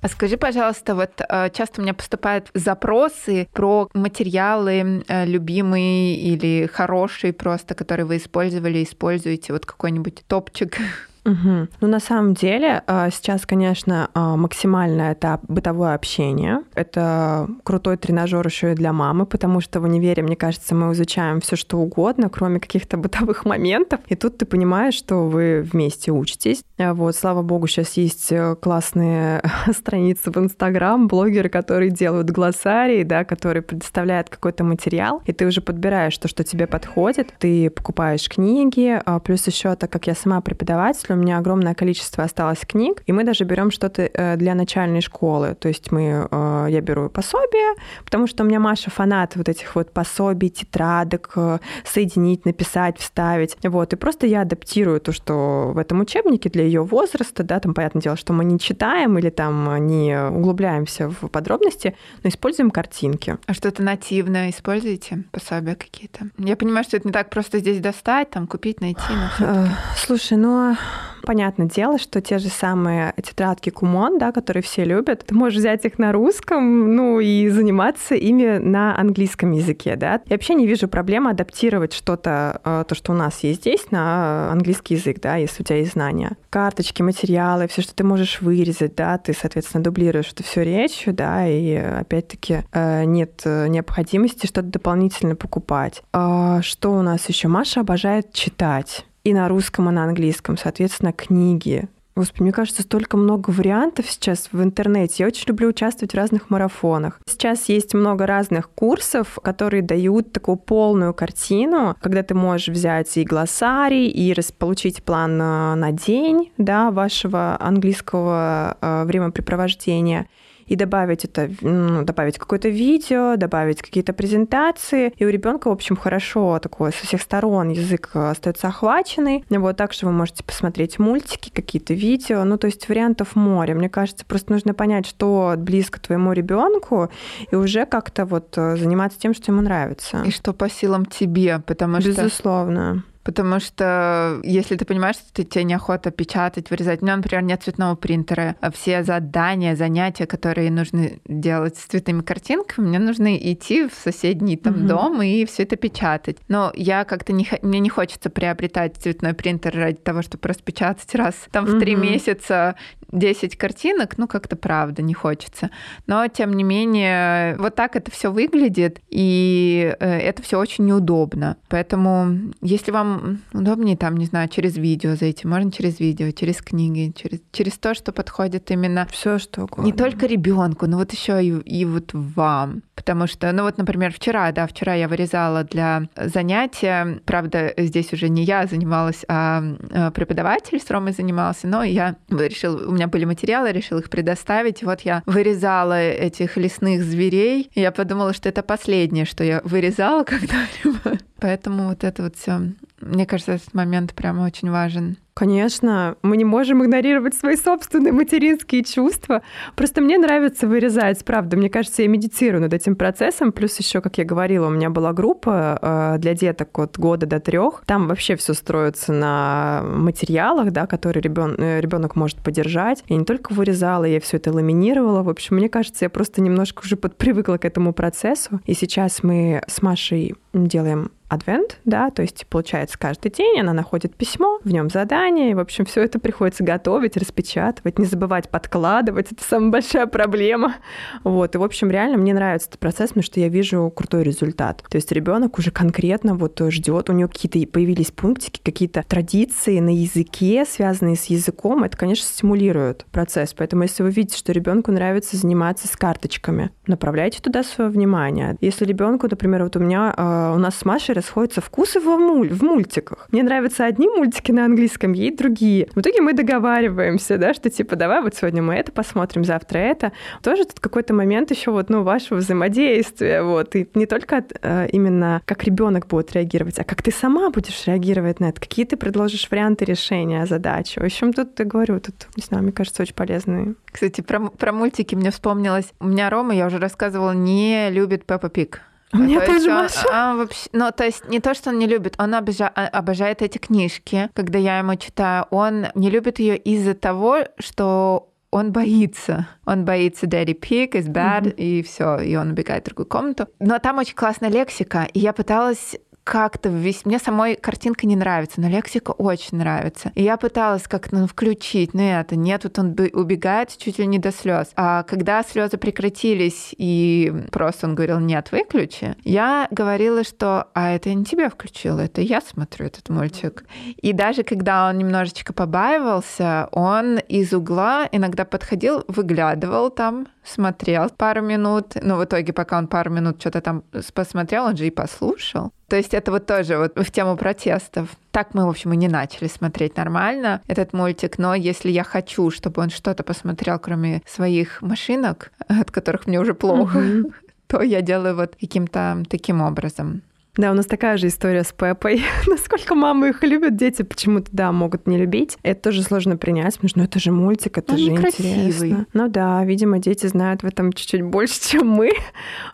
А 0.06 0.08
скажи, 0.08 0.36
пожалуйста, 0.36 0.94
вот 0.94 1.20
э, 1.20 1.50
часто 1.50 1.80
у 1.80 1.82
меня 1.82 1.92
поступают 1.92 2.48
запросы 2.54 3.48
про 3.52 3.88
материалы 3.92 5.02
э, 5.08 5.26
любимые 5.26 6.14
или 6.14 6.66
хорошие 6.72 7.32
просто, 7.32 7.74
которые 7.74 8.06
вы 8.06 8.18
использовали, 8.18 8.84
используете, 8.84 9.52
вот 9.52 9.66
какой-нибудь 9.66 10.22
топчик 10.28 10.78
Угу. 11.26 11.68
Ну, 11.80 11.88
на 11.88 12.00
самом 12.00 12.34
деле, 12.34 12.82
а, 12.86 13.10
сейчас, 13.10 13.46
конечно, 13.46 14.08
а, 14.14 14.36
максимально 14.36 15.02
это 15.10 15.40
бытовое 15.48 15.94
общение. 15.94 16.62
Это 16.74 17.48
крутой 17.64 17.96
тренажер 17.96 18.46
еще 18.46 18.72
и 18.72 18.74
для 18.74 18.92
мамы, 18.92 19.26
потому 19.26 19.60
что 19.60 19.80
в 19.80 19.84
универе, 19.84 20.22
мне 20.22 20.36
кажется, 20.36 20.74
мы 20.74 20.92
изучаем 20.92 21.40
все 21.40 21.56
что 21.56 21.78
угодно, 21.78 22.30
кроме 22.30 22.60
каких-то 22.60 22.96
бытовых 23.06 23.44
моментов. 23.44 24.00
И 24.06 24.14
тут 24.14 24.38
ты 24.38 24.46
понимаешь, 24.46 24.94
что 24.94 25.26
вы 25.26 25.62
вместе 25.62 26.12
учитесь. 26.12 26.62
А 26.78 26.94
вот, 26.94 27.16
слава 27.16 27.42
богу, 27.42 27.66
сейчас 27.66 27.94
есть 27.94 28.30
э, 28.30 28.54
классные 28.54 29.42
страницы 29.72 30.30
в 30.30 30.38
Инстаграм, 30.38 31.08
блогеры, 31.08 31.48
которые 31.48 31.90
делают 31.90 32.30
глоссарии, 32.30 33.02
да, 33.02 33.24
которые 33.24 33.62
предоставляют 33.62 34.30
какой-то 34.30 34.62
материал, 34.62 35.22
и 35.26 35.32
ты 35.32 35.46
уже 35.46 35.60
подбираешь 35.60 36.16
то, 36.18 36.28
что 36.28 36.44
тебе 36.44 36.68
подходит. 36.68 37.34
Ты 37.38 37.70
покупаешь 37.70 38.28
книги, 38.28 39.00
плюс 39.24 39.46
еще 39.46 39.74
так 39.74 39.90
как 39.90 40.06
я 40.06 40.14
сама 40.14 40.40
преподаватель, 40.40 41.15
у 41.16 41.18
меня 41.18 41.38
огромное 41.38 41.74
количество 41.74 42.24
осталось 42.24 42.60
книг, 42.60 43.02
и 43.06 43.12
мы 43.12 43.24
даже 43.24 43.44
берем 43.44 43.70
что-то 43.70 44.02
э, 44.02 44.36
для 44.36 44.54
начальной 44.54 45.00
школы. 45.00 45.56
То 45.58 45.68
есть 45.68 45.90
мы, 45.90 46.28
э, 46.30 46.66
я 46.70 46.80
беру 46.80 47.08
пособие, 47.08 47.74
потому 48.04 48.26
что 48.26 48.44
у 48.44 48.46
меня 48.46 48.60
Маша 48.60 48.90
фанат 48.90 49.36
вот 49.36 49.48
этих 49.48 49.74
вот 49.74 49.92
пособий, 49.92 50.50
тетрадок, 50.50 51.32
э, 51.36 51.58
соединить, 51.84 52.44
написать, 52.44 52.98
вставить. 52.98 53.56
Вот, 53.62 53.92
и 53.92 53.96
просто 53.96 54.26
я 54.26 54.42
адаптирую 54.42 55.00
то, 55.00 55.12
что 55.12 55.72
в 55.74 55.78
этом 55.78 56.00
учебнике 56.00 56.50
для 56.50 56.64
ее 56.64 56.82
возраста, 56.82 57.42
да, 57.42 57.60
там, 57.60 57.74
понятное 57.74 58.02
дело, 58.02 58.16
что 58.16 58.32
мы 58.32 58.44
не 58.44 58.58
читаем 58.58 59.18
или 59.18 59.30
там 59.30 59.86
не 59.86 60.18
углубляемся 60.20 61.08
в 61.08 61.28
подробности, 61.28 61.96
но 62.22 62.28
используем 62.28 62.70
картинки. 62.70 63.38
А 63.46 63.54
что-то 63.54 63.82
нативное 63.82 64.50
используете? 64.50 65.24
Пособия 65.32 65.74
какие-то? 65.74 66.28
Я 66.38 66.56
понимаю, 66.56 66.84
что 66.84 66.96
это 66.96 67.08
не 67.08 67.12
так 67.12 67.30
просто 67.30 67.58
здесь 67.58 67.80
достать, 67.80 68.30
там, 68.30 68.46
купить, 68.46 68.80
найти, 68.80 69.00
но 69.40 69.68
Слушай, 69.96 70.36
ну 70.36 70.76
понятное 71.22 71.66
дело, 71.66 71.98
что 71.98 72.20
те 72.20 72.38
же 72.38 72.48
самые 72.48 73.14
тетрадки 73.22 73.70
Кумон, 73.70 74.18
да, 74.18 74.32
которые 74.32 74.62
все 74.62 74.84
любят, 74.84 75.24
ты 75.26 75.34
можешь 75.34 75.58
взять 75.58 75.84
их 75.84 75.98
на 75.98 76.12
русском, 76.12 76.94
ну 76.94 77.20
и 77.20 77.48
заниматься 77.48 78.14
ими 78.14 78.58
на 78.58 78.98
английском 78.98 79.52
языке, 79.52 79.96
да. 79.96 80.20
Я 80.26 80.36
вообще 80.36 80.54
не 80.54 80.66
вижу 80.66 80.88
проблемы 80.88 81.30
адаптировать 81.30 81.92
что-то, 81.92 82.60
э, 82.64 82.84
то, 82.86 82.94
что 82.94 83.12
у 83.12 83.14
нас 83.14 83.42
есть 83.42 83.60
здесь, 83.60 83.90
на 83.90 84.50
английский 84.52 84.94
язык, 84.94 85.20
да, 85.20 85.36
если 85.36 85.62
у 85.62 85.64
тебя 85.64 85.78
есть 85.78 85.92
знания. 85.92 86.36
Карточки, 86.50 87.02
материалы, 87.02 87.68
все, 87.68 87.82
что 87.82 87.94
ты 87.94 88.04
можешь 88.04 88.40
вырезать, 88.40 88.94
да, 88.94 89.18
ты, 89.18 89.32
соответственно, 89.32 89.82
дублируешь 89.82 90.32
это 90.32 90.42
все 90.42 90.62
речью, 90.62 91.14
да, 91.14 91.46
и 91.46 91.74
опять-таки 91.74 92.64
э, 92.72 93.04
нет 93.04 93.42
необходимости 93.44 94.46
что-то 94.46 94.68
дополнительно 94.68 95.36
покупать. 95.36 96.02
А 96.12 96.60
что 96.62 96.92
у 96.92 97.02
нас 97.02 97.28
еще? 97.28 97.48
Маша 97.48 97.80
обожает 97.80 98.32
читать 98.32 99.05
и 99.26 99.34
на 99.34 99.48
русском, 99.48 99.88
и 99.88 99.92
на 99.92 100.04
английском, 100.04 100.56
соответственно, 100.56 101.12
книги. 101.12 101.88
Господи, 102.14 102.44
мне 102.44 102.52
кажется, 102.52 102.82
столько 102.82 103.16
много 103.16 103.50
вариантов 103.50 104.08
сейчас 104.08 104.48
в 104.52 104.62
интернете. 104.62 105.16
Я 105.18 105.26
очень 105.26 105.48
люблю 105.48 105.68
участвовать 105.68 106.12
в 106.12 106.16
разных 106.16 106.48
марафонах. 106.48 107.20
Сейчас 107.28 107.68
есть 107.68 107.92
много 107.92 108.24
разных 108.24 108.70
курсов, 108.70 109.38
которые 109.42 109.82
дают 109.82 110.32
такую 110.32 110.56
полную 110.56 111.12
картину, 111.12 111.96
когда 112.00 112.22
ты 112.22 112.34
можешь 112.34 112.68
взять 112.68 113.16
и 113.16 113.24
глоссарий, 113.24 114.08
и 114.08 114.34
получить 114.56 115.02
план 115.02 115.36
на 115.36 115.90
день 115.90 116.52
да, 116.56 116.90
вашего 116.92 117.56
английского 117.60 118.78
э, 118.80 119.04
времяпрепровождения 119.04 120.28
и 120.66 120.76
добавить 120.76 121.24
это, 121.24 121.50
ну, 121.60 122.02
добавить 122.02 122.38
какое-то 122.38 122.68
видео, 122.68 123.36
добавить 123.36 123.82
какие-то 123.82 124.12
презентации. 124.12 125.12
И 125.16 125.24
у 125.24 125.28
ребенка, 125.28 125.68
в 125.68 125.72
общем, 125.72 125.96
хорошо 125.96 126.58
такой 126.58 126.92
со 126.92 127.06
всех 127.06 127.22
сторон 127.22 127.70
язык 127.70 128.10
остается 128.14 128.68
охваченный. 128.68 129.44
Вот 129.48 129.76
также 129.76 130.06
вы 130.06 130.12
можете 130.12 130.44
посмотреть 130.44 130.98
мультики, 130.98 131.50
какие-то 131.50 131.94
видео. 131.94 132.44
Ну, 132.44 132.58
то 132.58 132.66
есть 132.66 132.88
вариантов 132.88 133.36
море. 133.36 133.74
Мне 133.74 133.88
кажется, 133.88 134.24
просто 134.24 134.52
нужно 134.52 134.74
понять, 134.74 135.06
что 135.06 135.54
близко 135.56 136.00
твоему 136.00 136.32
ребенку, 136.32 137.10
и 137.50 137.56
уже 137.56 137.86
как-то 137.86 138.24
вот 138.24 138.56
э, 138.56 138.76
заниматься 138.76 139.18
тем, 139.18 139.34
что 139.34 139.52
ему 139.52 139.62
нравится. 139.62 140.22
И 140.24 140.30
что 140.30 140.52
по 140.52 140.68
силам 140.68 141.06
тебе, 141.06 141.60
потому 141.66 141.98
Безусловно. 141.98 142.28
что... 142.28 142.36
Безусловно. 142.36 143.04
Потому 143.26 143.58
что 143.58 144.40
если 144.44 144.76
ты 144.76 144.84
понимаешь, 144.84 145.16
что 145.16 145.42
тебе 145.42 145.64
неохота 145.64 146.12
печатать, 146.12 146.70
вырезать, 146.70 147.02
у 147.02 147.04
меня, 147.04 147.16
например, 147.16 147.42
нет 147.42 147.60
цветного 147.60 147.96
принтера, 147.96 148.54
а 148.60 148.70
все 148.70 149.02
задания, 149.02 149.74
занятия, 149.74 150.26
которые 150.26 150.70
нужно 150.70 151.10
делать 151.26 151.76
с 151.76 151.86
цветными 151.86 152.20
картинками, 152.20 152.86
мне 152.86 153.00
нужно 153.00 153.36
идти 153.36 153.88
в 153.88 153.94
соседний 153.94 154.56
там 154.56 154.74
угу. 154.74 154.86
дом 154.86 155.22
и 155.22 155.44
все 155.44 155.64
это 155.64 155.74
печатать. 155.74 156.36
Но 156.46 156.70
я 156.76 157.02
как-то 157.04 157.32
не, 157.32 157.48
мне 157.62 157.80
не 157.80 157.88
хочется 157.88 158.30
приобретать 158.30 158.94
цветной 158.96 159.34
принтер 159.34 159.74
ради 159.74 159.98
того, 159.98 160.22
чтобы 160.22 160.48
распечатать 160.48 161.12
раз 161.16 161.34
там 161.50 161.64
в 161.64 161.80
три 161.80 161.96
угу. 161.96 162.04
месяца 162.04 162.76
10 163.12 163.56
картинок, 163.56 164.18
ну 164.18 164.26
как-то 164.26 164.56
правда 164.56 165.02
не 165.02 165.14
хочется. 165.14 165.70
Но 166.06 166.26
тем 166.28 166.52
не 166.52 166.64
менее, 166.64 167.56
вот 167.56 167.74
так 167.74 167.96
это 167.96 168.10
все 168.10 168.30
выглядит, 168.30 169.00
и 169.08 169.94
э, 170.00 170.18
это 170.18 170.42
все 170.42 170.58
очень 170.58 170.86
неудобно. 170.86 171.56
Поэтому, 171.68 172.52
если 172.62 172.90
вам 172.90 173.40
удобнее, 173.52 173.96
там, 173.96 174.16
не 174.16 174.26
знаю, 174.26 174.48
через 174.48 174.76
видео 174.76 175.14
зайти, 175.14 175.46
можно 175.46 175.70
через 175.70 176.00
видео, 176.00 176.30
через 176.30 176.58
книги, 176.58 177.12
через, 177.14 177.40
через 177.52 177.78
то, 177.78 177.94
что 177.94 178.12
подходит 178.12 178.70
именно 178.70 179.06
все 179.10 179.38
что 179.38 179.64
угодно. 179.64 179.84
Не 179.84 179.92
только 179.92 180.26
ребенку, 180.26 180.86
но 180.86 180.98
вот 180.98 181.12
еще 181.12 181.44
и, 181.44 181.48
и 181.48 181.84
вот 181.84 182.10
вам. 182.12 182.82
Потому 182.94 183.26
что, 183.26 183.52
ну 183.52 183.62
вот, 183.62 183.78
например, 183.78 184.12
вчера, 184.12 184.50
да, 184.52 184.66
вчера 184.66 184.94
я 184.94 185.08
вырезала 185.08 185.64
для 185.64 186.08
занятия, 186.16 187.20
правда, 187.24 187.72
здесь 187.76 188.12
уже 188.12 188.28
не 188.28 188.42
я 188.42 188.66
занималась, 188.66 189.24
а, 189.28 189.62
а 189.92 190.10
преподаватель 190.10 190.80
с 190.80 190.90
Ромой 190.90 191.12
занимался, 191.12 191.68
но 191.68 191.82
я 191.82 192.16
решила 192.30 192.90
меня 192.90 193.05
были 193.06 193.24
материалы, 193.24 193.72
решил 193.72 193.98
их 193.98 194.10
предоставить. 194.10 194.82
Вот 194.82 195.00
я 195.02 195.22
вырезала 195.26 196.00
этих 196.00 196.56
лесных 196.56 197.02
зверей. 197.02 197.70
И 197.74 197.80
я 197.80 197.92
подумала, 197.92 198.32
что 198.32 198.48
это 198.48 198.62
последнее, 198.62 199.24
что 199.24 199.44
я 199.44 199.60
вырезала 199.64 200.24
когда-либо. 200.24 201.18
Поэтому 201.38 201.88
вот 201.88 202.04
это 202.04 202.22
вот 202.22 202.36
все. 202.36 202.60
Мне 203.06 203.26
кажется, 203.26 203.52
этот 203.52 203.74
момент 203.74 204.14
прямо 204.14 204.42
очень 204.42 204.70
важен. 204.70 205.16
Конечно, 205.38 206.16
мы 206.22 206.38
не 206.38 206.46
можем 206.46 206.82
игнорировать 206.82 207.34
свои 207.34 207.56
собственные 207.56 208.12
материнские 208.12 208.82
чувства. 208.82 209.42
Просто 209.74 210.00
мне 210.00 210.16
нравится 210.16 210.66
вырезать, 210.66 211.22
правда. 211.26 211.58
Мне 211.58 211.68
кажется, 211.68 212.00
я 212.00 212.08
медитирую 212.08 212.62
над 212.62 212.72
этим 212.72 212.96
процессом. 212.96 213.52
Плюс 213.52 213.78
еще, 213.78 214.00
как 214.00 214.16
я 214.16 214.24
говорила, 214.24 214.68
у 214.68 214.70
меня 214.70 214.88
была 214.88 215.12
группа 215.12 215.78
э, 216.16 216.18
для 216.20 216.32
деток 216.32 216.78
от 216.78 216.98
года 216.98 217.26
до 217.26 217.38
трех. 217.38 217.82
Там 217.84 218.08
вообще 218.08 218.36
все 218.36 218.54
строится 218.54 219.12
на 219.12 219.82
материалах, 219.84 220.70
да, 220.70 220.86
которые 220.86 221.20
ребен... 221.20 221.54
Э, 221.58 221.82
ребенок 221.82 222.16
может 222.16 222.38
подержать. 222.38 223.04
Я 223.06 223.18
не 223.18 223.26
только 223.26 223.52
вырезала, 223.52 224.04
я 224.04 224.20
все 224.20 224.38
это 224.38 224.54
ламинировала. 224.54 225.22
В 225.22 225.28
общем, 225.28 225.56
мне 225.56 225.68
кажется, 225.68 226.06
я 226.06 226.08
просто 226.08 226.40
немножко 226.40 226.80
уже 226.82 226.96
подпривыкла 226.96 227.58
к 227.58 227.66
этому 227.66 227.92
процессу. 227.92 228.60
И 228.64 228.72
сейчас 228.72 229.22
мы 229.22 229.60
с 229.66 229.82
Машей 229.82 230.34
делаем 230.54 231.10
адвент, 231.28 231.78
да, 231.84 232.10
то 232.10 232.22
есть 232.22 232.46
получается 232.48 232.98
каждый 232.98 233.30
день 233.30 233.60
она 233.60 233.72
находит 233.72 234.14
письмо, 234.14 234.58
в 234.62 234.72
нем 234.72 234.90
задание, 234.90 235.50
и, 235.50 235.54
в 235.54 235.58
общем, 235.58 235.84
все 235.84 236.02
это 236.02 236.18
приходится 236.18 236.62
готовить, 236.62 237.16
распечатывать, 237.16 237.98
не 237.98 238.06
забывать 238.06 238.48
подкладывать, 238.48 239.32
это 239.32 239.42
самая 239.42 239.70
большая 239.70 240.06
проблема. 240.06 240.76
Вот, 241.24 241.54
и, 241.54 241.58
в 241.58 241.64
общем, 241.64 241.90
реально 241.90 242.18
мне 242.18 242.32
нравится 242.32 242.68
этот 242.68 242.80
процесс, 242.80 243.08
потому 243.08 243.24
что 243.24 243.40
я 243.40 243.48
вижу 243.48 243.92
крутой 243.94 244.22
результат. 244.22 244.84
То 244.88 244.96
есть 244.96 245.10
ребенок 245.12 245.58
уже 245.58 245.70
конкретно 245.70 246.34
вот 246.34 246.60
ждет, 246.68 247.10
у 247.10 247.12
него 247.12 247.28
какие-то 247.28 247.70
появились 247.70 248.10
пунктики, 248.10 248.60
какие-то 248.62 249.02
традиции 249.02 249.80
на 249.80 249.94
языке, 249.94 250.64
связанные 250.64 251.16
с 251.16 251.26
языком, 251.26 251.82
это, 251.82 251.96
конечно, 251.96 252.26
стимулирует 252.26 253.04
процесс. 253.10 253.54
Поэтому 253.54 253.82
если 253.82 254.02
вы 254.02 254.10
видите, 254.10 254.38
что 254.38 254.52
ребенку 254.52 254.92
нравится 254.92 255.36
заниматься 255.36 255.88
с 255.88 255.96
карточками, 255.96 256.70
направляйте 256.86 257.40
туда 257.40 257.64
свое 257.64 257.90
внимание. 257.90 258.56
Если 258.60 258.84
ребенку, 258.84 259.26
например, 259.28 259.64
вот 259.64 259.76
у 259.76 259.80
меня, 259.80 260.14
э, 260.16 260.52
у 260.54 260.58
нас 260.58 260.76
с 260.76 260.84
Машей 260.84 261.15
расходятся 261.16 261.60
вкусы 261.60 262.00
в, 262.00 262.04
муль, 262.04 262.48
в 262.52 262.62
мультиках. 262.62 263.28
Мне 263.32 263.42
нравятся 263.42 263.84
одни 263.84 264.08
мультики 264.08 264.52
на 264.52 264.64
английском, 264.64 265.12
ей 265.12 265.34
другие. 265.34 265.88
В 265.94 266.00
итоге 266.00 266.20
мы 266.20 266.32
договариваемся, 266.32 267.38
да, 267.38 267.54
что 267.54 267.70
типа 267.70 267.96
давай 267.96 268.22
вот 268.22 268.34
сегодня 268.34 268.62
мы 268.62 268.74
это 268.74 268.92
посмотрим, 268.92 269.44
завтра 269.44 269.78
это. 269.78 270.12
Тоже 270.42 270.64
тут 270.64 270.80
какой-то 270.80 271.14
момент 271.14 271.50
еще 271.50 271.70
вот, 271.70 271.90
ну, 271.90 272.02
вашего 272.02 272.38
взаимодействия, 272.38 273.42
вот. 273.42 273.74
И 273.74 273.88
не 273.94 274.06
только 274.06 274.44
э, 274.62 274.88
именно 274.92 275.42
как 275.44 275.64
ребенок 275.64 276.06
будет 276.06 276.32
реагировать, 276.32 276.78
а 276.78 276.84
как 276.84 277.02
ты 277.02 277.10
сама 277.10 277.50
будешь 277.50 277.86
реагировать 277.86 278.40
на 278.40 278.50
это, 278.50 278.60
какие 278.60 278.84
ты 278.84 278.96
предложишь 278.96 279.50
варианты 279.50 279.84
решения 279.84 280.46
задачи. 280.46 280.98
В 280.98 281.04
общем, 281.04 281.32
тут, 281.32 281.58
я 281.58 281.64
говорю, 281.64 282.00
тут, 282.00 282.28
не 282.36 282.42
знаю, 282.42 282.62
мне 282.62 282.72
кажется, 282.72 283.02
очень 283.02 283.14
полезные. 283.14 283.74
Кстати, 283.90 284.20
про, 284.20 284.40
про 284.40 284.72
мультики 284.72 285.14
мне 285.14 285.30
вспомнилось. 285.30 285.86
У 286.00 286.06
меня 286.06 286.30
Рома, 286.30 286.54
я 286.54 286.66
уже 286.66 286.78
рассказывала, 286.78 287.32
не 287.32 287.90
любит 287.90 288.24
Пеппа 288.26 288.48
Пик. 288.48 288.82
У 289.12 289.18
меня 289.18 289.40
то 289.40 289.46
тоже. 289.46 289.70
Он, 289.70 290.14
он 290.14 290.38
вообще, 290.38 290.68
ну, 290.72 290.90
то 290.92 291.04
есть 291.04 291.28
не 291.28 291.40
то, 291.40 291.54
что 291.54 291.70
он 291.70 291.78
не 291.78 291.86
любит, 291.86 292.14
он 292.18 292.34
обожа, 292.34 292.70
а, 292.74 292.86
обожает 292.88 293.42
эти 293.42 293.58
книжки. 293.58 294.30
Когда 294.34 294.58
я 294.58 294.78
ему 294.78 294.96
читаю, 294.96 295.46
он 295.50 295.86
не 295.94 296.10
любит 296.10 296.38
ее 296.38 296.56
из-за 296.56 296.94
того, 296.94 297.44
что 297.58 298.30
он 298.50 298.72
боится. 298.72 299.48
Он 299.64 299.84
боится 299.84 300.26
Daddy 300.26 300.58
Pig 300.58 300.92
is 300.92 301.08
bad, 301.08 301.42
mm-hmm. 301.42 301.54
и 301.56 301.82
все, 301.82 302.18
и 302.18 302.36
он 302.36 302.50
убегает 302.50 302.84
в 302.84 302.86
другую 302.86 303.06
комнату. 303.06 303.48
Но 303.58 303.78
там 303.78 303.98
очень 303.98 304.14
классная 304.14 304.48
лексика, 304.48 305.08
и 305.12 305.18
я 305.18 305.32
пыталась 305.32 305.96
как-то 306.26 306.70
весь... 306.70 307.04
Мне 307.04 307.20
самой 307.20 307.54
картинка 307.54 308.04
не 308.04 308.16
нравится, 308.16 308.60
но 308.60 308.68
лексика 308.68 309.12
очень 309.12 309.58
нравится. 309.58 310.10
И 310.16 310.24
я 310.24 310.36
пыталась 310.36 310.82
как-то 310.88 311.14
ну, 311.14 311.28
включить, 311.28 311.94
но 311.94 312.02
это 312.02 312.34
нет, 312.34 312.64
вот 312.64 312.80
он 312.80 312.96
убегает 313.12 313.76
чуть 313.78 314.00
ли 314.00 314.06
не 314.08 314.18
до 314.18 314.32
слез. 314.32 314.72
А 314.74 315.04
когда 315.04 315.44
слезы 315.44 315.76
прекратились, 315.76 316.74
и 316.76 317.32
просто 317.52 317.86
он 317.86 317.94
говорил, 317.94 318.18
нет, 318.18 318.50
выключи, 318.50 319.14
я 319.22 319.68
говорила, 319.70 320.24
что 320.24 320.66
а 320.74 320.90
это 320.90 321.10
я 321.10 321.14
не 321.14 321.24
тебя 321.24 321.48
включила, 321.48 322.00
это 322.00 322.20
я 322.22 322.40
смотрю 322.40 322.86
этот 322.86 323.08
мультик. 323.08 323.64
И 323.96 324.12
даже 324.12 324.42
когда 324.42 324.88
он 324.88 324.98
немножечко 324.98 325.52
побаивался, 325.52 326.68
он 326.72 327.18
из 327.18 327.52
угла 327.52 328.08
иногда 328.10 328.44
подходил, 328.44 329.04
выглядывал 329.06 329.90
там, 329.90 330.26
смотрел 330.46 331.10
пару 331.10 331.42
минут, 331.42 331.94
но 332.00 332.16
в 332.16 332.24
итоге, 332.24 332.52
пока 332.52 332.78
он 332.78 332.86
пару 332.86 333.10
минут 333.10 333.40
что-то 333.40 333.60
там 333.60 333.82
посмотрел, 334.14 334.64
он 334.64 334.76
же 334.76 334.86
и 334.86 334.90
послушал. 334.90 335.72
То 335.88 335.96
есть 335.96 336.14
это 336.14 336.30
вот 336.30 336.46
тоже 336.46 336.78
вот 336.78 336.96
в 336.96 337.10
тему 337.10 337.36
протестов. 337.36 338.08
Так 338.30 338.54
мы, 338.54 338.66
в 338.66 338.68
общем, 338.68 338.92
и 338.92 338.96
не 338.96 339.08
начали 339.08 339.48
смотреть 339.48 339.96
нормально 339.96 340.60
этот 340.66 340.92
мультик, 340.92 341.38
но 341.38 341.54
если 341.54 341.90
я 341.90 342.04
хочу, 342.04 342.50
чтобы 342.50 342.82
он 342.82 342.90
что-то 342.90 343.22
посмотрел, 343.22 343.78
кроме 343.78 344.22
своих 344.26 344.82
машинок, 344.82 345.52
от 345.68 345.90
которых 345.90 346.26
мне 346.26 346.40
уже 346.40 346.54
плохо, 346.54 346.98
mm-hmm. 346.98 347.32
то 347.66 347.82
я 347.82 348.02
делаю 348.02 348.36
вот 348.36 348.56
каким-то 348.60 349.22
таким 349.28 349.60
образом. 349.60 350.22
Да, 350.56 350.70
у 350.70 350.74
нас 350.74 350.86
такая 350.86 351.18
же 351.18 351.26
история 351.26 351.64
с 351.64 351.72
Пеппой. 351.72 352.22
Насколько 352.46 352.94
мамы 352.94 353.28
их 353.28 353.42
любят, 353.42 353.76
дети 353.76 354.02
почему-то, 354.02 354.48
да, 354.52 354.72
могут 354.72 355.06
не 355.06 355.18
любить. 355.18 355.58
Это 355.62 355.82
тоже 355.82 356.02
сложно 356.02 356.38
принять, 356.38 356.74
потому 356.74 356.88
что 356.88 356.98
ну, 357.00 357.04
это 357.04 357.18
же 357.18 357.30
мультик, 357.30 357.76
это 357.76 357.92
Он 357.92 357.98
же 357.98 358.14
красивый. 358.14 358.68
интересно. 358.68 359.06
Ну 359.12 359.28
да, 359.28 359.62
видимо, 359.64 359.98
дети 359.98 360.26
знают 360.26 360.62
в 360.62 360.66
этом 360.66 360.94
чуть-чуть 360.94 361.22
больше, 361.22 361.60
чем 361.68 361.88
мы. 361.88 362.10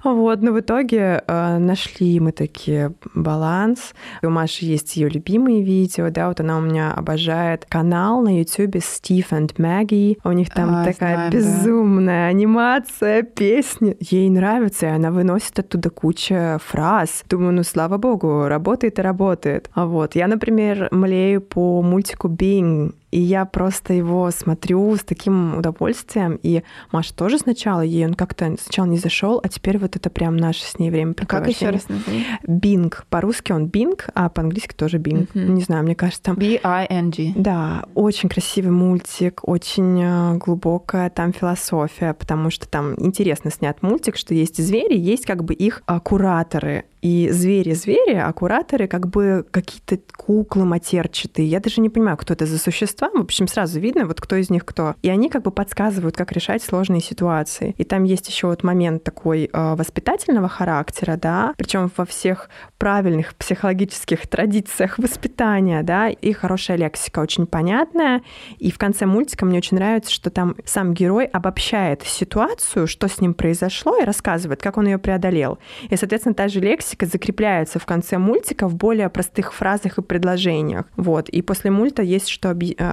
Вот, 0.04 0.42
но 0.42 0.52
в 0.52 0.60
итоге 0.60 1.24
э, 1.26 1.58
нашли 1.58 2.20
мы 2.20 2.30
такие 2.30 2.94
баланс. 3.14 3.94
У 4.22 4.30
Маши 4.30 4.64
есть 4.64 4.96
ее 4.96 5.08
любимые 5.08 5.62
видео, 5.62 6.10
да, 6.10 6.28
вот 6.28 6.38
она 6.38 6.58
у 6.58 6.60
меня 6.60 6.92
обожает 6.92 7.66
канал 7.68 8.22
на 8.22 8.38
YouTube 8.38 8.76
Steve 8.76 9.28
and 9.30 9.56
Maggie. 9.56 10.18
У 10.22 10.30
них 10.30 10.50
там 10.50 10.72
а, 10.72 10.84
такая 10.84 11.14
знаю, 11.14 11.32
безумная 11.32 12.26
да. 12.26 12.36
анимация, 12.36 13.22
песни. 13.22 13.96
Ей 13.98 14.30
нравится, 14.30 14.86
и 14.86 14.90
она 14.90 15.10
выносит 15.10 15.58
оттуда 15.58 15.90
кучу 15.90 16.60
фраз. 16.64 17.24
Думаю, 17.28 17.54
ну 17.54 17.62
слава 17.72 17.98
богу, 17.98 18.48
работает 18.48 18.98
и 18.98 19.02
работает. 19.02 19.70
А 19.72 19.86
вот 19.86 20.14
я, 20.14 20.26
например, 20.26 20.88
млею 20.90 21.40
по 21.40 21.82
мультику 21.82 22.28
Being 22.28 22.94
и 23.12 23.20
я 23.20 23.44
просто 23.44 23.92
его 23.92 24.30
смотрю 24.30 24.96
с 24.96 25.04
таким 25.04 25.58
удовольствием. 25.58 26.40
И 26.42 26.62
Маша 26.90 27.14
тоже 27.14 27.38
сначала, 27.38 27.82
ей 27.82 28.06
он 28.06 28.14
как-то 28.14 28.56
сначала 28.60 28.86
не 28.86 28.98
зашел, 28.98 29.40
а 29.44 29.48
теперь 29.48 29.78
вот 29.78 29.96
это 29.96 30.10
прям 30.10 30.36
наше 30.36 30.64
с 30.64 30.78
ней 30.78 30.90
время 30.90 31.14
а 31.20 31.26
Как 31.26 31.46
еще 31.46 31.70
раз 31.70 31.88
назови? 31.88 32.24
Бинг. 32.46 33.04
По-русски 33.10 33.52
он 33.52 33.66
Бинг, 33.66 34.08
а 34.14 34.30
по-английски 34.30 34.74
тоже 34.74 34.96
Бинг. 34.96 35.30
Uh-huh. 35.34 35.46
Не 35.46 35.62
знаю, 35.62 35.84
мне 35.84 35.94
кажется, 35.94 36.22
там... 36.22 36.36
B-I-N-G. 36.36 37.34
Да, 37.36 37.84
очень 37.94 38.30
красивый 38.30 38.72
мультик, 38.72 39.40
очень 39.46 40.02
э, 40.02 40.38
глубокая 40.38 41.10
там 41.10 41.34
философия, 41.34 42.14
потому 42.14 42.50
что 42.50 42.66
там 42.66 42.94
интересно 42.98 43.50
снят 43.50 43.82
мультик, 43.82 44.16
что 44.16 44.32
есть 44.32 44.56
звери, 44.62 44.96
есть 44.96 45.26
как 45.26 45.44
бы 45.44 45.52
их 45.52 45.82
а, 45.86 46.00
кураторы. 46.00 46.86
И 47.02 47.30
звери-звери, 47.30 48.14
а 48.14 48.32
кураторы 48.32 48.86
как 48.86 49.08
бы 49.08 49.44
какие-то 49.50 49.98
куклы 50.16 50.64
матерчатые. 50.64 51.48
Я 51.48 51.58
даже 51.58 51.80
не 51.80 51.88
понимаю, 51.88 52.16
кто 52.16 52.32
это 52.32 52.46
за 52.46 52.58
существо, 52.58 53.01
существам, 53.02 53.22
в 53.22 53.24
общем, 53.24 53.48
сразу 53.48 53.80
видно, 53.80 54.06
вот 54.06 54.20
кто 54.20 54.36
из 54.36 54.50
них 54.50 54.64
кто. 54.64 54.94
И 55.02 55.08
они 55.08 55.28
как 55.28 55.42
бы 55.42 55.50
подсказывают, 55.50 56.16
как 56.16 56.32
решать 56.32 56.62
сложные 56.62 57.00
ситуации. 57.00 57.74
И 57.78 57.84
там 57.84 58.04
есть 58.04 58.28
еще 58.28 58.46
вот 58.46 58.62
момент 58.62 59.02
такой 59.02 59.50
э, 59.52 59.74
воспитательного 59.74 60.48
характера, 60.48 61.16
да, 61.16 61.54
причем 61.56 61.90
во 61.96 62.04
всех 62.04 62.48
правильных 62.78 63.34
психологических 63.34 64.26
традициях 64.28 64.98
воспитания, 64.98 65.82
да, 65.82 66.08
и 66.08 66.32
хорошая 66.32 66.76
лексика 66.76 67.20
очень 67.20 67.46
понятная. 67.46 68.22
И 68.58 68.70
в 68.70 68.78
конце 68.78 69.06
мультика 69.06 69.44
мне 69.44 69.58
очень 69.58 69.76
нравится, 69.76 70.12
что 70.12 70.30
там 70.30 70.56
сам 70.64 70.94
герой 70.94 71.24
обобщает 71.24 72.02
ситуацию, 72.02 72.86
что 72.86 73.08
с 73.08 73.20
ним 73.20 73.34
произошло, 73.34 73.98
и 73.98 74.04
рассказывает, 74.04 74.62
как 74.62 74.76
он 74.76 74.86
ее 74.86 74.98
преодолел. 74.98 75.58
И, 75.90 75.96
соответственно, 75.96 76.34
та 76.34 76.48
же 76.48 76.60
лексика 76.60 77.06
закрепляется 77.06 77.78
в 77.78 77.86
конце 77.86 78.18
мультика 78.18 78.68
в 78.68 78.74
более 78.76 79.08
простых 79.08 79.52
фразах 79.52 79.98
и 79.98 80.02
предложениях. 80.02 80.86
Вот. 80.96 81.28
И 81.28 81.42
после 81.42 81.70
мульта 81.70 82.02
есть 82.02 82.28
что 82.28 82.50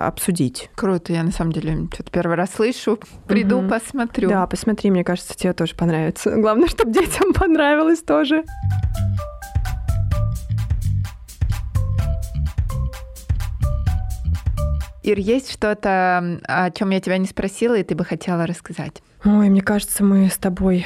обсудить. 0.08 0.70
Круто, 0.76 1.14
я 1.14 1.24
на 1.24 1.32
самом 1.32 1.52
деле 1.52 1.88
что-то 1.94 2.12
первый 2.12 2.36
раз 2.36 2.52
слышу. 2.54 3.00
Приду, 3.28 3.60
угу. 3.60 3.70
посмотрю. 3.70 4.30
Да, 4.30 4.46
посмотри, 4.48 4.92
мне 4.92 5.04
кажется, 5.04 5.36
тебе 5.36 5.54
тоже 5.54 5.76
понравится. 5.76 6.36
Главное, 6.36 6.68
чтобы 6.68 6.92
детям 6.92 7.34
понравилось 7.34 8.02
тоже. 8.02 8.44
Ир, 15.04 15.18
есть 15.18 15.52
что-то, 15.52 16.40
о 16.44 16.72
чем 16.72 16.92
я 16.92 17.00
тебя 17.00 17.18
не 17.18 17.26
спросила, 17.26 17.76
и 17.76 17.84
ты 17.84 17.96
бы 17.96 18.06
хотела 18.06 18.46
рассказать? 18.46 19.02
Ой, 19.26 19.50
мне 19.50 19.62
кажется, 19.62 20.04
мы 20.04 20.30
с 20.30 20.38
тобой 20.38 20.86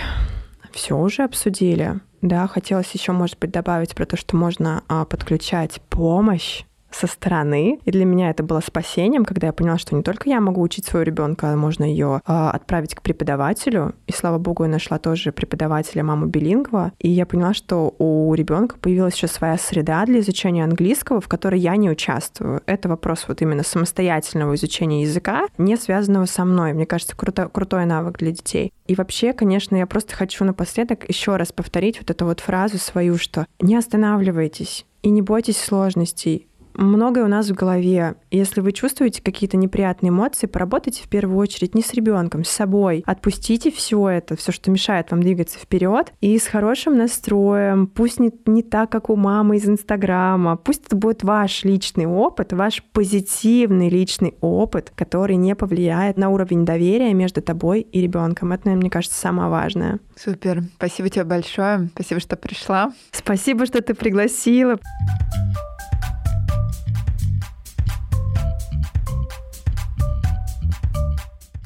все 0.71 0.97
уже 0.97 1.23
обсудили. 1.23 1.99
Да, 2.21 2.47
хотелось 2.47 2.89
еще, 2.91 3.11
может 3.11 3.37
быть, 3.37 3.51
добавить 3.51 3.95
про 3.95 4.05
то, 4.05 4.15
что 4.15 4.37
можно 4.37 4.83
а, 4.87 5.03
подключать 5.03 5.81
помощь 5.89 6.63
со 6.95 7.07
стороны. 7.07 7.79
И 7.85 7.91
для 7.91 8.05
меня 8.05 8.29
это 8.29 8.43
было 8.43 8.59
спасением, 8.59 9.25
когда 9.25 9.47
я 9.47 9.53
поняла, 9.53 9.77
что 9.77 9.95
не 9.95 10.03
только 10.03 10.29
я 10.29 10.39
могу 10.39 10.61
учить 10.61 10.85
своего 10.85 11.03
ребенка, 11.03 11.51
а 11.51 11.55
можно 11.55 11.83
ее 11.83 12.21
э, 12.25 12.31
отправить 12.31 12.95
к 12.95 13.01
преподавателю. 13.01 13.93
И 14.07 14.11
слава 14.11 14.37
богу, 14.37 14.63
я 14.63 14.69
нашла 14.69 14.97
тоже 14.99 15.31
преподавателя 15.31 16.03
маму 16.03 16.27
билингва. 16.27 16.91
И 16.99 17.09
я 17.09 17.25
поняла, 17.25 17.53
что 17.53 17.93
у 17.97 18.33
ребенка 18.33 18.77
появилась 18.79 19.15
еще 19.15 19.27
своя 19.27 19.57
среда 19.57 20.05
для 20.05 20.19
изучения 20.19 20.63
английского, 20.63 21.21
в 21.21 21.27
которой 21.27 21.59
я 21.59 21.75
не 21.75 21.89
участвую. 21.89 22.61
Это 22.65 22.89
вопрос 22.89 23.25
вот 23.27 23.41
именно 23.41 23.63
самостоятельного 23.63 24.55
изучения 24.55 25.03
языка, 25.03 25.47
не 25.57 25.77
связанного 25.77 26.25
со 26.25 26.45
мной. 26.45 26.73
Мне 26.73 26.85
кажется, 26.85 27.15
круто, 27.15 27.49
крутой 27.49 27.85
навык 27.85 28.17
для 28.17 28.31
детей. 28.31 28.71
И 28.87 28.95
вообще, 28.95 29.33
конечно, 29.33 29.75
я 29.75 29.87
просто 29.87 30.15
хочу 30.15 30.43
напоследок 30.43 31.07
еще 31.07 31.37
раз 31.37 31.51
повторить 31.51 31.99
вот 31.99 32.09
эту 32.11 32.25
вот 32.25 32.39
фразу 32.39 32.77
свою, 32.77 33.17
что 33.17 33.45
не 33.59 33.75
останавливайтесь 33.75 34.85
и 35.03 35.09
не 35.09 35.21
бойтесь 35.21 35.61
сложностей 35.61 36.47
многое 36.75 37.25
у 37.25 37.27
нас 37.27 37.49
в 37.49 37.53
голове. 37.53 38.15
Если 38.31 38.61
вы 38.61 38.71
чувствуете 38.71 39.21
какие-то 39.21 39.57
неприятные 39.57 40.09
эмоции, 40.09 40.47
поработайте 40.47 41.03
в 41.03 41.09
первую 41.09 41.37
очередь 41.37 41.75
не 41.75 41.81
с 41.81 41.93
ребенком, 41.93 42.43
с 42.43 42.49
собой. 42.49 43.03
Отпустите 43.05 43.71
все 43.71 44.09
это, 44.09 44.35
все, 44.35 44.51
что 44.51 44.71
мешает 44.71 45.11
вам 45.11 45.21
двигаться 45.21 45.59
вперед, 45.59 46.13
и 46.21 46.37
с 46.37 46.47
хорошим 46.47 46.97
настроем. 46.97 47.87
Пусть 47.87 48.19
не, 48.19 48.31
не 48.45 48.63
так, 48.63 48.91
как 48.91 49.09
у 49.09 49.15
мамы 49.15 49.57
из 49.57 49.67
Инстаграма. 49.67 50.55
Пусть 50.55 50.85
это 50.87 50.95
будет 50.95 51.23
ваш 51.23 51.63
личный 51.63 52.05
опыт, 52.05 52.53
ваш 52.53 52.83
позитивный 52.83 53.89
личный 53.89 54.35
опыт, 54.41 54.91
который 54.95 55.35
не 55.35 55.55
повлияет 55.55 56.17
на 56.17 56.29
уровень 56.29 56.65
доверия 56.65 57.13
между 57.13 57.41
тобой 57.41 57.81
и 57.81 58.01
ребенком. 58.01 58.51
Это, 58.51 58.69
мне 58.69 58.89
кажется, 58.89 59.19
самое 59.19 59.49
важное. 59.49 59.99
Супер. 60.15 60.63
Спасибо 60.77 61.09
тебе 61.09 61.23
большое. 61.23 61.89
Спасибо, 61.93 62.19
что 62.19 62.35
пришла. 62.35 62.93
Спасибо, 63.11 63.65
что 63.65 63.81
ты 63.81 63.93
пригласила. 63.93 64.79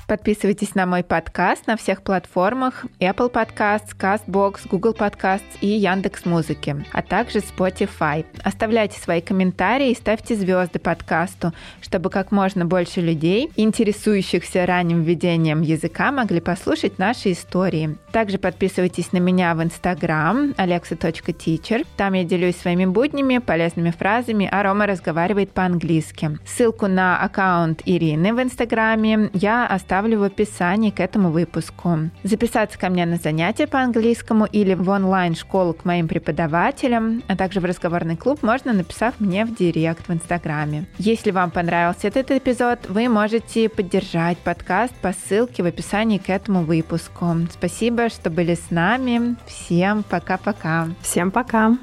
Подписывайтесь 0.08 0.74
на 0.74 0.86
мой 0.86 1.04
подкаст 1.04 1.68
на 1.68 1.76
всех 1.76 2.02
платформах 2.02 2.86
Apple 3.02 3.30
Podcasts, 3.30 3.90
CastBox, 4.00 4.62
Google 4.70 4.94
Podcasts 4.94 5.42
и 5.60 5.68
Яндекс 5.68 6.24
Музыки, 6.24 6.86
а 6.94 7.02
также 7.02 7.40
Spotify. 7.40 8.26
Оставляйте 8.42 9.02
свои 9.02 9.20
комментарии 9.20 9.92
и 9.92 9.96
ставьте 9.96 10.36
звезды 10.36 10.80
подкасту, 10.80 11.52
чтобы 11.82 12.10
как 12.10 12.32
можно 12.32 12.66
больше 12.66 13.02
людей, 13.02 13.52
интересующихся 13.58 14.66
ранним 14.66 15.04
введением 15.04 15.62
языка, 15.62 16.14
могли 16.14 16.40
послушать 16.40 17.00
наши 17.00 17.34
истории. 17.34 17.98
Также 18.14 18.38
подписывайтесь 18.38 19.12
на 19.12 19.18
меня 19.18 19.54
в 19.56 19.60
Instagram 19.60 20.54
alexa.teacher. 20.56 21.86
Там 21.98 22.14
я 22.14 22.24
делюсь 22.24 22.56
своими 22.56 22.86
буднями, 22.86 23.40
полезными 23.40 23.92
фразами, 23.92 24.48
а 24.50 24.64
Рома 24.64 24.88
разговаривает 24.88 25.52
по-английски. 25.52 26.40
Ссылку 26.46 26.88
на 26.88 27.22
аккаунт 27.22 27.82
Ирины 27.84 28.34
в 28.34 28.42
Инстаграме 28.42 29.30
я 29.34 29.68
оставлю 29.68 29.97
оставлю 29.98 30.20
в 30.20 30.24
описании 30.24 30.92
к 30.92 31.00
этому 31.00 31.32
выпуску. 31.32 32.10
Записаться 32.24 32.78
ко 32.78 32.90
мне 32.90 33.06
на 33.08 33.18
занятия 33.18 33.66
по 33.66 33.80
английскому 33.80 34.46
или 34.46 34.76
в 34.76 34.88
онлайн-школу 34.90 35.74
к 35.74 35.86
моим 35.86 36.08
преподавателям, 36.08 37.24
а 37.28 37.36
также 37.36 37.60
в 37.60 37.66
разговорный 37.66 38.16
клуб 38.16 38.44
можно, 38.44 38.74
написав 38.74 39.16
мне 39.20 39.44
в 39.44 39.56
директ 39.56 40.08
в 40.08 40.14
Инстаграме. 40.14 40.86
Если 41.00 41.32
вам 41.32 41.50
понравился 41.50 42.10
этот 42.10 42.30
эпизод, 42.30 42.90
вы 42.90 43.10
можете 43.10 43.70
поддержать 43.70 44.38
подкаст 44.38 44.94
по 45.02 45.14
ссылке 45.14 45.64
в 45.64 45.66
описании 45.66 46.20
к 46.20 46.30
этому 46.30 46.64
выпуску. 46.64 47.26
Спасибо, 47.52 48.10
что 48.10 48.30
были 48.30 48.54
с 48.54 48.70
нами. 48.70 49.36
Всем 49.48 50.04
пока-пока. 50.04 50.90
Всем 51.02 51.32
пока. 51.32 51.76